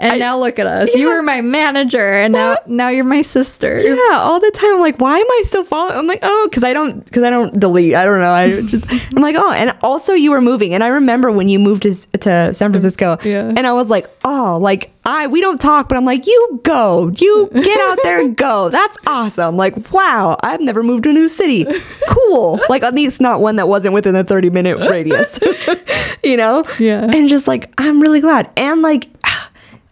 And 0.00 0.20
now 0.20 0.38
look 0.38 0.58
at 0.60 0.66
us. 0.66 0.94
You 0.94 1.08
were 1.08 1.22
my 1.22 1.40
manager 1.40 2.12
and 2.12 2.32
now 2.32 2.56
now 2.66 2.88
you're 2.88 3.04
my 3.04 3.22
sister. 3.22 3.80
Yeah, 3.80 4.18
all 4.18 4.38
the 4.38 4.50
time. 4.52 4.74
I'm 4.74 4.80
like, 4.80 5.00
why 5.00 5.18
am 5.18 5.26
I 5.28 5.42
still 5.44 5.64
following? 5.64 5.96
I'm 5.98 6.06
like, 6.06 6.20
oh, 6.22 6.46
because 6.48 6.62
I 6.62 6.72
don't, 6.72 7.04
because 7.04 7.24
I 7.24 7.30
don't 7.30 7.58
delete. 7.58 7.94
I 7.94 8.04
don't 8.04 8.20
know. 8.20 8.30
I 8.32 8.60
just, 8.66 8.86
I'm 9.14 9.22
like, 9.22 9.34
oh, 9.36 9.50
and 9.50 9.76
also 9.82 10.12
you 10.12 10.30
were 10.30 10.40
moving, 10.40 10.72
and 10.72 10.84
I 10.84 10.88
remember 10.88 11.32
when 11.32 11.48
you 11.48 11.58
moved 11.58 11.82
to 11.82 11.94
to 12.18 12.54
San 12.54 12.70
Francisco, 12.70 13.18
Yeah. 13.24 13.48
and 13.56 13.66
I 13.66 13.72
was 13.72 13.90
like, 13.90 14.08
oh, 14.24 14.58
like 14.60 14.92
I 15.04 15.26
we 15.26 15.40
don't 15.40 15.60
talk, 15.60 15.88
but 15.88 15.96
I'm 15.98 16.04
like, 16.04 16.26
you 16.28 16.60
go, 16.62 17.08
you 17.16 17.48
get 17.52 17.80
out 17.80 17.98
there 18.04 18.20
and 18.20 18.36
go. 18.36 18.68
That's 18.68 18.96
awesome. 19.06 19.56
Like, 19.56 19.90
wow, 19.92 20.36
I've 20.44 20.60
never 20.60 20.82
moved 20.84 21.04
to 21.04 21.10
a 21.10 21.12
new 21.12 21.28
city. 21.28 21.66
Cool. 22.08 22.60
Like 22.68 22.82
at 22.82 22.94
least 22.94 23.20
not 23.20 23.40
one 23.40 23.56
that 23.56 23.66
wasn't 23.68 23.94
within 23.94 24.14
a 24.14 24.22
30 24.22 24.50
minute 24.50 24.78
radius. 24.78 25.40
you 26.22 26.36
know? 26.36 26.64
Yeah. 26.78 27.04
And 27.04 27.28
just 27.28 27.48
like, 27.48 27.72
I'm 27.78 28.00
really 28.00 28.20
glad. 28.20 28.50
And 28.56 28.82
like, 28.82 29.08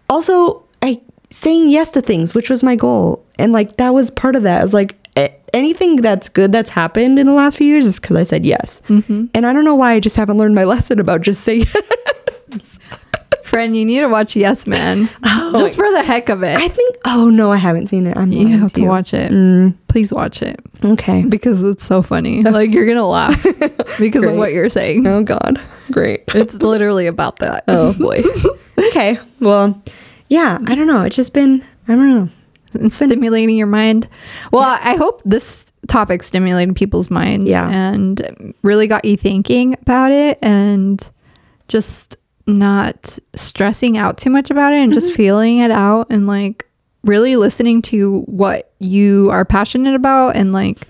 also 0.09 0.65
I 0.83 1.01
saying 1.31 1.69
yes 1.69 1.91
to 1.93 2.03
things, 2.03 2.35
which 2.35 2.51
was 2.51 2.63
my 2.63 2.77
goal, 2.77 3.25
and 3.39 3.53
like 3.53 3.77
that 3.77 3.95
was 3.95 4.11
part 4.11 4.37
of 4.37 4.43
that. 4.45 4.61
I 4.61 4.63
was 4.63 4.75
like 4.75 4.97
anything 5.57 5.97
that's 5.97 6.29
good 6.29 6.53
that's 6.53 6.71
happened 6.71 7.19
in 7.19 7.27
the 7.27 7.33
last 7.33 7.57
few 7.57 7.67
years 7.67 7.87
is 7.87 7.99
because 7.99 8.17
I 8.17 8.23
said 8.23 8.45
yes, 8.45 8.83
mm-hmm. 8.89 9.27
and 9.35 9.47
I 9.47 9.53
don't 9.53 9.65
know 9.65 9.75
why 9.75 9.93
I 9.93 10.01
just 10.01 10.17
haven't 10.17 10.39
learned 10.39 10.55
my 10.55 10.65
lesson 10.75 11.01
about 11.01 11.23
just 11.23 11.43
saying. 11.43 11.67
Friend, 13.43 13.77
you 13.77 13.85
need 13.85 14.01
to 14.01 14.09
watch 14.09 14.35
Yes 14.35 14.67
Man. 14.67 15.09
Just 15.57 15.77
for 15.77 15.91
the 15.93 16.03
heck 16.03 16.29
of 16.29 16.43
it. 16.43 16.59
I 16.59 16.67
think. 16.67 16.97
Oh 17.05 17.31
no, 17.31 17.53
I 17.53 17.57
haven't 17.57 17.87
seen 17.87 18.07
it. 18.07 18.17
I'm 18.17 18.33
you 18.33 18.49
have 18.59 18.73
to 18.73 18.83
you. 18.83 18.89
watch 18.89 19.15
it. 19.15 19.31
Please 19.87 20.13
watch 20.13 20.43
it. 20.43 20.61
Okay. 20.85 21.25
Because 21.25 21.63
it's 21.63 21.87
so 21.87 22.03
funny. 22.03 22.43
Like 22.43 22.73
you're 22.73 22.87
gonna 22.87 23.07
laugh 23.07 23.41
because 23.99 24.25
of 24.25 24.35
what 24.35 24.53
you're 24.53 24.69
saying. 24.69 25.07
Oh 25.07 25.23
God. 25.23 25.61
Great. 25.93 26.25
It's 26.35 26.55
literally 26.55 27.07
about 27.07 27.39
that. 27.39 27.65
Oh 27.69 27.93
boy. 27.95 28.23
Okay. 28.79 29.19
Well, 29.41 29.81
yeah. 30.29 30.59
I 30.67 30.75
don't 30.75 30.87
know. 30.87 31.03
It's 31.03 31.17
just 31.17 31.33
been. 31.33 31.65
I 31.89 31.95
don't 31.95 32.15
know. 32.15 32.29
and 32.75 32.93
stimulating 32.93 33.57
your 33.57 33.67
mind. 33.67 34.09
Well, 34.53 34.63
I 34.63 34.97
hope 34.97 35.23
this 35.25 35.73
topic 35.89 36.23
stimulated 36.23 36.75
people's 36.75 37.11
minds 37.11 37.49
Yeah. 37.49 37.69
and 37.69 38.55
really 38.63 38.87
got 38.87 39.05
you 39.05 39.17
thinking 39.17 39.75
about 39.75 40.11
it 40.13 40.39
and 40.43 41.09
just 41.69 42.17
not 42.47 43.19
stressing 43.35 43.97
out 43.97 44.19
too 44.19 44.31
much 44.31 44.51
about 44.51 44.73
it 44.73 44.79
and 44.79 44.93
just 44.93 45.09
mm-hmm. 45.09 45.17
feeling 45.17 45.59
it 45.59 45.71
out 45.71 46.09
and 46.11 46.27
like 46.27 46.69
really 47.05 47.37
listening 47.37 47.83
to 47.83 48.23
what 48.23 48.73
you 48.79 49.29
are 49.31 49.45
passionate 49.45 49.95
about 49.95 50.37
and 50.37 50.53
like 50.53 50.87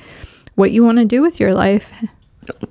what 0.54 0.70
you 0.70 0.82
want 0.84 0.98
to 0.98 1.04
do 1.04 1.22
with 1.22 1.38
your 1.40 1.54
life. 1.54 1.92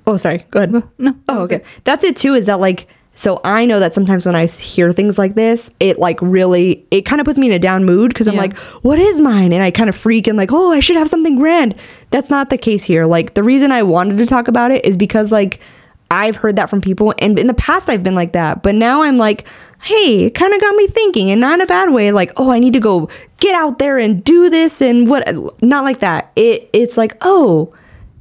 Oh, 0.06 0.16
sorry. 0.16 0.46
Go 0.50 0.60
ahead. 0.60 0.72
No. 0.98 1.14
Oh, 1.28 1.42
okay. 1.42 1.62
That's 1.84 2.02
it 2.02 2.16
too. 2.16 2.34
Is 2.34 2.46
that 2.46 2.60
like 2.60 2.88
so? 3.16 3.40
I 3.42 3.64
know 3.64 3.80
that 3.80 3.92
sometimes 3.92 4.24
when 4.24 4.36
I 4.36 4.46
hear 4.46 4.92
things 4.92 5.18
like 5.18 5.34
this, 5.34 5.70
it 5.80 5.98
like 5.98 6.22
really 6.22 6.86
it 6.92 7.02
kind 7.02 7.20
of 7.20 7.24
puts 7.24 7.36
me 7.36 7.46
in 7.46 7.52
a 7.52 7.58
down 7.58 7.84
mood 7.84 8.10
because 8.10 8.28
I'm 8.28 8.36
like, 8.36 8.56
what 8.84 9.00
is 9.00 9.18
mine? 9.20 9.52
And 9.52 9.62
I 9.62 9.72
kind 9.72 9.88
of 9.88 9.96
freak 9.96 10.28
and 10.28 10.38
like, 10.38 10.52
oh, 10.52 10.70
I 10.70 10.78
should 10.78 10.96
have 10.96 11.10
something 11.10 11.34
grand. 11.34 11.74
That's 12.10 12.30
not 12.30 12.50
the 12.50 12.58
case 12.58 12.84
here. 12.84 13.06
Like 13.06 13.34
the 13.34 13.42
reason 13.42 13.72
I 13.72 13.82
wanted 13.82 14.18
to 14.18 14.26
talk 14.26 14.46
about 14.46 14.70
it 14.70 14.84
is 14.84 14.96
because 14.96 15.32
like 15.32 15.60
I've 16.08 16.36
heard 16.36 16.54
that 16.54 16.70
from 16.70 16.80
people, 16.80 17.12
and 17.18 17.36
in 17.36 17.48
the 17.48 17.54
past 17.54 17.88
I've 17.88 18.04
been 18.04 18.14
like 18.14 18.32
that, 18.34 18.62
but 18.62 18.76
now 18.76 19.02
I'm 19.02 19.18
like. 19.18 19.48
Hey, 19.82 20.24
it 20.24 20.30
kind 20.30 20.54
of 20.54 20.60
got 20.62 20.74
me 20.74 20.86
thinking, 20.86 21.30
and 21.30 21.38
not 21.38 21.56
in 21.56 21.60
a 21.60 21.66
bad 21.66 21.92
way. 21.92 22.10
Like, 22.10 22.32
oh, 22.38 22.50
I 22.50 22.58
need 22.58 22.72
to 22.72 22.80
go 22.80 23.10
get 23.40 23.54
out 23.54 23.78
there 23.78 23.98
and 23.98 24.24
do 24.24 24.48
this, 24.48 24.80
and 24.80 25.06
what? 25.06 25.28
Not 25.62 25.84
like 25.84 25.98
that. 25.98 26.32
It, 26.34 26.70
it's 26.72 26.96
like, 26.96 27.14
oh, 27.20 27.74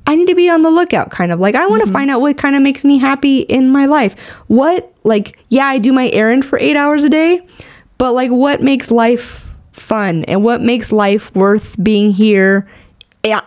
I 0.08 0.16
need 0.16 0.28
to 0.28 0.36
be 0.36 0.50
on 0.50 0.62
the 0.62 0.70
lookout, 0.70 1.10
kind 1.10 1.32
of 1.32 1.40
like 1.40 1.56
I 1.56 1.66
want 1.68 1.84
to 1.86 1.92
find 1.92 2.12
out 2.12 2.22
what 2.22 2.38
kind 2.38 2.56
of 2.56 2.62
makes 2.62 2.86
me 2.86 2.98
happy 3.00 3.40
in 3.40 3.70
my 3.70 3.86
life. 3.86 4.18
What, 4.48 4.94
like, 5.04 5.38
yeah, 5.50 5.66
I 5.66 5.80
do 5.80 5.92
my 5.92 6.10
errand 6.10 6.46
for 6.46 6.60
eight 6.60 6.76
hours 6.76 7.04
a 7.04 7.10
day, 7.10 7.46
but 7.98 8.14
like, 8.14 8.30
what 8.32 8.62
makes 8.62 8.92
life 8.92 9.50
fun 9.72 10.24
and 10.26 10.44
what 10.44 10.62
makes 10.62 10.92
life 10.92 11.34
worth 11.36 11.76
being 11.84 12.12
here 12.12 12.68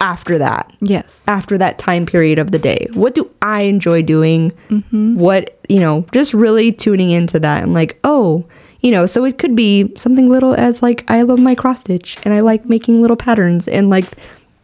after 0.00 0.38
that 0.38 0.72
Yes. 0.80 1.24
after 1.28 1.56
that 1.56 1.78
time 1.78 2.04
period 2.04 2.38
of 2.40 2.50
the 2.50 2.58
day. 2.58 2.88
What 2.94 3.14
do 3.14 3.30
I 3.40 3.62
enjoy 3.62 4.02
doing? 4.02 4.50
Mm-hmm. 4.70 5.16
What, 5.16 5.56
you 5.68 5.78
know, 5.78 6.04
just 6.12 6.34
really 6.34 6.72
tuning 6.72 7.10
into 7.10 7.38
that 7.40 7.62
and 7.62 7.72
like, 7.72 8.00
oh, 8.02 8.44
you 8.80 8.90
know, 8.90 9.06
so 9.06 9.24
it 9.24 9.38
could 9.38 9.54
be 9.54 9.92
something 9.96 10.28
little 10.28 10.52
as 10.54 10.82
like, 10.82 11.08
I 11.08 11.22
love 11.22 11.38
my 11.38 11.54
cross 11.54 11.80
stitch 11.82 12.16
and 12.24 12.34
I 12.34 12.40
like 12.40 12.64
making 12.66 13.00
little 13.00 13.16
patterns 13.16 13.68
and 13.68 13.88
like 13.88 14.06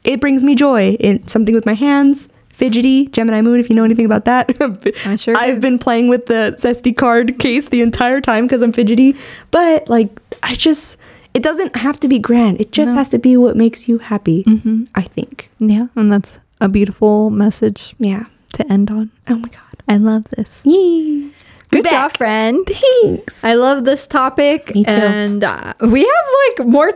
it 0.05 0.21
brings 0.21 0.45
me 0.45 0.55
joy 0.55 0.93
in 1.01 1.27
something 1.27 1.55
with 1.55 1.67
my 1.67 1.75
hands. 1.75 2.29
Fidgety, 2.51 3.09
Gemini 3.09 3.41
Moon, 3.43 3.59
if 3.59 3.69
you 3.69 3.75
know 3.75 3.83
anything 3.83 4.07
about 4.07 4.27
that. 4.27 4.49
I 5.07 5.17
sure 5.17 5.37
I've 5.37 5.57
do. 5.57 5.61
been 5.61 5.79
playing 5.79 6.07
with 6.09 6.27
the 6.27 6.55
Zesty 6.57 6.97
card 6.97 7.37
case 7.41 7.69
the 7.69 7.83
entire 7.83 8.21
time 8.21 8.45
because 8.47 8.63
I'm 8.63 8.73
fidgety. 8.73 9.17
But 9.51 9.89
like, 9.89 10.11
I 10.45 10.55
just, 10.55 10.97
it 11.35 11.43
doesn't 11.43 11.75
have 11.75 11.99
to 12.01 12.07
be 12.07 12.21
grand. 12.21 12.61
It 12.61 12.71
just 12.71 12.95
has 12.95 13.09
to 13.09 13.19
be 13.19 13.37
what 13.37 13.57
makes 13.57 13.89
you 13.89 13.99
happy, 13.99 14.45
Mm-hmm. 14.45 14.85
I 14.95 15.03
think. 15.03 15.51
Yeah, 15.59 15.89
and 15.97 16.13
that's 16.13 16.39
a 16.61 16.69
beautiful 16.69 17.29
message 17.31 17.97
Yeah. 17.99 18.27
to 18.53 18.73
end 18.73 18.89
on. 18.89 19.11
Oh 19.29 19.35
my 19.37 19.49
God. 19.49 19.83
I 19.89 19.97
love 19.97 20.25
this. 20.37 20.63
Yay. 20.65 21.33
Good 21.75 21.85
Back. 21.85 21.93
job, 22.13 22.17
friend. 22.17 22.67
Thanks. 22.67 23.43
I 23.45 23.55
love 23.55 23.85
this 23.85 24.07
topic. 24.07 24.75
Me 24.75 24.85
too. 24.85 24.91
And 24.91 25.43
uh, 25.45 25.73
we 25.83 26.01
have 26.01 26.27
like 26.59 26.67
more, 26.69 26.93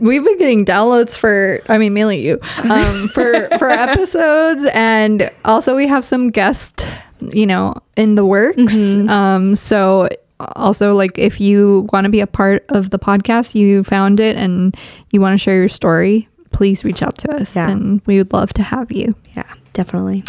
we've 0.00 0.24
been 0.24 0.38
getting 0.38 0.64
downloads 0.64 1.16
for, 1.16 1.60
I 1.68 1.78
mean, 1.78 1.94
mainly 1.94 2.24
you, 2.24 2.38
um, 2.70 3.08
for, 3.14 3.48
for 3.58 3.70
episodes. 3.70 4.64
And 4.72 5.30
also 5.44 5.74
we 5.74 5.86
have 5.86 6.04
some 6.04 6.28
guests, 6.28 6.84
you 7.32 7.46
know, 7.46 7.74
in 7.96 8.14
the 8.14 8.24
works. 8.24 8.58
Mm-hmm. 8.60 9.08
Um, 9.08 9.54
so 9.54 10.08
also 10.56 10.94
like 10.94 11.18
if 11.18 11.40
you 11.40 11.86
want 11.92 12.04
to 12.04 12.10
be 12.10 12.20
a 12.20 12.26
part 12.26 12.64
of 12.70 12.90
the 12.90 12.98
podcast, 12.98 13.54
you 13.54 13.82
found 13.84 14.20
it 14.20 14.36
and 14.36 14.76
you 15.10 15.20
want 15.20 15.34
to 15.34 15.38
share 15.42 15.56
your 15.56 15.68
story, 15.68 16.28
please 16.52 16.84
reach 16.84 17.02
out 17.02 17.16
to 17.18 17.30
us 17.36 17.54
Yeah. 17.56 17.68
and 17.70 18.00
we 18.06 18.18
would 18.18 18.32
love 18.32 18.52
to 18.54 18.62
have 18.62 18.90
you. 18.92 19.12
Yeah, 19.36 19.52
definitely. 19.72 20.24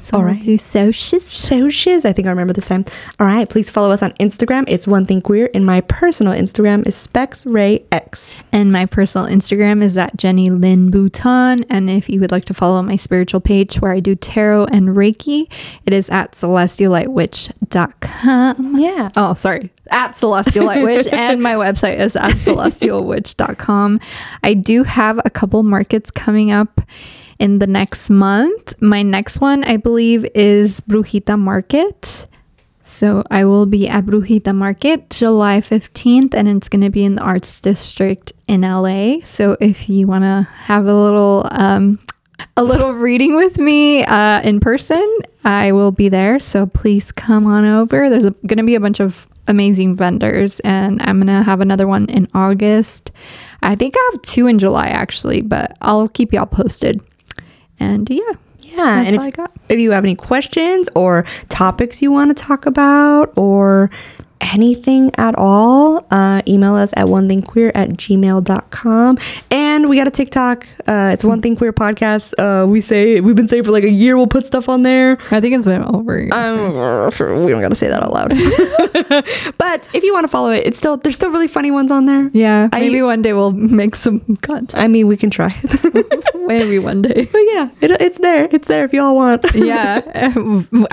So 0.00 0.16
All 0.16 0.24
we'll 0.24 0.34
right. 0.34 0.42
do 0.42 0.56
socials. 0.56 1.24
So 1.24 1.68
shiz. 1.68 2.04
I 2.04 2.12
think 2.12 2.26
I 2.26 2.30
remember 2.30 2.52
this 2.52 2.68
time. 2.68 2.84
All 3.18 3.26
right, 3.26 3.48
please 3.48 3.68
follow 3.70 3.90
us 3.90 4.02
on 4.02 4.12
Instagram. 4.12 4.64
It's 4.68 4.86
one 4.86 5.06
thing 5.06 5.20
queer, 5.20 5.50
and 5.54 5.66
my 5.66 5.80
personal 5.82 6.32
Instagram 6.32 6.86
is 6.86 6.94
Specs 6.94 7.44
Ray 7.46 7.84
X. 7.90 8.42
And 8.52 8.70
my 8.72 8.86
personal 8.86 9.26
Instagram 9.26 9.82
is 9.82 9.96
at 9.96 10.16
Jenny 10.16 10.50
Lynn 10.50 10.90
Bouton. 10.90 11.64
And 11.68 11.90
if 11.90 12.08
you 12.08 12.20
would 12.20 12.30
like 12.30 12.44
to 12.46 12.54
follow 12.54 12.80
my 12.82 12.96
spiritual 12.96 13.40
page 13.40 13.80
where 13.80 13.92
I 13.92 14.00
do 14.00 14.14
tarot 14.14 14.66
and 14.66 14.90
Reiki, 14.90 15.50
it 15.84 15.92
is 15.92 16.08
at 16.10 16.32
celestiallightwitch.com. 16.32 18.78
Yeah. 18.78 19.10
Oh, 19.16 19.34
sorry. 19.34 19.70
At 19.90 20.16
Celestial 20.16 20.66
Light 20.66 20.84
Witch. 20.84 21.06
and 21.12 21.42
my 21.42 21.54
website 21.54 21.98
is 21.98 22.14
at 22.16 22.32
celestialwitch.com. 22.32 24.00
I 24.42 24.54
do 24.54 24.84
have 24.84 25.20
a 25.24 25.30
couple 25.30 25.62
markets 25.62 26.10
coming 26.10 26.50
up 26.50 26.80
in 27.38 27.58
the 27.58 27.66
next 27.66 28.10
month. 28.10 28.74
My 28.80 29.02
next 29.02 29.40
one, 29.40 29.64
I 29.64 29.76
believe, 29.76 30.26
is 30.34 30.80
Brujita 30.80 31.38
Market. 31.38 32.26
So 32.82 33.22
I 33.30 33.44
will 33.44 33.66
be 33.66 33.86
at 33.86 34.06
Brujita 34.06 34.54
Market 34.54 35.10
July 35.10 35.60
15th, 35.60 36.32
and 36.34 36.48
it's 36.48 36.68
going 36.68 36.80
to 36.80 36.90
be 36.90 37.04
in 37.04 37.16
the 37.16 37.22
Arts 37.22 37.60
District 37.60 38.32
in 38.46 38.62
LA. 38.62 39.18
So 39.24 39.56
if 39.60 39.90
you 39.90 40.06
want 40.06 40.24
to 40.24 40.48
have 40.54 40.86
a 40.86 40.94
little 40.94 41.46
um, 41.50 41.98
a 42.56 42.64
little 42.64 42.92
reading 43.06 43.36
with 43.36 43.58
me 43.58 44.04
uh, 44.04 44.40
in 44.40 44.58
person, 44.58 45.18
I 45.44 45.72
will 45.72 45.92
be 45.92 46.08
there. 46.08 46.38
So 46.38 46.64
please 46.66 47.12
come 47.12 47.46
on 47.46 47.66
over. 47.66 48.08
There's 48.08 48.24
going 48.24 48.56
to 48.56 48.64
be 48.64 48.74
a 48.74 48.80
bunch 48.80 49.00
of 49.00 49.26
amazing 49.46 49.94
vendors, 49.94 50.58
and 50.60 51.02
I'm 51.02 51.18
going 51.20 51.26
to 51.26 51.42
have 51.42 51.60
another 51.60 51.86
one 51.86 52.06
in 52.06 52.26
August. 52.34 53.12
I 53.62 53.74
think 53.74 53.94
I 53.98 54.10
have 54.12 54.22
two 54.22 54.46
in 54.46 54.58
July 54.58 54.86
actually, 54.86 55.42
but 55.42 55.76
I'll 55.82 56.08
keep 56.08 56.32
y'all 56.32 56.46
posted. 56.46 57.02
And 57.80 58.08
yeah, 58.10 58.22
Yeah. 58.60 58.76
That's 58.76 59.08
and 59.08 59.16
if, 59.16 59.50
if 59.68 59.78
you 59.78 59.90
have 59.92 60.04
any 60.04 60.16
questions 60.16 60.88
or 60.94 61.24
topics 61.48 62.02
you 62.02 62.12
want 62.12 62.36
to 62.36 62.42
talk 62.42 62.66
about 62.66 63.32
or 63.36 63.90
anything 64.40 65.10
at 65.16 65.34
all, 65.36 66.06
uh, 66.10 66.42
email 66.48 66.74
us 66.74 66.92
at 66.96 67.08
one 67.08 67.28
thing 67.28 67.42
queer 67.42 67.72
at 67.74 67.90
gmail.com. 67.90 69.18
And 69.50 69.88
we 69.88 69.96
got 69.96 70.06
a 70.06 70.10
TikTok. 70.10 70.66
Uh, 70.86 71.10
it's 71.12 71.24
one 71.24 71.42
thing 71.42 71.56
queer 71.56 71.72
podcast. 71.72 72.34
Uh, 72.38 72.66
we 72.66 72.80
say, 72.80 73.20
we've 73.20 73.36
been 73.36 73.48
saying 73.48 73.64
for 73.64 73.70
like 73.70 73.84
a 73.84 73.90
year, 73.90 74.16
we'll 74.16 74.26
put 74.26 74.46
stuff 74.46 74.68
on 74.68 74.82
there. 74.82 75.18
I 75.30 75.40
think 75.40 75.54
it's 75.54 75.64
been 75.64 75.82
over. 75.82 76.18
Um, 76.32 77.44
we 77.44 77.50
don't 77.52 77.60
got 77.60 77.68
to 77.68 77.74
say 77.74 77.88
that 77.88 78.02
out 78.02 78.12
loud. 78.12 78.30
but 79.58 79.88
if 79.92 80.02
you 80.04 80.12
want 80.12 80.24
to 80.24 80.28
follow 80.28 80.50
it, 80.50 80.66
it's 80.66 80.78
still 80.78 80.96
there's 80.96 81.14
still 81.14 81.30
really 81.30 81.48
funny 81.48 81.70
ones 81.70 81.90
on 81.90 82.06
there. 82.06 82.30
yeah, 82.32 82.68
I- 82.72 82.80
maybe 82.80 83.02
one 83.02 83.22
day 83.22 83.32
we'll 83.32 83.52
make 83.78 83.96
some 83.96 84.20
content. 84.36 84.74
I 84.74 84.88
mean, 84.88 85.06
we 85.06 85.16
can 85.16 85.30
try. 85.30 85.54
maybe 86.46 86.78
one 86.78 87.02
day. 87.02 87.24
but 87.30 87.38
yeah, 87.38 87.70
it, 87.80 87.90
it's 88.00 88.18
there. 88.18 88.48
It's 88.50 88.66
there 88.66 88.84
if 88.84 88.92
y'all 88.92 89.14
want. 89.14 89.44
yeah, 89.54 90.00
I 90.14 90.28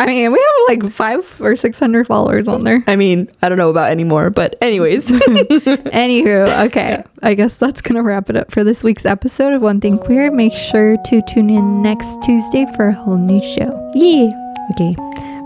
mean, 0.06 0.32
we 0.32 0.40
have 0.40 0.82
like 0.84 0.92
five 0.92 1.42
or 1.42 1.56
six 1.56 1.80
hundred 1.80 2.08
followers 2.08 2.48
on 2.48 2.64
there. 2.64 2.84
I 2.88 2.96
mean, 2.96 3.30
I 3.42 3.50
don't 3.50 3.58
know 3.58 3.70
about 3.70 3.92
anymore, 3.92 4.30
but 4.30 4.56
anyways. 4.62 5.10
Anywho, 5.10 6.66
okay, 6.68 7.04
I 7.22 7.34
guess 7.34 7.56
that's 7.56 7.82
gonna 7.82 8.02
wrap 8.04 8.30
it 8.30 8.36
up 8.36 8.52
for 8.52 8.64
this 8.64 8.84
week's 8.84 9.06
episode 9.06 9.54
of 9.54 9.62
One 9.62 9.80
Thing 9.82 9.98
Queer. 10.00 10.32
Make 10.32 10.54
sure 10.54 10.98
to 11.06 11.22
tune 11.30 11.50
in 11.50 11.82
next 11.82 12.24
Tuesday 12.24 12.66
for 12.76 12.88
a 12.88 12.94
whole 12.94 13.18
new 13.18 13.42
show. 13.42 13.92
yeah. 13.94 14.30
Okay. 14.72 14.94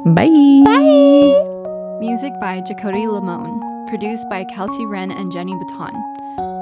Bye. 0.05 0.63
Bye. 0.63 1.97
Music 1.99 2.31
by 2.39 2.61
Jacody 2.61 3.05
Lamone. 3.05 3.59
Produced 3.89 4.29
by 4.29 4.45
Kelsey 4.45 4.85
Wren 4.85 5.11
and 5.11 5.29
Jenny 5.31 5.53
Bouton. 5.53 5.93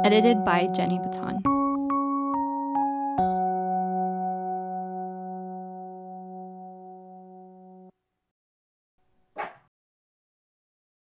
Edited 0.06 0.44
by 0.44 0.68
Jenny 0.76 0.98
Bouton. 0.98 1.40